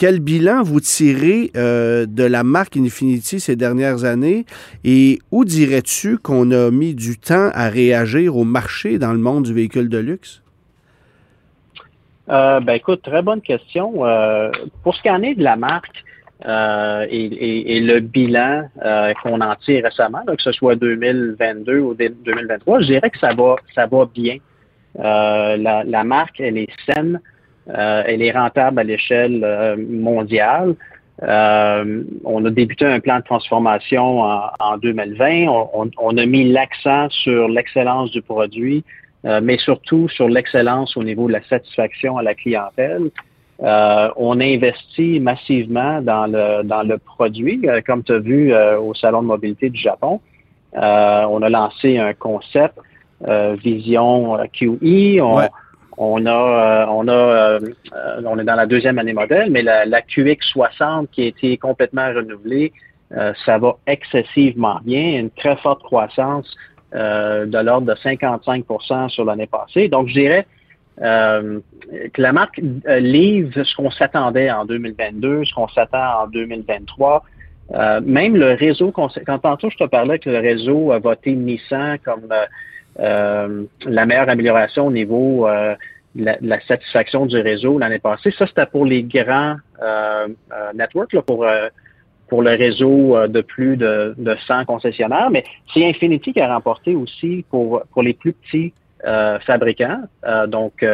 Quel 0.00 0.20
bilan 0.20 0.62
vous 0.62 0.80
tirez 0.80 1.50
euh, 1.58 2.06
de 2.06 2.24
la 2.24 2.42
marque 2.42 2.78
Infinity 2.78 3.38
ces 3.38 3.54
dernières 3.54 4.04
années? 4.04 4.46
Et 4.82 5.18
où 5.30 5.44
dirais-tu 5.44 6.16
qu'on 6.16 6.50
a 6.52 6.70
mis 6.70 6.94
du 6.94 7.18
temps 7.18 7.50
à 7.52 7.68
réagir 7.68 8.34
au 8.34 8.44
marché 8.44 8.98
dans 8.98 9.12
le 9.12 9.18
monde 9.18 9.44
du 9.44 9.52
véhicule 9.52 9.90
de 9.90 9.98
luxe? 9.98 10.42
Euh, 12.30 12.60
ben 12.60 12.72
écoute, 12.72 13.02
très 13.02 13.20
bonne 13.20 13.42
question. 13.42 14.06
Euh, 14.06 14.50
pour 14.82 14.94
ce 14.94 15.02
qui 15.02 15.10
en 15.10 15.22
est 15.22 15.34
de 15.34 15.42
la 15.42 15.56
marque 15.56 16.02
et, 16.46 17.80
le 17.82 18.00
bilan 18.00 18.70
qu'on 19.22 19.42
en 19.42 19.54
tire 19.56 19.84
récemment, 19.84 20.24
que 20.24 20.42
ce 20.42 20.52
soit 20.52 20.76
2022 20.76 21.78
ou 21.78 21.92
2023, 21.92 22.80
je 22.80 22.86
dirais 22.86 23.10
que 23.10 23.18
ça 23.18 23.34
va, 23.34 23.56
ça 23.74 23.84
va 23.84 24.06
bien. 24.06 24.38
La, 24.94 25.84
la, 25.84 26.04
marque, 26.04 26.40
elle 26.40 26.56
est 26.56 26.72
saine. 26.86 27.20
Euh, 27.68 28.02
elle 28.06 28.22
est 28.22 28.32
rentable 28.32 28.80
à 28.80 28.84
l'échelle 28.84 29.42
euh, 29.44 29.76
mondiale. 29.76 30.74
Euh, 31.22 32.02
on 32.24 32.44
a 32.44 32.50
débuté 32.50 32.86
un 32.86 33.00
plan 33.00 33.18
de 33.18 33.24
transformation 33.24 34.20
en, 34.22 34.78
2020. 34.78 35.46
On, 35.98 36.16
a 36.16 36.26
mis 36.26 36.50
l'accent 36.50 37.10
sur 37.10 37.48
l'excellence 37.48 38.10
du 38.10 38.22
produit, 38.22 38.84
mais 39.24 39.58
surtout 39.58 40.08
sur 40.08 40.30
l'excellence 40.30 40.96
au 40.96 41.04
niveau 41.04 41.28
de 41.28 41.34
la 41.34 41.42
satisfaction 41.42 42.16
à 42.16 42.22
la 42.22 42.34
clientèle. 42.34 43.10
on 43.58 44.40
a 44.40 44.44
investi 44.44 45.20
massivement 45.20 46.00
dans 46.00 46.24
le, 46.24 46.62
dans 46.62 46.84
le 46.84 46.96
produit, 46.96 47.60
comme 47.86 48.02
tu 48.02 48.12
as 48.12 48.18
vu 48.18 48.54
au 48.54 48.94
Salon 48.94 49.20
de 49.20 49.26
mobilité 49.26 49.68
du 49.68 49.78
Japon. 49.78 50.22
on 50.72 51.42
a 51.42 51.48
lancé 51.50 51.98
un 51.98 52.14
concept 52.14 52.78
Vision 53.62 54.38
QE. 54.54 55.20
On, 55.20 55.38
on 56.02 56.24
a, 56.24 56.30
euh, 56.30 56.86
on 56.88 57.08
a, 57.08 57.12
euh, 57.12 57.60
on 58.24 58.38
est 58.38 58.44
dans 58.44 58.54
la 58.54 58.64
deuxième 58.64 58.98
année 58.98 59.12
modèle, 59.12 59.50
mais 59.50 59.60
la, 59.60 60.00
QX60 60.00 61.08
qui 61.12 61.22
a 61.22 61.26
été 61.26 61.58
complètement 61.58 62.08
renouvelée, 62.08 62.72
euh, 63.12 63.34
ça 63.44 63.58
va 63.58 63.76
excessivement 63.86 64.80
bien, 64.82 65.18
une 65.18 65.30
très 65.30 65.56
forte 65.56 65.82
croissance 65.82 66.50
de 66.92 67.62
l'ordre 67.62 67.86
de 67.86 67.94
55% 67.94 69.10
sur 69.10 69.24
l'année 69.24 69.46
passée. 69.46 69.86
Donc, 69.86 70.08
je 70.08 70.12
dirais 70.14 70.46
que 70.98 71.62
la 72.20 72.32
marque 72.32 72.60
livre 72.88 73.62
ce 73.62 73.76
qu'on 73.76 73.92
s'attendait 73.92 74.50
en 74.50 74.64
2022, 74.64 75.44
ce 75.44 75.54
qu'on 75.54 75.68
s'attend 75.68 76.24
en 76.24 76.26
2023. 76.26 77.22
même 78.02 78.36
le 78.36 78.54
réseau, 78.54 78.90
quand 78.90 79.08
tantôt 79.38 79.70
je 79.70 79.76
te 79.76 79.84
parlais 79.84 80.18
que 80.18 80.30
le 80.30 80.38
réseau 80.38 80.90
a 80.90 80.98
voté 80.98 81.30
Nissan 81.32 81.98
comme 82.04 82.26
euh, 82.32 82.46
la 82.98 84.06
meilleure 84.06 84.28
amélioration 84.28 84.86
au 84.86 84.92
niveau 84.92 85.46
euh, 85.46 85.74
de 86.14 86.24
la, 86.40 86.60
satisfaction 86.66 87.26
du 87.26 87.36
réseau 87.38 87.78
l'année 87.78 87.98
passée. 87.98 88.32
Ça, 88.36 88.46
c'était 88.46 88.66
pour 88.66 88.84
les 88.84 89.02
grands 89.02 89.56
euh, 89.82 90.26
networks, 90.74 91.18
pour, 91.22 91.46
pour 92.28 92.42
le 92.42 92.50
réseau 92.50 93.28
de 93.28 93.40
plus 93.40 93.76
de, 93.76 94.14
de 94.18 94.36
100 94.46 94.64
concessionnaires, 94.64 95.30
mais 95.30 95.44
c'est 95.72 95.88
Infinity 95.88 96.32
qui 96.32 96.40
a 96.40 96.52
remporté 96.52 96.94
aussi 96.94 97.44
pour, 97.50 97.82
pour 97.92 98.02
les 98.02 98.14
plus 98.14 98.32
petits 98.32 98.72
fabricants, 99.46 100.02
donc 100.48 100.84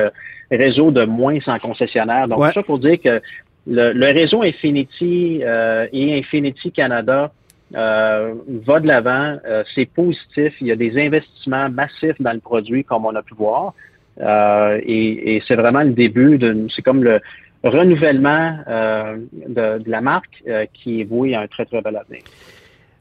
réseau 0.51 0.91
de 0.91 1.05
moins 1.05 1.41
100 1.41 1.59
concessionnaires. 1.61 2.29
Donc, 2.29 2.53
ça 2.53 2.63
pour 2.63 2.79
dire 2.79 3.01
que 3.03 3.21
le, 3.67 3.93
le 3.93 4.07
réseau 4.07 4.43
Infinity 4.43 5.43
et 5.43 6.19
Infinity 6.19 6.73
Canada 6.73 7.33
euh, 7.75 8.35
va 8.67 8.81
de 8.81 8.87
l'avant, 8.87 9.39
euh, 9.47 9.65
c'est 9.75 9.87
positif. 9.87 10.55
Il 10.61 10.69
y 10.69 10.73
a 10.73 10.77
des 10.77 10.99
investissements 10.99 11.69
massifs 11.69 12.21
dans 12.21 12.33
le 12.33 12.41
produit, 12.41 12.85
comme 12.85 13.07
on 13.07 13.15
a 13.15 13.23
pu 13.23 13.35
voir. 13.35 13.75
Euh, 14.21 14.81
et, 14.85 15.43
c'est 15.47 15.57
vraiment 15.57 15.83
le 15.83 15.93
début 15.93 16.39
c'est 16.75 16.81
comme 16.81 17.05
le 17.05 17.21
renouvellement 17.63 18.59
de, 18.67 19.91
la 19.91 20.01
marque 20.01 20.43
qui 20.73 21.01
est 21.01 21.05
voué 21.05 21.35
à 21.35 21.41
un 21.41 21.47
très, 21.49 21.65
très 21.67 21.83
bel 21.83 21.97
avenir. 21.97 22.23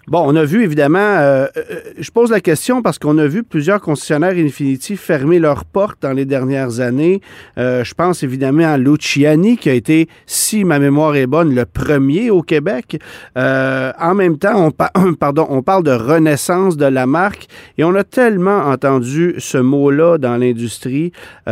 Bon, 0.07 0.23
on 0.23 0.35
a 0.35 0.45
vu 0.45 0.63
évidemment, 0.63 0.99
euh, 0.99 1.47
euh, 1.57 1.61
je 1.97 2.11
pose 2.11 2.29
la 2.29 2.39
question 2.39 2.83
parce 2.83 2.99
qu'on 2.99 3.17
a 3.17 3.25
vu 3.25 3.41
plusieurs 3.41 3.81
concessionnaires 3.81 4.35
Infinity 4.37 4.97
fermer 4.97 5.39
leurs 5.39 5.65
portes 5.65 5.99
dans 6.03 6.11
les 6.11 6.25
dernières 6.25 6.79
années. 6.79 7.21
Euh, 7.57 7.83
je 7.83 7.95
pense 7.95 8.21
évidemment 8.21 8.71
à 8.71 8.77
Luciani 8.77 9.57
qui 9.57 9.67
a 9.67 9.73
été, 9.73 10.07
si 10.27 10.63
ma 10.63 10.77
mémoire 10.77 11.15
est 11.15 11.25
bonne, 11.25 11.55
le 11.55 11.65
premier 11.65 12.29
au 12.29 12.43
Québec. 12.43 12.99
en 13.35 14.13
même 14.13 14.37
temps, 14.37 14.71
on, 14.95 15.13
pardon, 15.19 15.47
on 15.49 15.63
parle 15.63 15.83
de 15.83 15.91
renaissance 15.91 16.77
de 16.77 16.85
la 16.85 17.07
marque 17.07 17.47
et 17.79 17.83
on 17.83 17.95
a 17.95 18.03
tellement 18.03 18.59
entendu 18.65 19.33
ce 19.39 19.57
mot-là 19.57 20.19
dans 20.19 20.37
l'industrie 20.37 21.13
qui 21.47 21.51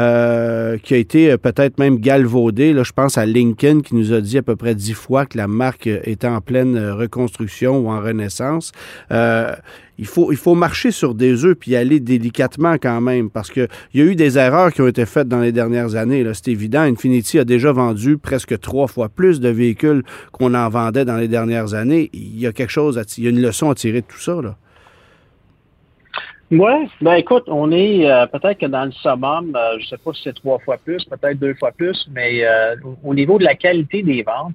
a 0.93 0.97
été 0.97 1.35
peut-être 1.37 1.79
même 1.79 1.97
galvaudé. 1.97 2.71
Là, 2.73 2.83
je 2.83 2.91
pense 2.91 3.17
à 3.17 3.25
Lincoln 3.25 3.81
qui 3.81 3.95
nous 3.95 4.13
a 4.13 4.21
dit 4.21 4.37
à 4.37 4.43
peu 4.43 4.55
près 4.55 4.75
dix 4.75 4.93
fois 4.93 5.25
que 5.25 5.39
la 5.39 5.47
marque 5.47 5.87
était 5.87 6.27
en 6.27 6.39
pleine 6.39 6.77
reconstruction 6.91 7.79
ou 7.79 7.89
en 7.89 7.99
renaissance. 7.99 8.42
Euh, 9.11 9.53
il, 9.97 10.05
faut, 10.05 10.31
il 10.31 10.37
faut 10.37 10.55
marcher 10.55 10.91
sur 10.91 11.13
des 11.13 11.45
œufs 11.45 11.55
puis 11.55 11.75
aller 11.75 11.99
délicatement 11.99 12.73
quand 12.73 13.01
même 13.01 13.29
parce 13.29 13.49
qu'il 13.49 13.67
y 13.93 14.01
a 14.01 14.05
eu 14.05 14.15
des 14.15 14.37
erreurs 14.37 14.71
qui 14.73 14.81
ont 14.81 14.87
été 14.87 15.05
faites 15.05 15.27
dans 15.27 15.39
les 15.39 15.51
dernières 15.51 15.95
années. 15.95 16.25
C'est 16.33 16.49
évident. 16.49 16.81
Infinity 16.81 17.39
a 17.39 17.45
déjà 17.45 17.71
vendu 17.71 18.17
presque 18.17 18.59
trois 18.59 18.87
fois 18.87 19.09
plus 19.09 19.39
de 19.39 19.49
véhicules 19.49 20.03
qu'on 20.31 20.53
en 20.53 20.69
vendait 20.69 21.05
dans 21.05 21.17
les 21.17 21.27
dernières 21.27 21.73
années. 21.73 22.09
Il 22.13 22.39
y 22.39 22.47
a 22.47 22.51
quelque 22.51 22.71
chose, 22.71 22.97
à, 22.97 23.03
il 23.17 23.23
y 23.23 23.27
a 23.27 23.29
une 23.29 23.41
leçon 23.41 23.69
à 23.69 23.75
tirer 23.75 24.01
de 24.01 24.07
tout 24.07 24.19
ça. 24.19 24.33
Oui, 26.51 26.89
ben 27.01 27.13
écoute, 27.13 27.45
on 27.47 27.71
est 27.71 28.09
euh, 28.09 28.27
peut-être 28.27 28.59
que 28.59 28.67
dans 28.67 28.85
le 28.85 28.91
summum, 28.91 29.55
euh, 29.55 29.77
je 29.79 29.85
ne 29.85 29.87
sais 29.87 29.97
pas 29.97 30.13
si 30.13 30.21
c'est 30.23 30.35
trois 30.35 30.59
fois 30.59 30.77
plus, 30.77 31.03
peut-être 31.05 31.39
deux 31.39 31.55
fois 31.55 31.71
plus, 31.71 32.07
mais 32.11 32.43
au 33.03 33.13
niveau 33.13 33.39
de 33.39 33.43
la 33.43 33.55
qualité 33.55 34.03
des 34.03 34.23
ventes, 34.23 34.53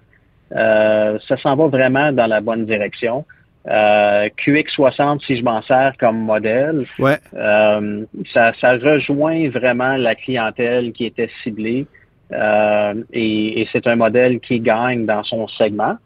ça 0.50 1.36
s'en 1.42 1.56
va 1.56 1.66
vraiment 1.66 2.12
dans 2.12 2.26
la 2.26 2.40
bonne 2.40 2.66
direction. 2.66 3.24
Euh, 3.66 4.28
QX60, 4.38 5.24
si 5.26 5.36
je 5.36 5.44
m'en 5.44 5.60
sers 5.62 5.92
comme 5.98 6.18
modèle, 6.18 6.86
euh, 7.00 8.04
ça, 8.32 8.52
rejoint 8.62 9.48
vraiment 9.50 9.96
la 9.96 10.14
clientèle 10.14 10.92
qui 10.92 11.04
était 11.04 11.28
ciblée 11.42 11.86
euh, 12.32 12.94
et, 13.12 13.66
c'est 13.72 13.86
un 13.86 13.96
modèle 13.96 14.40
qui 14.40 14.60
gagne 14.60 15.06
dans 15.06 15.22
son 15.22 15.48
segment. 15.48 15.96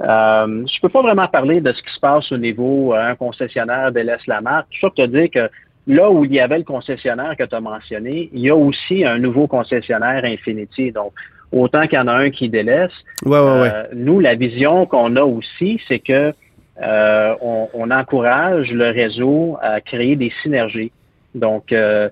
Euh, 0.00 0.64
je 0.72 0.80
peux 0.80 0.90
pas 0.90 1.02
vraiment 1.02 1.26
parler 1.26 1.60
de 1.60 1.72
ce 1.72 1.82
qui 1.82 1.92
se 1.92 1.98
passe 1.98 2.30
au 2.30 2.36
niveau 2.36 2.92
un 2.94 3.16
concessionnaire 3.16 3.90
délaisse 3.90 4.26
la 4.28 4.40
marque. 4.40 4.68
Tout 4.70 4.86
ça 4.86 4.90
te 4.94 5.06
dire 5.06 5.28
que 5.30 5.50
là 5.88 6.10
où 6.10 6.24
il 6.24 6.32
y 6.32 6.40
avait 6.40 6.58
le 6.58 6.64
concessionnaire 6.64 7.36
que 7.36 7.44
tu 7.44 7.54
as 7.54 7.60
mentionné, 7.60 8.28
il 8.32 8.40
y 8.40 8.50
a 8.50 8.54
aussi 8.54 9.04
un 9.04 9.18
nouveau 9.18 9.48
concessionnaire 9.48 10.24
Infinity. 10.24 10.92
Donc, 10.92 11.12
autant 11.50 11.82
qu'il 11.88 11.98
y 11.98 12.00
en 12.00 12.06
a 12.06 12.14
un 12.14 12.30
qui 12.30 12.48
délaisse, 12.48 12.92
nous, 13.24 14.20
la 14.20 14.34
vision 14.36 14.86
qu'on 14.86 15.16
a 15.16 15.22
aussi, 15.22 15.80
c'est 15.88 15.98
que 15.98 16.32
euh, 16.82 17.34
on, 17.40 17.90
encourage 17.90 18.70
le 18.70 18.90
réseau 18.90 19.58
à 19.60 19.80
créer 19.80 20.14
des 20.16 20.32
synergies. 20.42 20.92
Donc, 21.34 21.72
euh, 21.72 22.08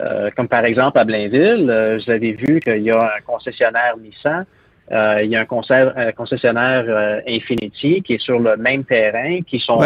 euh, 0.00 0.30
comme 0.36 0.48
par 0.48 0.64
exemple 0.64 0.98
à 0.98 1.04
Blainville, 1.04 1.64
vous 1.64 2.10
avez 2.10 2.32
vu 2.32 2.60
qu'il 2.60 2.82
y 2.82 2.90
a 2.90 3.00
un 3.00 3.20
concessionnaire 3.24 3.96
Nissan, 3.98 4.44
il 4.90 5.30
y 5.30 5.36
a 5.36 5.40
un, 5.40 6.12
concessionnaire 6.12 7.22
Infinity 7.26 8.02
qui 8.02 8.14
est 8.14 8.22
sur 8.22 8.38
le 8.38 8.56
même 8.56 8.84
terrain, 8.84 9.40
qui 9.46 9.58
sont 9.58 9.80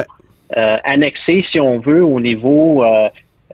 annexés, 0.51 1.45
si 1.51 1.61
on 1.61 1.79
veut, 1.79 2.05
au 2.05 2.19
niveau 2.21 2.85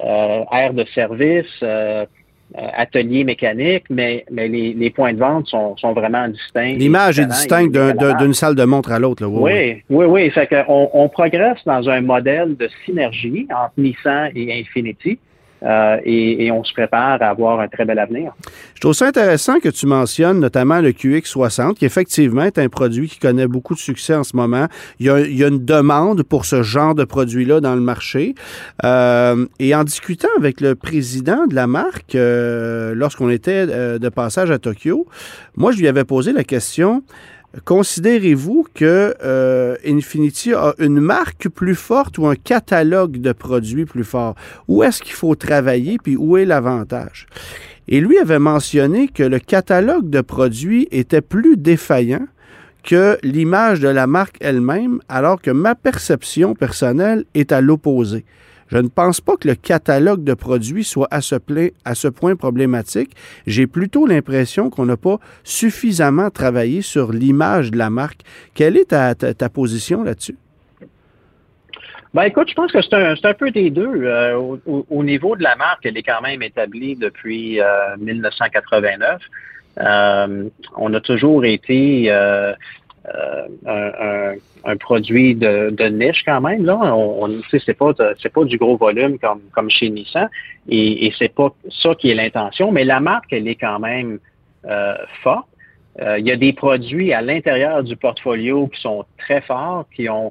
aire 0.01 0.73
de 0.75 0.85
service, 0.95 1.47
euh, 1.63 2.07
atelier 2.55 3.25
mécanique, 3.25 3.85
mais, 3.91 4.25
mais 4.31 4.49
les, 4.49 4.91
points 4.91 5.13
de 5.13 5.19
vente 5.19 5.47
sont, 5.47 5.75
vraiment 5.95 6.29
distincts. 6.29 6.75
L'image 6.77 7.19
est 7.19 7.27
distincte 7.27 7.77
d'une 8.19 8.35
salle 8.35 8.55
de 8.55 8.65
montre 8.65 8.93
à 8.93 8.99
l'autre. 8.99 9.25
Oui, 9.27 9.83
oui, 9.89 10.07
oui. 10.07 10.31
Fait 10.31 10.49
on 10.69 11.09
progresse 11.09 11.59
dans 11.65 11.89
un 11.89 12.01
modèle 12.01 12.57
de 12.57 12.69
synergie 12.85 13.47
entre 13.51 13.73
Nissan 13.79 14.31
et 14.35 14.61
Infinity. 14.61 15.19
Euh, 15.65 15.97
et, 16.05 16.51
on 16.51 16.65
se 16.65 16.73
prépare 16.73 17.23
à 17.23 17.29
avoir 17.29 17.61
un 17.61 17.69
très 17.69 17.85
bel 17.85 17.99
avenir. 17.99 18.33
Je 18.75 18.81
trouve 18.81 18.93
ça 18.93 19.07
intéressant 19.07 19.59
que 19.61 19.69
tu 19.69 19.87
mentionnes 19.87 20.41
notamment 20.41 20.81
le 20.81 20.91
QX60, 20.91 21.75
qui 21.75 21.85
effectivement 21.85 22.43
est 22.43 22.59
un 22.59 22.69
produit 22.69 23.09
qui 23.09 23.19
connaît 23.19 23.47
beaucoup 23.47 23.75
de 23.75 23.79
succès 23.79 24.15
en 24.15 24.25
ce 24.25 24.37
moment. 24.37 24.67
Il 24.99 25.07
y 25.07 25.11
a, 25.45 25.49
une 25.49 25.65
demande 25.65 26.23
pour 26.25 26.45
ce 26.45 26.63
genre 26.63 26.95
de 26.95 27.05
produit-là 27.05 27.61
dans 27.61 27.75
le 27.75 27.81
marché. 27.81 28.35
Euh, 28.85 29.47
et 29.59 29.75
en 29.75 29.85
discutant 29.85 30.29
avec 30.37 30.61
le 30.61 30.75
président 30.75 31.47
de 31.47 31.55
la 31.55 31.67
marque, 31.67 32.15
euh, 32.15 32.95
lorsqu'on 32.95 33.31
était 33.31 33.67
de 33.67 34.09
passage 34.09 34.51
à 34.51 34.59
Tokyo, 34.59 35.07
moi, 35.57 35.73
je 35.73 35.79
lui 35.79 35.89
avais 35.89 36.05
posé 36.05 36.33
la 36.33 36.45
question, 36.45 37.03
Considérez-vous 37.65 38.67
que 38.75 39.15
euh, 39.23 39.77
Infinity 39.87 40.55
a 40.55 40.75
une 40.79 41.01
marque 41.01 41.51
plus 41.51 41.75
forte 41.75 42.17
ou 42.17 42.27
un 42.27 42.35
catalogue 42.35 43.21
de 43.21 43.33
produits 43.33 43.85
plus 43.85 44.05
fort? 44.05 44.35
Où 44.69 44.83
est-ce 44.83 45.03
qu'il 45.03 45.13
faut 45.13 45.35
travailler, 45.35 45.99
puis 46.03 46.17
où 46.17 46.39
est 46.39 46.47
l'avantage? 46.47 47.27
Et 47.89 48.01
lui 48.01 48.17
avait 48.19 48.39
mentionné 48.39 49.09
que 49.09 49.23
le 49.23 49.39
catalogue 49.39 50.09
de 50.09 50.23
produits 50.23 50.89
était 50.91 51.21
plus 51.21 51.59
défaillant 51.59 52.27
que 52.83 53.19
l'image 53.23 53.81
de 53.81 53.89
la 53.89 54.07
marque 54.07 54.37
elle-même, 54.41 55.01
alors 55.09 55.41
que 55.41 55.51
ma 55.51 55.75
perception 55.75 56.55
personnelle 56.55 57.25
est 57.35 57.53
à 57.53 57.61
l'opposé. 57.61 58.25
Je 58.73 58.79
ne 58.79 58.89
pense 58.89 59.21
pas 59.21 59.37
que 59.37 59.49
le 59.49 59.55
catalogue 59.55 60.25
de 60.25 60.33
produits 60.33 60.83
soit 60.83 61.09
à 61.11 61.21
ce, 61.21 62.09
point 62.09 62.37
problématique. 62.37 63.11
J'ai 63.47 63.67
plutôt 63.67 64.07
l'impression 64.07 64.71
qu'on 64.71 64.87
n'a 64.87 64.97
pas 64.97 65.19
suffisamment 65.45 66.31
travaillé 66.31 66.81
sur 66.81 67.13
l'image 67.13 67.71
de 67.71 67.77
la 67.77 67.91
marque. 67.91 68.23
Quelle 68.55 68.79
est 68.79 68.89
ta, 68.89 69.49
position 69.51 70.03
là-dessus? 70.03 70.39
Ben 72.15 72.23
écoute, 72.23 72.49
je 72.49 72.55
pense 72.55 72.73
que 72.73 72.81
c'est 72.81 72.95
un, 72.95 73.35
peu 73.35 73.51
des 73.51 73.69
deux. 73.69 74.05
Euh, 74.05 74.57
au, 74.67 75.05
niveau 75.05 75.37
de 75.37 75.43
la 75.43 75.55
marque, 75.57 75.85
elle 75.85 75.99
est 75.99 76.03
quand 76.03 76.23
même 76.23 76.43
établie 76.43 76.97
depuis 76.97 77.61
1989. 77.99 79.21
Euh, 79.79 79.83
euh, 79.83 80.49
on 80.77 80.95
a 80.95 81.01
toujours 81.01 81.45
été 81.45 82.11
un, 83.67 84.35
un 84.65 84.77
produit 84.77 85.35
de, 85.35 85.71
de, 85.71 85.85
niche 85.87 86.23
quand 86.25 86.41
même. 86.41 86.65
Là, 86.65 86.79
on, 86.95 87.25
on 87.25 87.43
c'est 87.51 87.75
pas 87.75 87.93
c'est 88.21 88.33
pas 88.33 88.45
du 88.45 88.59
gros 88.59 88.77
volume 88.77 89.19
comme 89.19 89.41
comme 89.53 89.71
chez 89.71 89.91
Nissan 89.91 90.29
et, 90.69 91.07
et 91.07 91.13
c'est 91.19 91.35
pas 91.35 91.53
ça 91.83 91.95
qui 91.95 92.11
est 92.11 92.15
l'intention. 92.15 92.71
Mais 92.71 92.85
la 92.85 93.01
marque, 93.01 93.33
elle 93.33 93.49
est 93.49 93.57
quand 93.57 93.81
même 93.81 94.19
euh, 94.67 94.95
forte. 95.23 95.47
Euh, 96.01 96.19
il 96.19 96.27
y 96.27 96.31
a 96.31 96.37
des 96.37 96.53
produits 96.53 97.13
à 97.13 97.21
l'intérieur 97.21 97.83
du 97.83 97.97
portfolio 97.97 98.69
qui 98.69 98.81
sont 98.81 99.05
très 99.19 99.43
forts, 99.43 99.85
qui 99.95 100.09
ont 100.09 100.31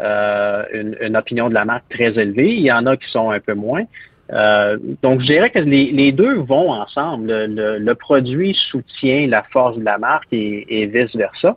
euh, 0.00 0.64
une, 0.72 0.96
une, 1.00 1.16
opinion 1.16 1.48
de 1.48 1.54
la 1.54 1.64
marque 1.64 1.88
très 1.88 2.16
élevée. 2.18 2.54
Il 2.54 2.60
y 2.62 2.70
en 2.70 2.86
a 2.86 2.96
qui 2.96 3.10
sont 3.10 3.30
un 3.30 3.40
peu 3.40 3.54
moins. 3.54 3.84
Euh, 4.32 4.78
donc, 5.02 5.20
je 5.20 5.26
dirais 5.26 5.50
que 5.50 5.58
les, 5.58 5.90
les 5.90 6.12
deux 6.12 6.34
vont 6.34 6.70
ensemble. 6.70 7.26
Le, 7.26 7.78
le, 7.78 7.94
produit 7.96 8.56
soutient 8.70 9.26
la 9.26 9.42
force 9.42 9.76
de 9.76 9.84
la 9.84 9.98
marque 9.98 10.28
et, 10.32 10.82
et 10.82 10.86
vice 10.86 11.14
versa. 11.16 11.56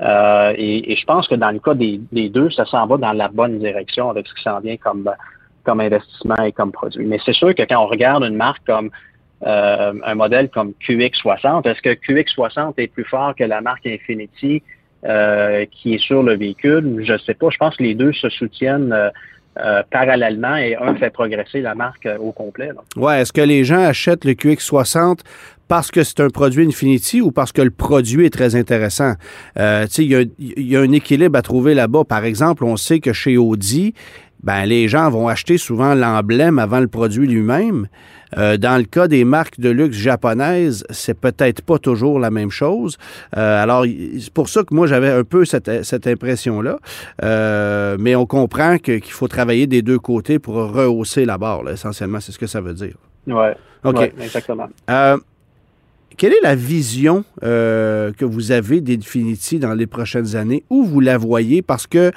Euh, 0.00 0.54
et, 0.56 0.96
je 0.96 1.04
pense 1.04 1.28
que 1.28 1.34
dans 1.34 1.50
le 1.50 1.58
cas 1.58 1.74
des, 1.74 2.00
deux, 2.28 2.50
ça 2.50 2.64
s'en 2.64 2.86
va 2.86 2.96
dans 2.96 3.12
la 3.12 3.28
bonne 3.28 3.58
direction 3.58 4.10
avec 4.10 4.26
ce 4.26 4.34
qui 4.34 4.42
s'en 4.42 4.60
vient 4.60 4.76
comme, 4.76 5.08
comme 5.64 5.80
investissement 5.80 6.42
et 6.42 6.52
comme 6.52 6.72
produit. 6.72 7.04
Mais 7.04 7.18
c'est 7.24 7.34
sûr 7.34 7.54
que 7.54 7.62
quand 7.62 7.84
on 7.84 7.86
regarde 7.86 8.24
une 8.24 8.36
marque 8.36 8.64
comme 8.66 8.90
euh, 9.46 9.92
un 10.04 10.14
modèle 10.14 10.48
comme 10.48 10.72
QX60, 10.86 11.68
est-ce 11.68 11.82
que 11.82 11.90
QX60 11.90 12.74
est 12.78 12.88
plus 12.88 13.04
fort 13.04 13.34
que 13.34 13.44
la 13.44 13.60
marque 13.60 13.86
Infinity 13.86 14.62
euh, 15.04 15.66
qui 15.70 15.94
est 15.94 16.04
sur 16.04 16.22
le 16.22 16.36
véhicule? 16.36 17.02
Je 17.04 17.12
ne 17.12 17.18
sais 17.18 17.34
pas. 17.34 17.50
Je 17.50 17.58
pense 17.58 17.76
que 17.76 17.82
les 17.82 17.94
deux 17.94 18.12
se 18.12 18.28
soutiennent. 18.30 18.94
Parallèlement 19.90 20.56
et 20.56 20.76
un 20.76 20.94
fait 20.94 21.10
progresser 21.10 21.60
la 21.60 21.74
marque 21.74 22.08
au 22.18 22.32
complet. 22.32 22.70
Ouais, 22.96 23.20
est-ce 23.20 23.32
que 23.32 23.40
les 23.40 23.64
gens 23.64 23.82
achètent 23.82 24.24
le 24.24 24.32
QX60 24.32 25.18
parce 25.68 25.90
que 25.90 26.02
c'est 26.02 26.20
un 26.20 26.28
produit 26.28 26.66
Infinity 26.66 27.20
ou 27.20 27.32
parce 27.32 27.52
que 27.52 27.62
le 27.62 27.70
produit 27.70 28.26
est 28.26 28.30
très 28.30 28.56
intéressant? 28.56 29.14
Euh, 29.58 29.86
il 29.98 30.30
y, 30.38 30.62
y, 30.62 30.76
a 30.76 30.80
un 30.80 30.92
équilibre 30.92 31.38
à 31.38 31.42
trouver 31.42 31.74
là-bas. 31.74 32.04
Par 32.04 32.24
exemple, 32.24 32.64
on 32.64 32.76
sait 32.76 33.00
que 33.00 33.12
chez 33.12 33.36
Audi, 33.36 33.94
ben, 34.42 34.64
les 34.64 34.88
gens 34.88 35.08
vont 35.08 35.28
acheter 35.28 35.56
souvent 35.56 35.94
l'emblème 35.94 36.58
avant 36.58 36.80
le 36.80 36.88
produit 36.88 37.26
lui-même. 37.26 37.86
Euh, 38.38 38.56
dans 38.56 38.78
le 38.78 38.84
cas 38.84 39.08
des 39.08 39.24
marques 39.24 39.60
de 39.60 39.70
luxe 39.70 39.96
japonaises, 39.96 40.84
c'est 40.90 41.18
peut-être 41.18 41.62
pas 41.62 41.78
toujours 41.78 42.18
la 42.18 42.30
même 42.30 42.50
chose. 42.50 42.98
Euh, 43.36 43.62
alors, 43.62 43.84
c'est 43.84 44.32
pour 44.32 44.48
ça 44.48 44.62
que 44.62 44.74
moi, 44.74 44.86
j'avais 44.86 45.10
un 45.10 45.24
peu 45.24 45.44
cette, 45.44 45.84
cette 45.84 46.06
impression-là. 46.06 46.78
Euh, 47.22 47.96
mais 47.98 48.14
on 48.16 48.26
comprend 48.26 48.78
qu'il 48.78 49.04
faut 49.04 49.28
travailler 49.28 49.66
des 49.66 49.82
deux 49.82 49.98
côtés 49.98 50.38
pour 50.38 50.54
rehausser 50.54 51.24
la 51.24 51.38
barre. 51.38 51.68
essentiellement, 51.68 52.20
c'est 52.20 52.32
ce 52.32 52.38
que 52.38 52.46
ça 52.46 52.60
veut 52.60 52.74
dire. 52.74 52.94
Oui, 53.26 53.34
OK. 53.84 53.96
Ouais, 53.96 54.12
exactement. 54.20 54.68
Quelle 56.16 56.32
est 56.32 56.42
la 56.42 56.54
vision 56.54 57.24
euh, 57.42 58.12
que 58.12 58.24
vous 58.24 58.52
avez 58.52 58.80
d'Infinity 58.80 59.58
dans 59.58 59.74
les 59.74 59.86
prochaines 59.86 60.36
années? 60.36 60.64
Où 60.70 60.84
vous 60.84 61.00
la 61.00 61.16
voyez? 61.16 61.62
Parce 61.62 61.86
que 61.86 62.12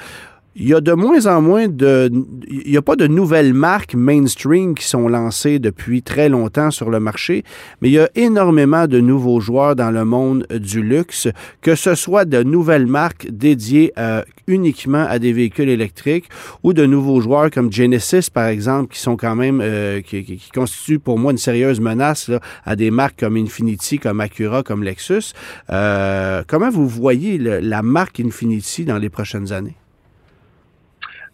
il 0.58 0.68
y 0.68 0.74
a 0.74 0.80
de 0.80 0.94
moins 0.94 1.26
en 1.26 1.42
moins 1.42 1.68
de... 1.68 2.10
Il 2.48 2.72
n'y 2.72 2.78
a 2.78 2.82
pas 2.82 2.96
de 2.96 3.08
nouvelles 3.08 3.54
marques 3.54 3.94
mainstream 3.94 4.74
qui 4.74 4.86
sont 4.86 5.10
lancées 5.10 5.60
depuis 5.60 6.02
très 6.02 6.30
longtemps 6.30 6.72
sur 6.72 6.90
le 6.90 7.02
marché, 7.02 7.44
mais 7.82 7.90
il 7.90 7.94
y 7.94 8.00
a 8.00 8.10
énormément 8.16 8.88
de 8.88 9.02
nouveaux 9.02 9.42
joueurs 9.42 9.76
dans 9.76 9.92
le 9.92 10.06
monde 10.06 10.48
du 10.50 10.82
luxe, 10.82 11.28
que 11.62 11.76
ce 11.76 11.94
soit 11.94 12.24
de 12.24 12.42
nouvelles 12.42 12.88
marques 12.88 13.28
dédiées 13.30 13.92
euh, 14.00 14.24
uniquement 14.48 15.06
à 15.10 15.20
des 15.20 15.34
véhicules 15.34 15.68
électriques 15.68 16.30
ou 16.64 16.72
de 16.72 16.86
nouveaux 16.86 17.20
joueurs 17.20 17.52
comme 17.52 17.72
Genesis, 17.72 18.30
par 18.34 18.48
exemple, 18.48 18.94
qui 18.94 19.00
sont 19.00 19.18
quand 19.18 19.36
même... 19.36 19.60
Euh, 19.62 20.02
qui, 20.02 20.24
qui, 20.24 20.50
constituent 20.54 21.00
pour 21.00 21.20
moi 21.20 21.34
une 21.34 21.38
sérieuse 21.38 21.82
menace 21.82 22.30
là, 22.30 22.40
à 22.64 22.78
des 22.78 22.92
marques 22.92 23.20
comme 23.20 23.36
Infiniti, 23.36 24.00
comme 24.00 24.22
Acura, 24.22 24.64
comme 24.64 24.84
Lexus. 24.84 25.34
Euh, 25.70 26.44
comment 26.48 26.70
vous 26.70 26.88
voyez 26.88 27.38
le, 27.38 27.60
la 27.60 27.82
marque 27.82 28.22
Infiniti 28.22 28.86
dans 28.86 28.98
les 28.98 29.10
prochaines 29.10 29.52
années? 29.52 29.76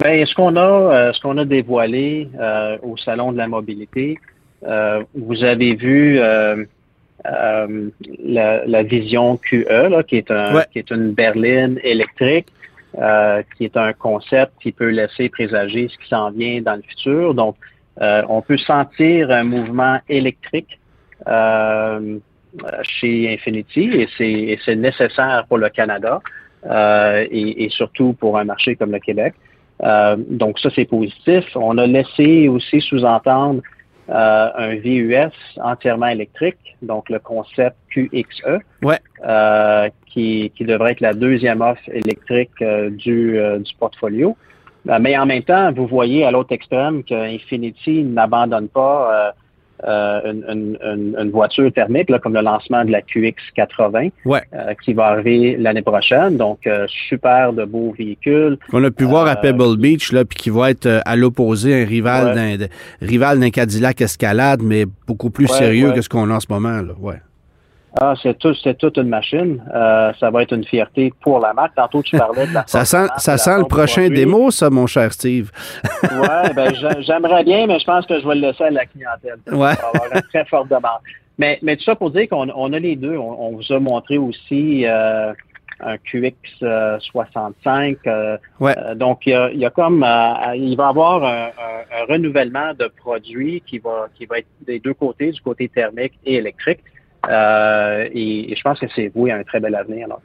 Bien, 0.01 0.25
ce 0.25 0.33
qu'on 0.33 0.55
a, 0.55 0.61
euh, 0.61 1.13
ce 1.13 1.21
qu'on 1.21 1.37
a 1.37 1.45
dévoilé 1.45 2.27
euh, 2.39 2.77
au 2.81 2.97
salon 2.97 3.31
de 3.31 3.37
la 3.37 3.47
mobilité, 3.47 4.17
euh, 4.63 5.03
vous 5.13 5.43
avez 5.43 5.75
vu 5.75 6.19
euh, 6.19 6.65
euh, 7.27 7.89
la, 8.23 8.65
la, 8.65 8.83
vision 8.83 9.37
QE, 9.37 9.65
là, 9.69 10.01
qui 10.01 10.17
est 10.17 10.31
un, 10.31 10.55
Ouais. 10.55 10.63
qui 10.71 10.79
est 10.79 10.89
une 10.89 11.11
berline 11.11 11.79
électrique, 11.83 12.47
euh, 12.97 13.43
qui 13.55 13.65
est 13.65 13.77
un 13.77 13.93
concept 13.93 14.53
qui 14.61 14.71
peut 14.71 14.89
laisser 14.89 15.29
présager 15.29 15.87
ce 15.87 15.97
qui 15.99 16.07
s'en 16.09 16.31
vient 16.31 16.61
dans 16.61 16.75
le 16.75 16.81
futur. 16.81 17.35
Donc, 17.35 17.55
euh, 18.01 18.23
on 18.27 18.41
peut 18.41 18.57
sentir 18.57 19.29
un 19.29 19.43
mouvement 19.43 19.99
électrique 20.09 20.79
euh, 21.27 22.17
chez 22.81 23.31
Infinity 23.33 24.07
et 24.17 24.57
c'est 24.65 24.75
nécessaire 24.75 25.45
pour 25.47 25.59
le 25.59 25.69
Canada 25.69 26.21
euh, 26.65 27.25
et, 27.29 27.65
et 27.65 27.69
surtout 27.69 28.13
pour 28.13 28.39
un 28.39 28.45
marché 28.45 28.75
comme 28.75 28.91
le 28.91 28.99
Québec. 28.99 29.35
Euh, 29.83 30.15
donc 30.29 30.59
ça, 30.59 30.69
c'est 30.75 30.85
positif. 30.85 31.45
On 31.55 31.77
a 31.77 31.87
laissé 31.87 32.47
aussi 32.47 32.81
sous-entendre 32.81 33.61
euh, 34.09 34.49
un 34.55 34.75
VUS 34.75 35.31
entièrement 35.63 36.07
électrique, 36.07 36.57
donc 36.81 37.09
le 37.09 37.19
concept 37.19 37.75
QXE, 37.93 38.59
Ouais. 38.83 38.99
euh, 39.25 39.89
qui, 40.07 40.51
qui 40.55 40.65
devrait 40.65 40.91
être 40.91 41.01
la 41.01 41.13
deuxième 41.13 41.61
offre 41.61 41.81
électrique 41.91 42.61
euh, 42.61 42.89
du, 42.89 43.37
euh, 43.39 43.59
du 43.59 43.73
portfolio. 43.75 44.35
Euh, 44.89 44.97
mais 44.99 45.17
en 45.17 45.25
même 45.25 45.43
temps, 45.43 45.71
vous 45.71 45.87
voyez 45.87 46.25
à 46.25 46.31
l'autre 46.31 46.51
extrême 46.51 47.03
que 47.03 47.13
Infinity 47.13 48.03
n'abandonne 48.03 48.67
pas 48.67 49.33
euh, 49.87 50.21
une, 50.31 50.77
une- 50.83 51.15
une- 51.19 51.29
voiture 51.31 51.71
thermique, 51.73 52.09
là, 52.09 52.19
comme 52.19 52.33
le 52.33 52.41
lancement 52.41 52.83
de 52.85 52.91
la 52.91 53.01
QX80, 53.01 54.11
Ouais. 54.25 54.41
euh, 54.53 54.73
qui 54.83 54.93
va 54.93 55.07
arriver 55.07 55.55
l'année 55.57 55.81
prochaine. 55.81 56.37
Donc, 56.37 56.67
euh, 56.67 56.85
super 57.09 57.53
de 57.53 57.65
beaux 57.65 57.93
véhicules. 57.97 58.57
Qu'on 58.69 58.83
a 58.83 58.91
pu 58.91 59.03
voir 59.05 59.27
à 59.27 59.35
Pebble 59.35 59.77
Beach, 59.77 60.11
là, 60.11 60.25
puis 60.25 60.37
qui 60.37 60.49
va 60.49 60.69
être 60.71 61.01
à 61.05 61.15
l'opposé, 61.15 61.81
un 61.81 61.85
rival 61.85 62.27
Ouais. 62.37 62.57
d'un 62.57 62.67
rival 63.01 63.39
d'un 63.39 63.49
Cadillac 63.49 64.01
Escalade, 64.01 64.61
mais 64.63 64.85
beaucoup 65.07 65.29
plus 65.29 65.49
Ouais, 65.51 65.57
sérieux 65.57 65.91
que 65.93 66.01
ce 66.01 66.09
qu'on 66.09 66.29
a 66.29 66.35
en 66.35 66.39
ce 66.39 66.47
moment. 66.49 66.81
Là. 66.81 66.93
Ouais. 66.99 67.15
Ah, 67.99 68.13
c'est 68.23 68.37
tout, 68.39 68.53
c'est 68.55 68.77
toute 68.77 68.97
une 68.97 69.09
machine. 69.09 69.61
Euh, 69.75 70.13
ça 70.19 70.29
va 70.29 70.43
être 70.43 70.53
une 70.53 70.63
fierté 70.63 71.11
pour 71.21 71.39
la 71.39 71.53
marque. 71.53 71.75
Tantôt, 71.75 72.01
tu 72.01 72.17
parlais 72.17 72.47
de 72.47 72.53
la 72.53 72.63
Ça 72.67 72.85
sent, 72.85 73.07
ça 73.17 73.37
sent 73.37 73.57
le 73.59 73.65
prochain 73.65 74.07
démo, 74.07 74.49
ça, 74.49 74.69
mon 74.69 74.87
cher 74.87 75.11
Steve. 75.11 75.51
Ouais, 76.03 76.53
ben, 76.55 76.73
j'a- 76.81 77.01
j'aimerais 77.01 77.43
bien, 77.43 77.67
mais 77.67 77.79
je 77.79 77.85
pense 77.85 78.05
que 78.05 78.19
je 78.19 78.25
vais 78.27 78.35
le 78.35 78.41
laisser 78.41 78.63
à 78.63 78.69
la 78.71 78.85
clientèle. 78.85 79.35
Ouais. 79.51 79.75
Va 79.75 79.87
avoir 79.93 80.15
une 80.15 80.21
très 80.21 80.45
forte 80.45 80.69
demande. 80.69 81.01
Mais, 81.37 81.59
mais 81.61 81.75
tout 81.75 81.83
ça 81.83 81.95
pour 81.95 82.11
dire 82.11 82.29
qu'on 82.29 82.49
on 82.55 82.71
a 82.73 82.79
les 82.79 82.95
deux. 82.95 83.17
On, 83.17 83.47
on 83.47 83.55
vous 83.57 83.71
a 83.73 83.79
montré 83.79 84.17
aussi 84.17 84.85
euh, 84.85 85.33
un 85.81 85.97
QX 85.97 86.33
euh, 86.63 86.97
65. 86.99 87.97
euh, 88.07 88.37
Ouais. 88.59 88.73
euh, 88.77 88.95
donc, 88.95 89.21
il 89.25 89.31
y, 89.31 89.33
a, 89.33 89.49
il 89.51 89.59
y 89.59 89.65
a 89.65 89.69
comme, 89.69 90.03
euh, 90.03 90.55
il 90.55 90.75
va 90.77 90.85
y 90.85 90.89
avoir 90.89 91.23
un, 91.25 91.47
un- 91.47 92.01
un 92.01 92.05
renouvellement 92.13 92.73
de 92.77 92.87
produits 92.87 93.61
qui 93.65 93.79
va, 93.79 94.07
qui 94.15 94.25
va 94.25 94.39
être 94.39 94.47
des 94.65 94.79
deux 94.79 94.93
côtés, 94.93 95.31
du 95.31 95.41
côté 95.41 95.67
thermique 95.67 96.13
et 96.25 96.35
électrique. 96.35 96.79
Euh, 97.29 98.07
et, 98.13 98.51
et 98.51 98.55
je 98.55 98.61
pense 98.63 98.79
que 98.79 98.87
c'est 98.95 99.11
voué 99.13 99.31
à 99.31 99.35
un 99.37 99.43
très 99.43 99.59
bel 99.59 99.75
avenir. 99.75 100.07
Là. 100.07 100.17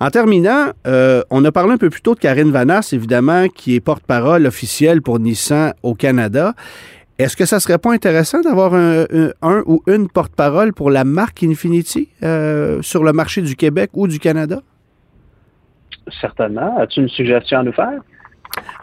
En 0.00 0.10
terminant, 0.10 0.66
euh, 0.86 1.22
on 1.30 1.44
a 1.44 1.50
parlé 1.52 1.72
un 1.72 1.78
peu 1.78 1.88
plus 1.90 2.02
tôt 2.02 2.14
de 2.14 2.20
Karine 2.20 2.50
Vanasse, 2.50 2.92
évidemment, 2.92 3.48
qui 3.48 3.74
est 3.76 3.80
porte-parole 3.80 4.46
officielle 4.46 5.00
pour 5.00 5.18
Nissan 5.18 5.72
au 5.82 5.94
Canada. 5.94 6.52
Est-ce 7.18 7.36
que 7.36 7.46
ça 7.46 7.60
serait 7.60 7.78
pas 7.78 7.92
intéressant 7.92 8.40
d'avoir 8.40 8.74
un, 8.74 9.04
un- 9.12 9.30
un 9.40 9.62
ou 9.66 9.82
une 9.86 10.08
porte-parole 10.08 10.74
pour 10.74 10.90
la 10.90 11.04
marque 11.04 11.42
Infinity 11.44 12.08
euh, 12.22 12.82
sur 12.82 13.04
le 13.04 13.12
marché 13.12 13.40
du 13.40 13.54
Québec 13.56 13.90
ou 13.94 14.06
du 14.08 14.18
Canada? 14.18 14.60
Certainement. 16.20 16.76
As-tu 16.78 17.00
une 17.00 17.08
suggestion 17.08 17.60
à 17.60 17.62
nous 17.62 17.72
faire? 17.72 18.00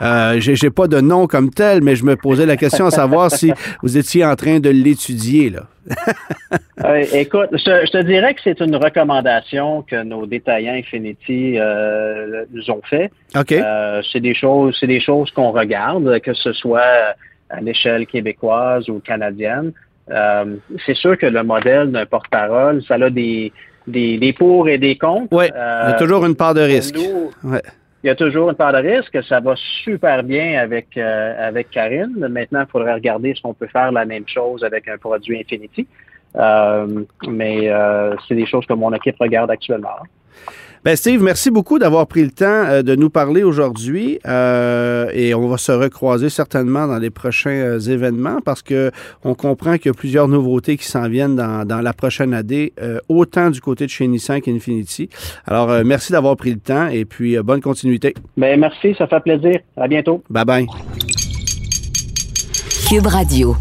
Euh, 0.01 0.37
j'ai 0.39 0.69
pas 0.71 0.87
de 0.87 0.99
nom 0.99 1.27
comme 1.27 1.49
tel, 1.51 1.83
mais 1.83 1.95
je 1.95 2.03
me 2.03 2.15
posais 2.15 2.45
la 2.45 2.57
question 2.57 2.87
à 2.87 2.91
savoir 2.91 3.29
si 3.31 3.53
vous 3.83 3.97
étiez 3.97 4.25
en 4.25 4.35
train 4.35 4.59
de 4.59 4.69
l'étudier. 4.69 5.49
là. 5.51 5.67
Euh, 6.83 7.05
écoute, 7.13 7.49
je, 7.51 7.57
je 7.85 7.91
te 7.91 8.01
dirais 8.01 8.33
que 8.33 8.41
c'est 8.43 8.59
une 8.59 8.75
recommandation 8.75 9.83
que 9.83 10.01
nos 10.01 10.25
détaillants 10.25 10.73
Infinity 10.73 11.59
euh, 11.59 12.45
nous 12.51 12.71
ont 12.71 12.81
fait. 12.89 13.11
OK. 13.37 13.51
Euh, 13.51 14.01
c'est 14.11 14.19
des 14.19 14.33
choses, 14.33 14.75
c'est 14.79 14.87
des 14.87 14.99
choses 14.99 15.29
qu'on 15.29 15.51
regarde, 15.51 16.19
que 16.21 16.33
ce 16.33 16.53
soit 16.53 17.13
à 17.51 17.61
l'échelle 17.61 18.07
québécoise 18.07 18.89
ou 18.89 18.99
canadienne. 18.99 19.73
C'est 20.85 20.95
sûr 20.95 21.17
que 21.19 21.27
le 21.27 21.43
modèle 21.43 21.91
d'un 21.91 22.07
porte-parole, 22.07 22.81
ça 22.87 22.95
a 22.95 23.09
des, 23.11 23.53
des, 23.85 24.17
des 24.17 24.33
pour 24.33 24.67
et 24.67 24.79
des 24.79 24.97
contre. 24.97 25.27
oui, 25.31 25.45
il 25.53 25.89
y 25.89 25.93
a 25.93 25.93
toujours 25.93 26.25
une 26.25 26.35
part 26.35 26.55
de 26.55 26.61
risque. 26.61 26.95
nous, 26.95 27.31
Ouais. 27.43 27.61
Il 28.03 28.07
y 28.07 28.09
a 28.09 28.15
toujours 28.15 28.49
une 28.49 28.55
part 28.55 28.73
de 28.73 28.79
risque. 28.79 29.23
Ça 29.23 29.39
va 29.39 29.53
super 29.55 30.23
bien 30.23 30.59
avec 30.59 30.97
euh, 30.97 31.47
avec 31.47 31.69
Karine. 31.69 32.15
Maintenant, 32.17 32.61
il 32.61 32.71
faudrait 32.71 32.93
regarder 32.93 33.35
si 33.35 33.41
on 33.43 33.53
peut 33.53 33.67
faire 33.67 33.91
la 33.91 34.05
même 34.05 34.27
chose 34.27 34.63
avec 34.63 34.87
un 34.87 34.97
produit 34.97 35.39
Infinity. 35.39 35.87
Euh, 36.35 37.03
mais 37.27 37.69
euh, 37.69 38.15
c'est 38.27 38.35
des 38.35 38.45
choses 38.45 38.65
que 38.65 38.73
mon 38.73 38.93
équipe 38.93 39.17
regarde 39.19 39.51
actuellement. 39.51 39.89
Ben 40.83 40.95
Steve, 40.95 41.21
merci 41.21 41.51
beaucoup 41.51 41.77
d'avoir 41.77 42.07
pris 42.07 42.23
le 42.23 42.31
temps 42.31 42.45
euh, 42.45 42.81
de 42.81 42.95
nous 42.95 43.11
parler 43.11 43.43
aujourd'hui 43.43 44.17
euh, 44.27 45.07
et 45.13 45.35
on 45.35 45.47
va 45.47 45.57
se 45.57 45.71
recroiser 45.71 46.29
certainement 46.29 46.87
dans 46.87 46.97
les 46.97 47.11
prochains 47.11 47.51
euh, 47.51 47.79
événements 47.79 48.39
parce 48.43 48.63
que 48.63 48.89
on 49.23 49.35
comprend 49.35 49.77
qu'il 49.77 49.87
y 49.87 49.89
a 49.89 49.93
plusieurs 49.93 50.27
nouveautés 50.27 50.77
qui 50.77 50.87
s'en 50.87 51.07
viennent 51.07 51.35
dans, 51.35 51.67
dans 51.67 51.81
la 51.81 51.93
prochaine 51.93 52.33
année, 52.33 52.73
euh, 52.81 52.97
autant 53.09 53.51
du 53.51 53.61
côté 53.61 53.85
de 53.85 53.91
chez 53.91 54.07
Nissan 54.07 54.41
qu'Infinity. 54.41 55.07
Alors, 55.45 55.69
euh, 55.69 55.83
merci 55.85 56.13
d'avoir 56.13 56.35
pris 56.35 56.51
le 56.51 56.59
temps 56.59 56.87
et 56.87 57.05
puis 57.05 57.37
euh, 57.37 57.43
bonne 57.43 57.61
continuité. 57.61 58.15
Ben, 58.35 58.59
merci, 58.59 58.95
ça 58.97 59.05
fait 59.05 59.19
plaisir. 59.19 59.59
À 59.77 59.87
bientôt. 59.87 60.23
Bye 60.31 60.45
bye. 60.45 60.65
Cube 62.89 63.05
Radio. 63.05 63.55